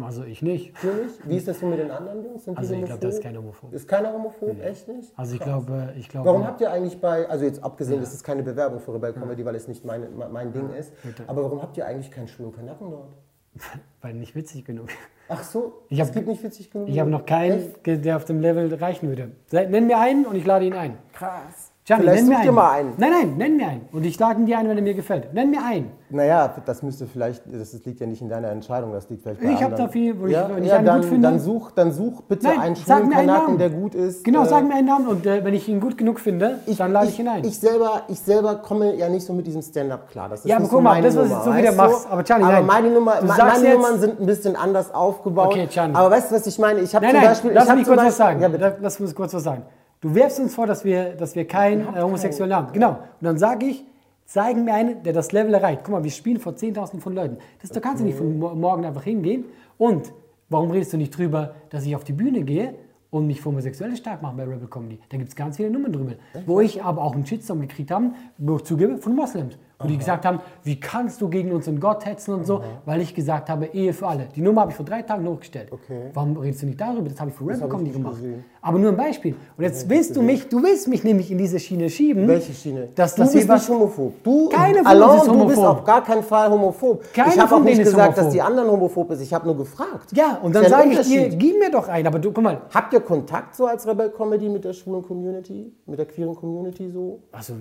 also 0.00 0.24
ich 0.24 0.42
nicht. 0.42 0.72
Ihr 0.82 1.04
nicht? 1.04 1.28
Wie 1.28 1.36
ist 1.36 1.46
das 1.46 1.60
so 1.60 1.66
mit 1.66 1.78
den 1.78 1.90
anderen 1.90 2.24
Jungs? 2.24 2.44
Sind 2.44 2.54
die 2.54 2.58
Also 2.58 2.74
ich 2.74 2.80
glaube, 2.84 2.92
homophob? 2.92 3.00
das 3.02 3.14
ist 3.14 3.22
kein 3.22 3.36
Homophob. 3.36 3.72
Ist 3.72 3.88
keiner 3.88 4.12
homophob? 4.12 4.60
Echt 4.64 4.88
nicht? 4.88 5.12
Also 5.16 5.34
ich 5.34 5.40
glaube, 5.40 5.92
ich 5.96 6.08
glaube. 6.08 6.26
Warum 6.28 6.46
habt 6.46 6.60
ihr 6.60 6.70
eigentlich 6.72 7.00
bei, 7.00 7.28
also 7.28 7.44
jetzt 7.44 7.62
abgesehen, 7.62 8.00
das 8.00 8.12
ist 8.14 8.24
keine 8.24 8.42
Bewerbung 8.42 8.80
für 8.80 8.94
Rebel 8.94 9.12
Comedy, 9.12 9.44
weil 9.44 9.54
es 9.54 9.68
nicht 9.68 9.84
meine, 9.84 10.08
mein 10.08 10.52
Ding 10.52 10.70
ist, 10.72 10.92
aber 11.26 11.44
warum 11.44 11.62
habt 11.62 11.76
ihr 11.76 11.86
eigentlich 11.86 12.10
keinen 12.10 12.26
schwulen 12.28 12.52
Kanacken 12.52 12.90
dort? 12.90 13.12
Weil 14.00 14.14
nicht 14.14 14.34
witzig 14.34 14.64
genug. 14.64 14.88
Ach 15.28 15.42
so, 15.44 15.82
Ich 15.90 15.98
es 15.98 16.08
hab- 16.08 16.14
gibt 16.14 16.26
nicht 16.26 16.42
witzig 16.42 16.70
genug. 16.70 16.88
Ich 16.88 16.98
habe 16.98 17.10
noch 17.10 17.26
keinen, 17.26 17.58
Echt? 17.84 18.04
der 18.04 18.16
auf 18.16 18.24
dem 18.24 18.40
Level 18.40 18.74
reichen 18.74 19.08
würde. 19.08 19.30
Nenn 19.52 19.86
mir 19.86 19.98
einen 19.98 20.24
und 20.24 20.34
ich 20.36 20.46
lade 20.46 20.64
ihn 20.64 20.72
ein. 20.72 20.96
Krass. 21.12 21.71
Gianni, 21.84 22.02
Vielleicht 22.04 22.22
nenn 22.22 22.28
mir 22.28 22.36
einen. 22.36 22.44
dir 22.46 22.52
mal 22.52 22.70
einen. 22.70 22.92
Nein, 22.96 23.10
nein, 23.10 23.34
nenn 23.38 23.56
mir 23.56 23.66
einen. 23.66 23.88
Und 23.90 24.06
ich 24.06 24.16
lade 24.16 24.38
ihn 24.38 24.46
dir 24.46 24.56
ein, 24.56 24.68
wenn 24.68 24.76
er 24.78 24.84
mir 24.84 24.94
gefällt. 24.94 25.34
Nenn 25.34 25.50
mir 25.50 25.64
einen. 25.64 25.90
Naja, 26.10 26.54
das 26.64 26.80
müsste 26.84 27.08
vielleicht, 27.08 27.42
das 27.52 27.72
liegt 27.84 27.98
ja 27.98 28.06
nicht 28.06 28.22
in 28.22 28.28
deiner 28.28 28.50
Entscheidung, 28.50 28.92
das 28.92 29.10
liegt 29.10 29.22
vielleicht 29.24 29.40
bei 29.40 29.46
Ich 29.48 29.54
hab 29.56 29.64
anderen. 29.72 29.86
da 29.86 29.88
viel, 29.90 30.20
wo 30.20 30.26
ich- 30.26 30.32
ja, 30.32 30.48
wenn 30.54 30.62
ich 30.62 30.70
ja, 30.70 30.76
einen 30.76 30.86
dann, 30.86 31.00
gut 31.00 31.08
finde- 31.10 31.28
Dann 31.28 31.40
such, 31.40 31.70
dann 31.72 31.90
such 31.90 32.22
bitte 32.28 32.46
Nein, 32.46 32.60
einen 32.60 32.76
schwulen 32.76 33.10
Kanaken, 33.10 33.26
Namen. 33.26 33.58
der 33.58 33.70
gut 33.70 33.96
ist. 33.96 34.22
Genau, 34.22 34.44
Äh, 34.44 34.46
sag 34.46 34.68
mir 34.68 34.74
einen 34.76 34.86
Namen 34.86 35.08
und 35.08 35.26
äh, 35.26 35.44
wenn 35.44 35.54
ich 35.54 35.68
ihn 35.68 35.80
gut 35.80 35.98
genug 35.98 36.20
finde, 36.20 36.60
dann 36.78 36.92
lade 36.92 37.08
ich, 37.08 37.18
ihn 37.18 37.26
ein. 37.26 37.44
Ich 37.44 37.58
selber, 37.58 38.02
ich 38.06 38.20
selber 38.20 38.54
komme 38.56 38.94
ja 38.94 39.08
nicht 39.08 39.26
so 39.26 39.32
mit 39.32 39.48
diesem 39.48 39.62
Stand-up 39.62 40.08
klar. 40.08 40.28
Das 40.28 40.40
ist 40.40 40.46
Ja, 40.46 40.56
aber 40.58 40.66
guck 40.66 40.72
so 40.74 40.80
mal, 40.80 41.02
das, 41.02 41.16
was 41.16 41.28
Nummer, 41.30 41.42
so 41.42 41.56
wieder 41.56 41.72
machst, 41.72 42.06
aber 42.08 42.22
Gianni, 42.22 42.44
aber 42.44 42.52
nein. 42.52 42.66
meine, 42.66 42.90
Nummer, 42.90 43.16
Du 43.16 43.26
me- 43.26 43.32
sagst 43.34 43.54
meine 43.56 43.64
jetzt- 43.66 43.74
Nummern 43.76 43.98
sind 44.00 44.20
ein 44.20 44.26
bisschen 44.26 44.54
anders 44.54 44.94
aufgebaut. 44.94 45.46
Okay, 45.48 45.66
Gianni. 45.68 45.96
Aber 45.96 46.12
weißt 46.12 46.30
du, 46.30 46.36
was 46.36 46.46
ich 46.46 46.58
meine? 46.60 46.78
Ich 46.78 46.94
habe 46.94 47.08
zum 47.08 47.20
Beispiel, 47.20 47.50
lass 47.52 47.68
ich 47.68 47.74
mich 47.74 47.86
kurz 47.88 47.98
was 48.04 48.16
sagen. 48.16 48.54
Lass- 48.56 48.74
lass 48.80 49.00
uns 49.00 49.14
kurz 49.16 49.34
was 49.34 49.42
sagen. 49.42 49.62
Du 50.02 50.14
wirfst 50.14 50.38
uns 50.40 50.54
vor, 50.54 50.66
dass 50.66 50.84
wir, 50.84 51.14
dass 51.14 51.34
wir 51.36 51.46
keinen 51.46 51.82
äh, 51.94 52.00
Homosexuellen 52.02 52.54
haben. 52.54 52.72
Genau. 52.72 52.90
Und 52.90 52.98
dann 53.22 53.38
sage 53.38 53.66
ich, 53.66 53.84
zeigen 54.26 54.64
mir 54.64 54.74
einen, 54.74 55.02
der 55.04 55.12
das 55.12 55.32
Level 55.32 55.54
erreicht. 55.54 55.82
Guck 55.84 55.92
mal, 55.92 56.04
wir 56.04 56.10
spielen 56.10 56.38
vor 56.40 56.52
10.000 56.52 57.00
von 57.00 57.14
Leuten. 57.14 57.38
Das, 57.60 57.70
da 57.70 57.80
kannst 57.80 58.00
du 58.02 58.04
nicht 58.04 58.18
von 58.18 58.38
mo- 58.38 58.54
morgen 58.54 58.84
einfach 58.84 59.04
hingehen. 59.04 59.44
Und 59.78 60.12
warum 60.48 60.70
redest 60.72 60.92
du 60.92 60.96
nicht 60.96 61.16
drüber, 61.16 61.54
dass 61.70 61.86
ich 61.86 61.94
auf 61.96 62.04
die 62.04 62.12
Bühne 62.12 62.42
gehe 62.42 62.74
und 63.10 63.26
mich 63.26 63.40
für 63.40 63.50
Homosexuelle 63.50 63.96
stark 63.96 64.22
mache 64.22 64.36
bei 64.36 64.42
Rebel 64.44 64.66
Comedy? 64.68 64.98
Da 65.08 65.16
gibt 65.18 65.28
es 65.28 65.36
ganz 65.36 65.56
viele 65.56 65.70
Nummern 65.70 65.92
drüber. 65.92 66.12
Wo 66.46 66.60
ich 66.60 66.82
aber 66.82 67.00
auch 67.02 67.14
einen 67.14 67.24
Shitstorm 67.26 67.60
gekriegt 67.60 67.90
habe, 67.92 68.10
wo 68.38 68.56
ich 68.56 68.64
zugebe, 68.64 68.98
von 68.98 69.14
Moslems. 69.14 69.56
Wo 69.82 69.88
die 69.88 69.98
gesagt 69.98 70.24
haben, 70.24 70.40
wie 70.64 70.78
kannst 70.80 71.20
du 71.20 71.28
gegen 71.28 71.52
unseren 71.52 71.80
Gott 71.80 72.04
hetzen 72.06 72.34
und 72.34 72.46
so, 72.46 72.62
weil 72.84 73.00
ich 73.00 73.14
gesagt 73.14 73.48
habe, 73.48 73.66
Ehe 73.66 73.92
für 73.92 74.06
alle. 74.06 74.26
Die 74.34 74.40
Nummer 74.40 74.62
habe 74.62 74.70
ich 74.70 74.76
vor 74.76 74.86
drei 74.86 75.02
Tagen 75.02 75.26
hochgestellt. 75.26 75.70
Okay. 75.70 76.10
Warum 76.14 76.36
redest 76.36 76.62
du 76.62 76.66
nicht 76.66 76.80
darüber? 76.80 77.08
Das 77.08 77.20
habe 77.20 77.30
ich 77.30 77.36
für 77.36 77.44
nicht 77.44 77.92
gemacht. 77.92 78.16
gesehen. 78.16 78.44
Aber 78.60 78.78
nur 78.78 78.90
ein 78.90 78.96
Beispiel. 78.96 79.34
Und 79.56 79.64
jetzt 79.64 79.88
willst 79.88 80.16
du 80.16 80.22
mich, 80.22 80.48
du 80.48 80.62
willst 80.62 80.88
mich 80.88 81.04
nämlich 81.04 81.30
in 81.30 81.38
diese 81.38 81.58
Schiene 81.58 81.90
schieben. 81.90 82.28
Welche 82.28 82.52
Schiene? 82.52 82.88
Dass, 82.94 83.14
du 83.14 83.22
bist 83.22 83.34
nicht 83.34 83.68
homophob. 83.68 84.22
Du, 84.22 84.48
Keine 84.48 84.80
uns 84.80 84.88
ist 84.88 85.26
du 85.26 85.46
bist 85.46 85.58
homophob. 85.58 85.64
auf 85.64 85.84
gar 85.84 86.04
keinen 86.04 86.22
Fall 86.22 86.50
homophob. 86.50 87.04
Keine 87.12 87.34
ich 87.34 87.38
habe 87.40 87.54
auch 87.54 87.62
nicht 87.62 87.82
gesagt, 87.82 88.16
dass 88.16 88.18
homophob. 88.18 88.32
die 88.32 88.42
anderen 88.42 88.70
homophob 88.70 89.10
ist. 89.10 89.20
Ich 89.20 89.32
habe 89.34 89.46
nur 89.46 89.56
gefragt. 89.56 90.12
Ja, 90.14 90.38
und 90.42 90.54
dann 90.54 90.64
ja 90.64 90.68
sage 90.68 90.90
ich 90.90 91.00
dir, 91.00 91.28
gib 91.30 91.58
mir 91.58 91.70
doch 91.70 91.88
einen. 91.88 92.06
Aber 92.06 92.18
du, 92.18 92.32
guck 92.32 92.44
mal, 92.44 92.62
Habt 92.72 92.92
ihr 92.94 93.00
Kontakt 93.00 93.54
so 93.54 93.66
als 93.66 93.86
Rebel 93.86 94.10
Comedy 94.10 94.48
mit 94.48 94.64
der 94.64 94.72
schwulen 94.72 95.02
Community, 95.02 95.72
mit 95.86 95.98
der 95.98 96.06
queeren 96.06 96.34
Community 96.34 96.90
so? 96.90 97.20
also 97.32 97.54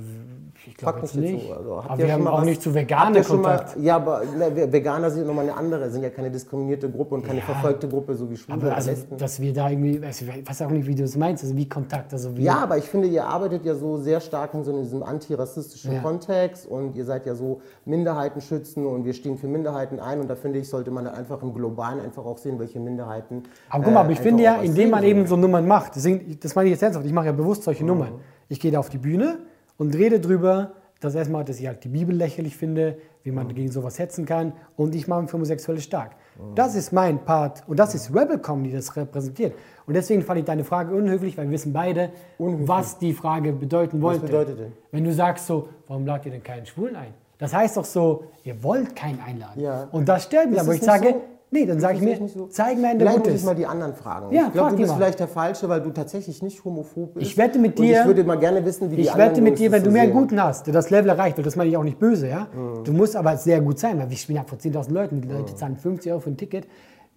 ich 0.66 0.76
glaube 0.78 1.02
nicht. 1.02 1.48
so. 1.48 1.54
Also, 1.54 1.84
habt 1.84 2.00
ihr 2.00 2.08
wir 2.20 2.26
haben 2.26 2.28
auch 2.28 2.44
nicht 2.44 2.62
zu 2.62 2.70
habt 2.70 2.80
Veganer 2.80 3.18
ihr 3.18 3.24
schon 3.24 3.42
mal- 3.42 3.58
Kontakt. 3.58 3.80
Ja, 3.80 3.96
aber 3.96 4.22
ne, 4.38 4.72
Veganer 4.72 5.10
sind 5.12 5.28
nochmal 5.28 5.46
eine 5.50 5.56
andere, 5.58 5.90
sind 5.90 6.04
ja 6.04 6.10
keine 6.10 6.30
diskriminierte 6.32 6.90
Gruppe 6.90 7.16
und 7.16 7.26
keine 7.26 7.42
verfolgte 7.42 7.88
Gruppe, 7.88 8.16
so 8.16 8.30
wie 8.30 8.38
Schwule 8.38 8.74
also, 8.74 8.92
dass 9.18 9.40
wir 9.40 9.54
da 9.54 9.70
irgendwie, 9.70 9.98
ich 10.08 10.48
weiß 10.48 10.62
auch 10.64 10.70
nicht, 10.70 10.88
wie 10.88 10.96
du 10.96 11.04
es 11.04 11.16
meinst, 11.18 11.44
also 11.44 11.56
wie 11.56 11.68
Kontakt, 11.68 12.14
also 12.14 12.36
wie. 12.38 12.44
Ja, 12.44 12.58
aber 12.64 12.78
ich 12.78 12.86
finde, 12.86 13.08
ihr 13.08 13.26
arbeitet 13.26 13.66
ja 13.66 13.76
so 13.76 13.98
sehr 13.98 14.20
stark 14.20 14.54
in 14.54 14.64
so 14.64 14.78
diesem 14.80 15.04
antirassistischen 15.04 15.94
Ja. 15.94 16.02
Kontext 16.02 16.66
und 16.68 16.96
ihr 16.96 17.06
seid 17.06 17.26
ja 17.26 17.36
so 17.36 17.62
Minderheiten 17.86 18.42
schützen 18.42 18.86
und 18.86 19.06
wir 19.06 19.14
stehen 19.14 19.38
für 19.38 19.48
Minderheiten 19.48 20.00
ein 20.00 20.20
und 20.20 20.30
da 20.30 20.36
finde 20.36 20.60
ich, 20.60 20.70
sollte 20.70 20.92
man 20.92 21.06
dann 21.06 21.16
einfach 21.16 21.42
im 21.42 21.54
Globalen 21.54 22.00
einfach 22.00 22.26
auch 22.26 22.38
sehen, 22.38 22.60
welche 22.60 22.80
Minderheiten. 22.80 23.44
Aber 23.70 23.84
guck 23.84 23.94
mal, 23.94 24.00
aber 24.02 24.10
äh, 24.10 24.14
ich 24.14 24.20
finde 24.20 24.44
ja, 24.44 24.56
indem 24.62 24.90
man 24.92 25.04
eben 25.04 25.26
so 25.28 25.36
Nummern 25.38 25.68
macht, 25.68 25.96
deswegen, 25.96 26.38
das 26.40 26.56
meine 26.56 26.68
ich 26.70 26.74
jetzt 26.74 26.84
ernsthaft, 26.84 27.06
ich 27.06 27.14
mache 27.14 27.28
ja 27.28 27.32
bewusst 27.32 27.64
solche 27.64 27.86
Nummern. 27.86 28.14
Ich 28.50 28.60
gehe 28.60 28.72
da 28.72 28.80
auf 28.80 28.90
die 28.90 28.98
Bühne 28.98 29.40
und 29.78 29.96
rede 29.96 30.20
drüber, 30.20 30.72
Das 31.02 31.16
erstmal, 31.16 31.44
dass 31.44 31.60
ich 31.60 31.66
halt 31.68 31.84
die 31.84 31.90
Bibel 31.90 32.16
lächerlich 32.16 32.56
finde, 32.56 32.98
wie 33.24 33.32
man 33.32 33.54
gegen 33.54 33.72
sowas 33.72 33.98
hetzen 33.98 34.26
kann 34.26 34.54
und 34.78 34.94
ich 34.94 35.08
mache 35.08 35.22
mich 35.22 35.32
für 35.32 35.38
Homosexuelle 35.38 35.82
stark. 35.82 36.16
Das 36.56 36.76
ist 36.76 36.94
mein 36.94 37.26
Part 37.26 37.64
und 37.68 37.78
das 37.78 37.96
ist 37.96 38.14
Rebel 38.16 38.38
Comedy, 38.40 38.72
das 38.72 38.96
repräsentiert. 38.96 39.54
Und 39.88 39.96
deswegen 39.96 40.22
fand 40.22 40.40
ich 40.40 40.46
deine 40.46 40.64
Frage 40.64 40.96
unhöflich, 40.96 41.38
weil 41.38 41.46
wir 41.46 41.54
wissen 41.54 41.74
beide, 41.74 42.12
was 42.38 43.00
die 43.00 43.14
Frage 43.14 43.52
bedeuten 43.52 44.02
wollte. 44.02 44.22
bedeutet 44.28 44.60
denn? 44.60 44.74
Wenn 44.92 45.04
du 45.04 45.12
sagst 45.12 45.48
so, 45.48 45.70
warum 45.88 46.06
ladet 46.06 46.28
ihr 46.28 46.32
denn 46.34 46.44
keinen 46.44 46.66
Schwulen 46.68 46.96
ein? 46.96 47.14
Das 47.40 47.52
heißt 47.52 47.78
doch 47.78 47.86
so, 47.86 48.26
ihr 48.44 48.64
wollt 48.64 48.96
keinen 48.96 49.20
einladen. 49.20 49.60
Ja. 49.60 49.88
Und 49.92 50.08
das 50.08 50.26
stört 50.26 50.52
mich, 50.52 50.60
es 50.60 50.68
ich 50.68 50.84
sage, 50.84 51.10
so? 51.10 51.22
Nee, 51.52 51.66
dann 51.66 51.80
sage 51.80 51.98
ich 51.98 52.02
mir, 52.02 52.28
so? 52.28 52.48
zeig 52.48 52.78
mir 52.78 52.90
der 52.96 53.00
Vielleicht 53.02 53.20
muss 53.20 53.28
ich 53.36 53.44
mal 53.44 53.56
die 53.56 53.66
anderen 53.68 53.94
fragen. 53.94 54.34
Ja, 54.34 54.48
ich 54.48 54.54
glaube, 54.54 54.72
du 54.72 54.78
bist 54.78 54.90
mal. 54.90 54.96
vielleicht 54.96 55.20
der 55.20 55.28
Falsche, 55.28 55.70
weil 55.70 55.82
du 55.82 55.92
tatsächlich 55.92 56.42
nicht 56.42 56.66
homophob 56.66 57.14
bist. 57.14 57.26
Ich 57.28 57.38
wette 57.38 57.60
mit 57.60 57.78
Und 57.80 57.86
dir- 57.86 58.00
ich 58.02 58.06
würde 58.08 58.24
mal 58.24 58.40
gerne 58.40 58.66
wissen, 58.66 58.90
wie 58.92 58.96
die 58.96 59.02
Ich 59.04 59.12
anderen 59.12 59.32
wette 59.32 59.42
mit 59.42 59.60
dir, 59.60 59.72
wenn 59.72 59.84
du 59.84 59.92
mehr 59.92 60.02
einen 60.04 60.12
sehen. 60.14 60.22
guten 60.22 60.42
hast, 60.44 60.66
der 60.66 60.74
das 60.74 60.90
Level 60.90 61.10
erreicht, 61.10 61.38
und 61.38 61.46
das 61.46 61.56
meine 61.56 61.70
ich 61.70 61.78
auch 61.78 61.84
nicht 61.84 62.00
böse, 62.00 62.28
ja? 62.28 62.48
Du 62.84 62.92
musst 62.94 63.16
aber 63.16 63.38
sehr 63.38 63.62
gut 63.62 63.78
sein, 63.80 64.00
weil 64.00 64.10
wir 64.10 64.18
spielen 64.18 64.38
ja 64.38 64.44
vor 64.44 64.58
10.000 64.58 64.92
Leuten, 64.94 65.22
die 65.22 65.28
Leute 65.28 65.54
zahlen 65.56 65.78
50 65.78 66.12
Euro 66.12 66.22
für 66.22 66.30
ein 66.32 66.38
Ticket. 66.38 66.68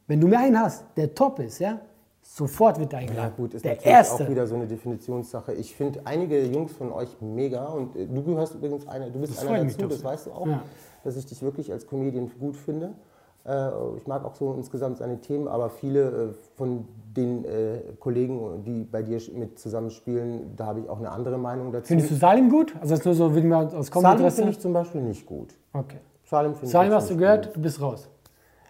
Wenn 0.07 0.21
du 0.21 0.27
mehr 0.29 0.41
einen 0.41 0.61
hast, 0.61 0.85
der 0.97 1.15
top 1.15 1.39
ist, 1.39 1.59
ja? 1.61 1.81
Sofort 2.27 2.79
wird 2.81 2.93
Ja 2.93 3.01
eingeladen. 3.01 3.33
gut, 3.37 3.53
ist 3.55 3.65
der 3.65 3.85
Erste. 3.85 4.25
auch 4.25 4.29
wieder 4.31 4.47
so 4.47 4.55
eine 4.55 4.67
Definitionssache. 4.67 5.53
Ich 5.53 5.75
finde 5.77 6.01
einige 6.05 6.43
Jungs 6.47 6.73
von 6.73 6.91
euch 6.91 7.09
mega 7.21 7.67
und 7.67 7.95
äh, 7.97 8.07
du 8.07 8.23
gehörst 8.23 8.55
übrigens 8.55 8.89
einer, 8.89 9.11
du 9.11 9.19
bist 9.21 9.37
Das 9.37 9.47
einer 9.47 9.63
dazu, 9.65 9.87
das 9.87 10.03
weißt 10.03 10.27
du 10.27 10.33
auch, 10.33 10.47
Ja. 10.47 10.63
dass 11.05 11.17
ich 11.17 11.27
dich 11.27 11.43
wirklich 11.43 11.71
als 11.71 11.87
Comedian 11.87 12.31
gut 12.41 12.57
finde. 12.57 12.95
Äh, 13.47 13.69
ich 13.99 14.07
mag 14.07 14.25
auch 14.25 14.35
so 14.35 14.55
insgesamt 14.57 14.99
seine 14.99 15.21
Themen, 15.21 15.49
aber 15.49 15.69
viele 15.69 16.01
äh, 16.01 16.13
von 16.57 16.87
den 17.17 17.45
äh, 17.45 17.79
Kollegen, 18.01 18.65
die 18.65 18.85
bei 18.85 19.03
dir 19.03 19.21
mit 19.35 19.59
zusammenspielen, 19.59 20.57
da 20.57 20.67
habe 20.67 20.81
ich 20.81 20.89
auch 20.89 20.99
eine 20.99 21.11
andere 21.11 21.37
Meinung 21.37 21.71
dazu. 21.71 21.89
Findest 21.89 22.11
du 22.11 22.15
Salim 22.15 22.49
gut? 22.49 22.75
Also 22.81 22.91
das 22.95 23.01
ist 23.01 23.05
nur 23.05 23.15
so, 23.15 23.35
wenn 23.35 23.49
wir 23.49 23.59
aus 23.59 23.89
Salim 23.89 24.31
finde 24.31 24.51
ich 24.51 24.61
zum 24.61 24.73
Beispiel 24.73 25.03
nicht 25.03 25.27
gut. 25.27 25.49
Okay. 25.73 25.99
Salim 26.25 26.55
finde 26.55 26.69
Salim 26.71 26.91
ich 26.93 26.97
hast 26.97 27.11
du 27.11 27.17
gehört, 27.17 27.47
Gut. 27.49 27.57
du 27.57 27.61
bist 27.61 27.81
raus. 27.81 28.09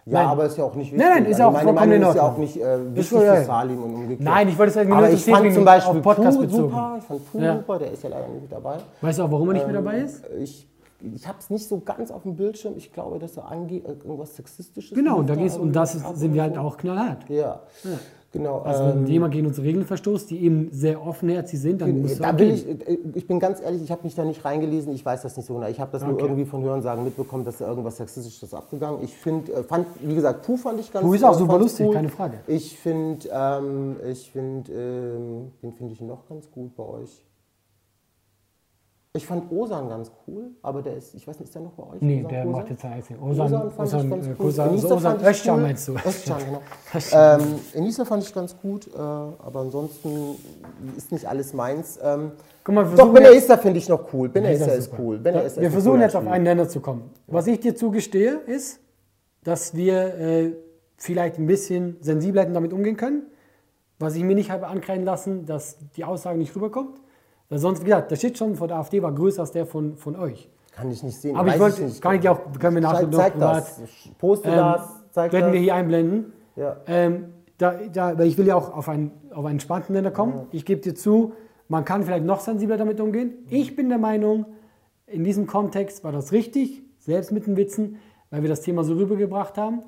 Ja, 0.07 0.19
Nein. 0.19 0.27
aber 0.27 0.45
ist 0.45 0.55
ja 0.57 0.63
auch 0.65 0.75
nicht 0.75 0.91
wichtig. 0.91 0.99
Nein, 1.07 1.23
nein, 1.23 1.31
ist 1.31 1.39
ja 1.39 1.47
auch 1.47 1.51
meine 1.53 1.63
vollkommen 1.69 1.89
Meinung 1.89 2.03
in 2.03 2.09
ist 2.09 2.15
ja 2.15 2.21
auch 2.21 2.37
nicht 2.37 2.57
äh, 2.61 2.95
wichtig 2.95 3.17
für. 3.17 3.43
Salim 3.43 3.81
und 3.83 3.93
umgekehrt. 3.95 4.19
Nein, 4.21 4.47
ich 4.49 4.59
wollte 4.59 4.69
es 4.71 4.75
halt 4.75 4.87
nur 4.89 4.97
Aber 4.97 5.09
ich 5.09 5.25
fand 5.25 5.53
zum 5.53 5.65
Beispiel 5.65 5.97
auf 5.97 6.01
Podcast 6.03 6.37
Pooh 6.37 6.45
bezogen. 6.45 6.69
super, 6.69 6.95
ich 6.99 7.03
fand 7.05 7.31
Pooh 7.31 7.39
Ja. 7.39 7.55
super, 7.55 7.79
der 7.79 7.91
ist 7.91 8.03
ja 8.03 8.09
leider 8.09 8.27
nicht 8.27 8.41
mit 8.43 8.51
dabei. 8.51 8.77
Weißt 9.01 9.17
du 9.17 9.23
auch, 9.23 9.31
warum 9.31 9.47
er 9.49 9.53
nicht 9.53 9.65
mit 9.65 9.75
dabei 9.75 9.97
ist? 10.01 10.23
Ich, 10.39 10.67
ich 11.13 11.27
habe 11.27 11.37
es 11.39 11.49
nicht 11.49 11.67
so 11.67 11.79
ganz 11.79 12.11
auf 12.11 12.23
dem 12.23 12.35
Bildschirm. 12.35 12.73
Ich 12.77 12.93
glaube, 12.93 13.19
dass 13.19 13.37
er 13.37 13.51
ange 13.51 13.77
äh, 13.77 13.81
irgendwas 13.87 14.35
Sexistisches 14.35 14.95
Genau, 14.95 15.17
und, 15.19 15.29
da 15.29 15.35
geht's, 15.35 15.57
und 15.57 15.73
das 15.73 15.95
ist, 15.95 16.17
sind 16.17 16.33
wir 16.33 16.41
halt 16.41 16.57
auch 16.57 16.77
knallhart. 16.77 17.29
Ja, 17.29 17.61
genau. 18.31 18.59
Also 18.59 18.83
ähm, 18.83 19.03
wenn 19.03 19.07
jemand 19.07 19.33
gegen 19.33 19.47
unsere 19.47 19.67
Regeln 19.67 19.85
verstoßt, 19.85 20.29
die 20.29 20.39
eben 20.39 20.69
sehr 20.71 21.05
offenherzig 21.05 21.59
sind, 21.59 21.81
dann 21.81 22.01
muss 22.01 22.17
da 22.17 22.37
will 22.39 22.51
ich, 22.51 22.67
äh, 22.67 22.97
ich 23.13 23.27
bin 23.27 23.39
ganz 23.39 23.61
ehrlich, 23.61 23.83
ich 23.83 23.91
habe 23.91 24.03
mich 24.03 24.15
da 24.15 24.23
nicht 24.23 24.43
reingelesen, 24.45 24.93
ich 24.93 25.05
weiß 25.05 25.21
das 25.21 25.35
nicht 25.35 25.45
so 25.45 25.53
genau. 25.55 25.67
Ich 25.67 25.79
habe 25.79 25.91
das 25.91 26.01
nur 26.03 26.13
Okay. 26.13 26.23
irgendwie 26.23 26.45
von 26.45 26.63
Hörensagen 26.63 27.03
mitbekommen, 27.03 27.43
dass 27.43 27.57
da 27.57 27.67
irgendwas 27.67 27.97
Sexistisches 27.97 28.53
abgegangen 28.53 29.03
Ich 29.03 29.13
finde, 29.13 29.51
äh, 29.51 29.63
fand, 29.63 29.87
wie 30.01 30.15
gesagt, 30.15 30.45
Puh 30.45 30.57
fand 30.57 30.79
ich 30.79 30.91
ganz 30.91 31.05
Puh 31.05 31.13
ist 31.13 31.23
auch 31.23 31.35
äh, 31.35 31.39
super 31.39 31.53
fand's 31.53 31.77
lustig, 31.77 31.91
keine 31.91 32.09
Frage. 32.09 32.39
Ich 32.47 32.77
finde, 32.79 33.27
ähm, 33.31 33.97
ich 34.09 34.31
finde, 34.31 34.71
ähm, 34.71 35.51
den 35.61 35.73
finde 35.73 35.93
ich 35.93 36.01
noch 36.01 36.27
ganz 36.27 36.49
gut 36.49 36.75
bei 36.75 36.83
euch. 36.83 37.25
Ich 39.15 39.25
fand 39.25 39.49
Osan 39.49 39.87
ganz 39.87 40.11
cool, 40.27 40.51
aber 40.61 40.81
der 40.81 40.97
ist, 40.97 41.15
ich 41.15 41.25
weiß 41.25 41.39
nicht, 41.39 41.47
ist 41.47 41.55
der 41.55 41.61
noch 41.61 41.71
bei 41.71 41.83
euch? 41.83 42.01
Nee, 42.01 42.19
Osan 42.19 42.29
der 42.29 42.43
Kosan? 42.43 42.51
macht 42.51 42.69
jetzt 42.69 42.81
sein 42.81 42.91
eigenes. 42.93 43.21
Osan 43.21 43.45
Osan, 43.45 43.71
fand 43.71 43.87
Osan, 43.87 44.03
ich 44.03 44.09
ganz 44.09 44.27
cool. 44.27 44.35
Kosan, 44.35 44.69
Enisa 44.69 44.87
Osan 44.87 44.99
fand 45.01 45.23
Özcan 45.23 45.55
cool. 45.55 45.61
meinst 45.61 45.87
du? 45.87 45.93
Özcan, 45.95 46.37
genau. 46.45 46.61
ähm, 47.13 47.59
Enisa 47.73 48.05
fand 48.05 48.23
ich 48.23 48.33
ganz 48.33 48.57
gut, 48.61 48.87
äh, 48.87 48.97
aber 48.97 49.59
ansonsten 49.61 50.35
ist 50.97 51.11
nicht 51.13 51.25
alles 51.27 51.53
meins. 51.53 51.97
Ähm, 52.03 52.31
Guck 52.65 52.75
mal, 52.75 52.89
wir 52.89 52.97
doch, 52.97 53.13
Benacer 53.13 53.33
jetzt- 53.53 53.61
finde 53.61 53.77
ich 53.77 53.87
noch 53.87 54.13
cool. 54.13 54.27
Benacer 54.27 54.75
ist 54.75 54.85
super. 54.91 54.97
cool. 55.01 55.17
Benacer 55.19 55.61
wir 55.61 55.67
ist 55.67 55.73
versuchen 55.73 56.01
jetzt 56.01 56.15
auf 56.15 56.27
einen 56.27 56.43
Nenner 56.43 56.67
zu 56.67 56.81
kommen. 56.81 57.09
Was 57.27 57.47
ich 57.47 57.61
dir 57.61 57.73
zugestehe, 57.75 58.41
ist, 58.47 58.81
dass 59.43 59.75
wir 59.75 60.15
äh, 60.19 60.53
vielleicht 60.97 61.37
ein 61.37 61.45
bisschen 61.45 61.95
sensibler 62.01 62.41
hätten 62.41 62.53
damit 62.53 62.73
umgehen 62.73 62.97
können. 62.97 63.23
Was 63.97 64.15
ich 64.15 64.23
mir 64.23 64.35
nicht 64.35 64.51
habe 64.51 64.67
ankreiden 64.67 65.05
lassen, 65.05 65.45
dass 65.45 65.77
die 65.95 66.03
Aussage 66.03 66.37
nicht 66.37 66.53
rüberkommt. 66.53 66.99
Weil 67.49 67.59
sonst, 67.59 67.81
wie 67.81 67.85
gesagt, 67.85 68.11
der 68.11 68.15
Shitstorm 68.15 68.55
von 68.55 68.67
der 68.67 68.77
AfD 68.77 69.01
war 69.01 69.13
größer 69.13 69.41
als 69.41 69.51
der 69.51 69.65
von, 69.65 69.97
von 69.97 70.15
euch. 70.15 70.49
Kann 70.71 70.91
ich 70.91 71.03
nicht 71.03 71.19
sehen. 71.19 71.35
Aber 71.35 71.53
ich 71.53 71.59
wollte, 71.59 71.83
nicht. 71.83 72.01
kann 72.01 72.15
ich 72.15 72.21
dir 72.21 72.31
auch, 72.31 72.39
können 72.59 72.75
wir 72.75 72.81
nachher 72.81 73.07
noch 73.07 73.17
zeig 73.17 73.33
privat. 73.33 73.57
das. 73.57 73.81
Poste 74.17 74.49
Ähm, 74.49 74.55
das. 74.55 75.03
Zeig 75.11 75.31
werden 75.31 75.45
das. 75.45 75.53
wir 75.53 75.59
hier 75.59 75.75
einblenden. 75.75 76.33
Ja. 76.55 76.77
Ähm, 76.87 77.33
da, 77.57 77.75
da, 77.93 78.17
weil 78.17 78.27
ich 78.27 78.37
will 78.37 78.47
ja 78.47 78.55
auch 78.55 78.75
auf 78.75 78.89
einen, 78.89 79.11
auf 79.31 79.45
einen 79.45 79.55
entspannten 79.55 79.93
Nenner 79.93 80.11
kommen. 80.11 80.47
Ich 80.51 80.65
gebe 80.65 80.81
dir 80.81 80.93
zu, 80.95 81.33
man 81.69 81.85
kann 81.85 82.03
vielleicht 82.03 82.25
noch 82.25 82.41
sensibler 82.41 82.77
damit 82.77 82.99
umgehen. 82.99 83.45
Ich 83.49 83.75
bin 83.75 83.87
der 83.87 83.97
Meinung, 83.97 84.45
in 85.07 85.23
diesem 85.23 85.47
Kontext 85.47 86.03
war 86.03 86.11
das 86.11 86.31
richtig, 86.31 86.83
selbst 86.99 87.31
mit 87.31 87.47
den 87.47 87.55
Witzen, 87.55 87.97
weil 88.29 88.41
wir 88.41 88.49
das 88.49 88.61
Thema 88.61 88.83
so 88.83 88.93
rübergebracht 88.95 89.57
haben. 89.57 89.83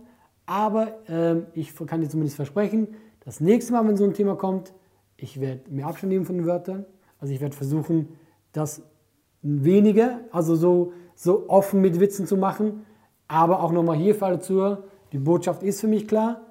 Aber 0.45 0.93
ähm, 1.09 1.47
ich 1.53 1.75
kann 1.75 1.99
dir 1.99 2.07
zumindest 2.07 2.37
versprechen, 2.37 2.95
das 3.25 3.41
nächste 3.41 3.73
Mal, 3.73 3.85
wenn 3.85 3.97
so 3.97 4.05
ein 4.05 4.13
Thema 4.13 4.35
kommt, 4.35 4.73
ich 5.17 5.41
werde 5.41 5.69
mir 5.69 5.85
Abstand 5.85 6.13
nehmen 6.13 6.25
von 6.25 6.37
den 6.37 6.45
Wörtern. 6.45 6.85
Also 7.19 7.33
ich 7.33 7.41
werde 7.41 7.55
versuchen, 7.55 8.09
das 8.53 8.81
weniger, 9.41 10.21
also 10.31 10.55
so, 10.55 10.93
so 11.15 11.49
offen 11.49 11.81
mit 11.81 11.99
Witzen 11.99 12.25
zu 12.27 12.37
machen. 12.37 12.85
Aber 13.27 13.61
auch 13.61 13.71
nochmal 13.71 13.97
hier 13.97 14.15
für 14.15 14.25
alle 14.25 14.39
Zuhörer, 14.39 14.83
die 15.11 15.19
Botschaft 15.19 15.63
ist 15.63 15.81
für 15.81 15.87
mich 15.87 16.07
klar. 16.07 16.41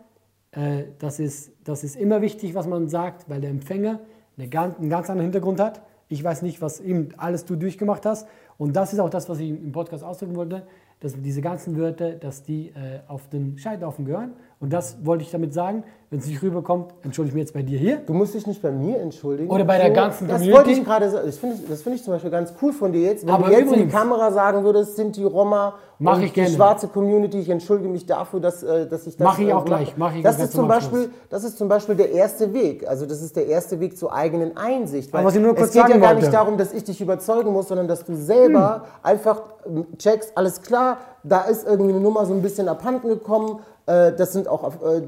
Äh, 0.51 0.85
das, 0.99 1.21
ist, 1.21 1.53
das 1.65 1.85
ist 1.85 1.97
immer 1.97 2.23
wichtig, 2.23 2.55
was 2.55 2.67
man 2.67 2.89
sagt, 2.89 3.29
weil 3.29 3.41
der 3.41 3.51
Empfänger 3.51 4.01
eine 4.37 4.49
ganz, 4.49 4.79
einen 4.79 4.91
ganz 4.91 5.09
anderen 5.09 5.27
Hintergrund 5.27 5.61
hat. 5.61 5.83
Ich 6.09 6.23
weiß 6.23 6.43
nicht, 6.43 6.61
was 6.61 6.81
eben 6.81 7.09
alles 7.17 7.45
du 7.45 7.57
durchgemacht 7.57 8.07
hast. 8.07 8.29
Und 8.59 8.77
das 8.77 8.93
ist 8.93 9.01
auch 9.01 9.11
das, 9.11 9.29
was 9.29 9.39
ich 9.39 9.51
im 9.51 9.73
Podcast 9.73 10.05
ausdrücken 10.05 10.37
wollte, 10.37 10.67
dass 11.01 11.21
diese 11.21 11.43
ganzen 11.43 11.77
Wörter, 11.77 12.13
dass 12.13 12.43
die 12.43 12.69
äh, 12.69 13.01
auf 13.09 13.29
den 13.29 13.59
Scheiterhaufen 13.59 14.05
gehören. 14.05 14.35
Und 14.59 14.73
das 14.73 14.97
wollte 15.05 15.23
ich 15.23 15.31
damit 15.31 15.53
sagen. 15.53 15.85
Wenn 16.09 16.21
es 16.21 16.27
nicht 16.29 16.41
rüberkommt, 16.41 16.95
entschuldige 17.03 17.33
ich 17.33 17.35
mich 17.35 17.43
jetzt 17.49 17.53
bei 17.53 17.63
dir 17.63 17.79
hier. 17.81 17.97
Du 17.97 18.15
musst 18.15 18.33
dich 18.33 18.47
nicht 18.47 18.63
bei 18.63 18.71
mir 18.71 19.01
entschuldigen. 19.01 19.51
Oder 19.51 19.65
bei 19.65 19.77
der 19.77 19.91
ganzen 19.91 20.29
Das 20.29 20.37
Community. 20.37 20.57
wollte 20.57 20.71
ich 20.71 20.85
gerade 20.85 21.11
sagen. 21.11 21.27
Das 21.27 21.39
finde 21.39 21.57
ich, 21.57 21.69
das 21.69 21.83
finde 21.83 21.97
ich 21.99 22.05
zum 22.05 22.13
Beispiel 22.15 22.31
ganz 22.31 22.55
cool 22.63 22.73
von 22.73 22.93
dir 22.93 23.01
jetzt. 23.03 23.27
Wenn 23.27 23.35
Aber 23.35 23.49
du 23.49 23.53
jetzt 23.53 23.73
in 23.73 23.81
die 23.81 23.89
Kamera 23.89 24.31
sagen 24.31 24.63
würdest, 24.63 24.95
sind 24.95 25.17
die 25.17 25.25
Roma 25.25 25.75
Mach 25.99 26.21
ich 26.21 26.29
die 26.29 26.35
gerne. 26.41 26.51
schwarze 26.55 26.87
Community, 26.89 27.41
ich 27.41 27.49
entschuldige 27.51 27.89
mich 27.89 28.07
dafür, 28.07 28.39
dass, 28.39 28.63
äh, 28.63 28.87
dass 28.87 29.07
ich 29.09 29.17
das 29.17 29.25
Mach 29.25 29.39
ich 29.41 29.49
äh, 29.49 29.53
auch 29.53 29.57
mache. 29.65 29.67
gleich. 29.67 29.95
Mach 29.97 30.15
ich 30.15 30.23
das, 30.23 30.39
ist 30.39 30.53
zum. 30.53 30.69
Beispiel, 30.69 31.11
das 31.29 31.43
ist 31.43 31.59
zum 31.59 31.69
Beispiel 31.69 31.97
der 31.97 32.13
erste 32.13 32.55
Weg. 32.55 32.87
Also 32.89 33.05
das 33.05 33.21
ist 33.23 33.35
der 33.35 33.49
erste 33.49 33.81
Weg 33.81 33.99
zur 33.99 34.15
eigenen 34.15 34.57
Einsicht. 34.57 35.13
Aber 35.13 35.25
was 35.25 35.35
ich 35.35 35.43
nur 35.43 35.55
kurz 35.57 35.71
es 35.71 35.75
geht 35.75 35.89
ja 35.89 35.97
gar 35.99 36.11
wollte. 36.11 36.21
nicht 36.21 36.33
darum, 36.33 36.57
dass 36.57 36.73
ich 36.73 36.85
dich 36.85 37.01
überzeugen 37.01 37.51
muss, 37.53 37.67
sondern 37.67 37.89
dass 37.89 38.05
du 38.05 38.15
selber 38.15 38.85
einfach 39.03 39.43
ähm, 39.67 39.87
checkst, 39.99 40.39
alles 40.39 40.63
klar, 40.63 40.99
da 41.25 41.43
ist 41.43 41.67
irgendwie 41.67 41.91
eine 41.93 42.01
Nummer 42.01 42.25
so 42.27 42.33
ein 42.33 42.43
bisschen 42.43 42.69
abhanden 42.69 43.09
gekommen. 43.09 43.59
Äh, 43.87 44.13
Das 44.13 44.33
sind 44.33 44.49
auch, 44.49 44.65
äh, 44.83 45.03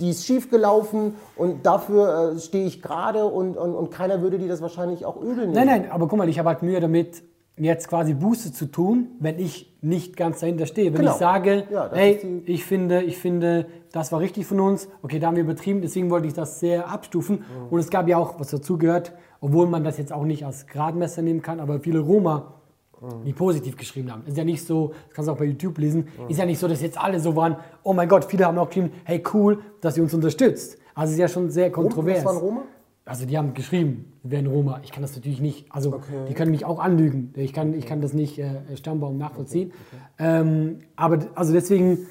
die 0.00 0.10
ist 0.10 0.26
schief 0.26 0.50
gelaufen 0.50 1.14
und 1.36 1.64
dafür 1.66 2.32
äh, 2.36 2.38
stehe 2.40 2.66
ich 2.66 2.82
gerade 2.82 3.24
und, 3.24 3.56
und, 3.56 3.74
und 3.74 3.90
keiner 3.90 4.20
würde 4.22 4.38
dir 4.38 4.48
das 4.48 4.60
wahrscheinlich 4.62 5.04
auch 5.06 5.16
übel 5.20 5.46
nehmen. 5.46 5.52
Nein, 5.52 5.66
nein, 5.66 5.90
aber 5.90 6.08
guck 6.08 6.18
mal, 6.18 6.28
ich 6.28 6.38
habe 6.38 6.48
halt 6.48 6.62
Mühe 6.62 6.80
damit, 6.80 7.22
jetzt 7.58 7.86
quasi 7.88 8.14
Buße 8.14 8.52
zu 8.52 8.64
tun, 8.66 9.08
wenn 9.20 9.38
ich 9.38 9.76
nicht 9.82 10.16
ganz 10.16 10.40
dahinter 10.40 10.64
stehe. 10.64 10.92
Wenn 10.92 11.00
Genau. 11.00 11.12
ich 11.12 11.18
sage, 11.18 11.64
Ja, 11.70 11.90
hey, 11.92 12.42
ich 12.46 12.64
finde, 12.64 13.02
ich 13.02 13.18
finde, 13.18 13.66
das 13.92 14.10
war 14.10 14.20
richtig 14.20 14.46
von 14.46 14.58
uns, 14.60 14.88
okay, 15.02 15.18
da 15.18 15.26
haben 15.26 15.36
wir 15.36 15.42
übertrieben, 15.42 15.82
deswegen 15.82 16.10
wollte 16.10 16.26
ich 16.26 16.32
das 16.34 16.60
sehr 16.60 16.90
abstufen. 16.90 17.40
Mhm. 17.40 17.68
Und 17.70 17.80
es 17.80 17.90
gab 17.90 18.08
ja 18.08 18.16
auch, 18.16 18.40
was 18.40 18.48
dazugehört, 18.48 19.12
obwohl 19.42 19.66
man 19.66 19.84
das 19.84 19.98
jetzt 19.98 20.12
auch 20.14 20.24
nicht 20.24 20.46
als 20.46 20.66
Gradmesser 20.66 21.20
nehmen 21.20 21.42
kann, 21.42 21.60
aber 21.60 21.80
viele 21.80 22.00
Roma, 22.00 22.54
Mhm. 23.02 23.24
die 23.24 23.32
positiv 23.32 23.76
geschrieben 23.76 24.12
haben. 24.12 24.22
Ist 24.26 24.36
ja 24.36 24.44
nicht 24.44 24.64
so, 24.64 24.92
das 25.08 25.14
kannst 25.14 25.28
du 25.28 25.32
auch 25.32 25.38
bei 25.38 25.46
YouTube 25.46 25.76
lesen, 25.78 26.06
ist 26.28 26.38
ja 26.38 26.46
nicht 26.46 26.58
so, 26.58 26.68
dass 26.68 26.80
jetzt 26.80 26.98
alle 26.98 27.18
so 27.18 27.34
waren, 27.34 27.56
oh 27.82 27.92
mein 27.92 28.08
Gott, 28.08 28.24
viele 28.24 28.46
haben 28.46 28.58
auch 28.58 28.68
geschrieben, 28.68 28.92
hey 29.04 29.22
cool, 29.34 29.60
dass 29.80 29.96
ihr 29.96 30.04
uns 30.04 30.14
unterstützt. 30.14 30.78
Also 30.94 31.10
es 31.10 31.14
ist 31.14 31.20
ja 31.20 31.28
schon 31.28 31.50
sehr 31.50 31.72
kontrovers. 31.72 32.18
Was 32.18 32.24
waren 32.26 32.36
Roma? 32.36 32.62
Also 33.04 33.26
die 33.26 33.36
haben 33.36 33.54
geschrieben, 33.54 34.12
wir 34.22 34.30
wären 34.30 34.46
Roma. 34.46 34.80
Ich 34.84 34.92
kann 34.92 35.02
das 35.02 35.16
natürlich 35.16 35.40
nicht, 35.40 35.66
also 35.70 36.00
die 36.28 36.34
können 36.34 36.52
mich 36.52 36.64
auch 36.64 36.78
anlügen. 36.78 37.32
Ich 37.34 37.52
kann, 37.52 37.74
ich 37.74 37.86
kann 37.86 38.00
das 38.00 38.12
nicht 38.12 38.38
äh, 38.38 38.76
Stammbaum 38.76 39.18
nachvollziehen. 39.18 39.72
Ähm, 40.20 40.78
aber 40.94 41.18
also 41.34 41.52
deswegen, 41.52 42.06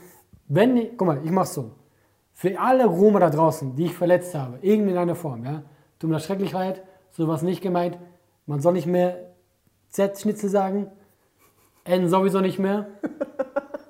wenn, 0.49 0.97
guck 0.97 1.07
mal, 1.07 1.21
ich 1.23 1.31
mach's 1.31 1.53
so. 1.53 1.71
Für 2.33 2.59
alle 2.59 2.85
Roma 2.85 3.19
da 3.19 3.29
draußen, 3.29 3.75
die 3.75 3.85
ich 3.85 3.93
verletzt 3.93 4.35
habe, 4.35 4.57
irgendeiner 4.61 5.15
Form, 5.15 5.45
ja, 5.45 5.63
tut 5.99 6.09
mir 6.09 6.17
das 6.17 6.25
schrecklich 6.25 6.51
leid, 6.51 6.83
sowas 7.11 7.43
nicht 7.43 7.61
gemeint. 7.61 7.97
Man 8.45 8.59
soll 8.59 8.73
nicht 8.73 8.87
mehr 8.87 9.30
Z-Schnitzel 9.91 10.49
sagen, 10.49 10.87
N 11.83 12.09
sowieso 12.09 12.39
nicht 12.41 12.59
mehr. 12.59 12.87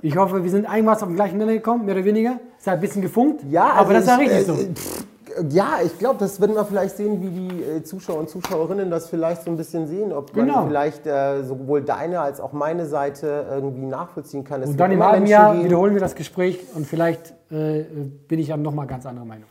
Ich 0.02 0.18
hoffe, 0.18 0.44
wir 0.44 0.50
sind 0.50 0.66
einmal 0.66 0.96
auf 0.96 1.02
den 1.04 1.16
gleichen 1.16 1.38
Nenner 1.38 1.54
gekommen, 1.54 1.86
mehr 1.86 1.96
oder 1.96 2.06
weniger. 2.06 2.40
Es 2.60 2.66
hat 2.68 2.76
ein 2.76 2.82
bisschen 2.82 3.02
gefunkt, 3.02 3.44
Ja, 3.50 3.72
aber 3.74 3.94
das 3.94 4.08
also 4.08 4.22
war 4.24 4.28
ich, 4.28 4.32
richtig 4.36 4.56
äh, 4.60 4.66
so. 4.66 4.74
pff, 4.74 5.06
Ja, 5.50 5.80
ich 5.86 5.98
glaube, 6.00 6.18
das 6.20 6.42
werden 6.42 6.56
wir 6.56 6.66
vielleicht 6.66 6.98
sehen, 6.98 7.22
wie 7.22 7.30
die 7.30 7.64
äh, 7.64 7.84
Zuschauer 7.84 8.18
und 8.20 8.30
Zuschauerinnen 8.30 8.90
das 8.90 9.10
vielleicht 9.10 9.44
so 9.44 9.52
ein 9.52 9.58
bisschen 9.58 9.86
sehen, 9.88 10.12
ob 10.12 10.34
Genau. 10.34 10.56
man 10.56 10.68
vielleicht 10.70 11.06
äh, 11.06 11.44
sowohl 11.44 11.82
deine 11.84 12.20
als 12.22 12.40
auch 12.42 12.52
meine 12.54 12.86
Seite 12.88 13.46
irgendwie 13.52 13.86
nachvollziehen 13.86 14.44
kann. 14.44 14.64
Es 14.64 14.70
Und 14.72 14.78
dann 14.80 14.92
im 14.92 15.04
halben 15.04 15.28
Jahr 15.28 15.64
wiederholen 15.64 15.94
wir 15.94 16.02
das 16.02 16.16
Gespräch 16.16 16.60
und 16.74 16.88
vielleicht 16.88 17.34
äh, 17.52 17.84
bin 18.28 18.40
ich 18.40 18.48
dann 18.48 18.62
nochmal 18.64 18.88
ganz 18.88 19.06
anderer 19.06 19.26
Meinung. 19.26 19.46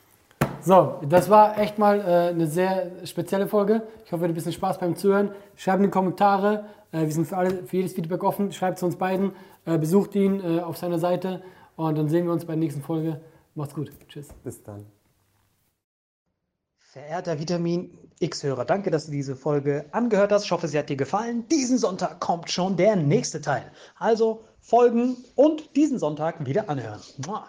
So, 0.62 1.00
das 1.08 1.30
war 1.30 1.58
echt 1.58 1.78
mal 1.78 2.00
äh, 2.00 2.30
eine 2.30 2.46
sehr 2.46 3.06
spezielle 3.06 3.46
Folge. 3.46 3.82
Ich 4.04 4.12
hoffe, 4.12 4.24
ihr 4.24 4.28
habt 4.28 4.32
ein 4.32 4.34
bisschen 4.34 4.52
Spaß 4.52 4.78
beim 4.78 4.96
Zuhören. 4.96 5.32
Schreibt 5.56 5.78
in 5.78 5.84
die 5.84 5.90
Kommentare. 5.90 6.66
Äh, 6.92 7.00
wir 7.00 7.12
sind 7.12 7.26
für, 7.26 7.36
alle, 7.36 7.64
für 7.64 7.76
jedes 7.76 7.94
Feedback 7.94 8.22
offen. 8.22 8.52
Schreibt 8.52 8.78
zu 8.78 8.86
uns 8.86 8.96
beiden. 8.96 9.32
Äh, 9.64 9.78
besucht 9.78 10.14
ihn 10.14 10.40
äh, 10.40 10.60
auf 10.60 10.76
seiner 10.76 10.98
Seite. 10.98 11.42
Und 11.76 11.96
dann 11.96 12.08
sehen 12.08 12.26
wir 12.26 12.32
uns 12.32 12.44
bei 12.44 12.52
der 12.52 12.60
nächsten 12.60 12.82
Folge. 12.82 13.20
Macht's 13.54 13.74
gut. 13.74 13.90
Tschüss. 14.08 14.28
Bis 14.44 14.62
dann. 14.62 14.86
Verehrter 16.78 17.38
Vitamin 17.38 17.96
X-Hörer, 18.18 18.64
danke, 18.64 18.90
dass 18.90 19.06
du 19.06 19.12
diese 19.12 19.36
Folge 19.36 19.86
angehört 19.92 20.32
hast. 20.32 20.44
Ich 20.44 20.50
hoffe, 20.50 20.66
sie 20.66 20.76
hat 20.76 20.88
dir 20.88 20.96
gefallen. 20.96 21.46
Diesen 21.48 21.78
Sonntag 21.78 22.18
kommt 22.18 22.50
schon 22.50 22.76
der 22.76 22.96
nächste 22.96 23.40
Teil. 23.40 23.70
Also 23.96 24.42
folgen 24.60 25.16
und 25.36 25.76
diesen 25.76 26.00
Sonntag 26.00 26.44
wieder 26.44 26.68
anhören. 26.68 27.00
Mua. 27.24 27.48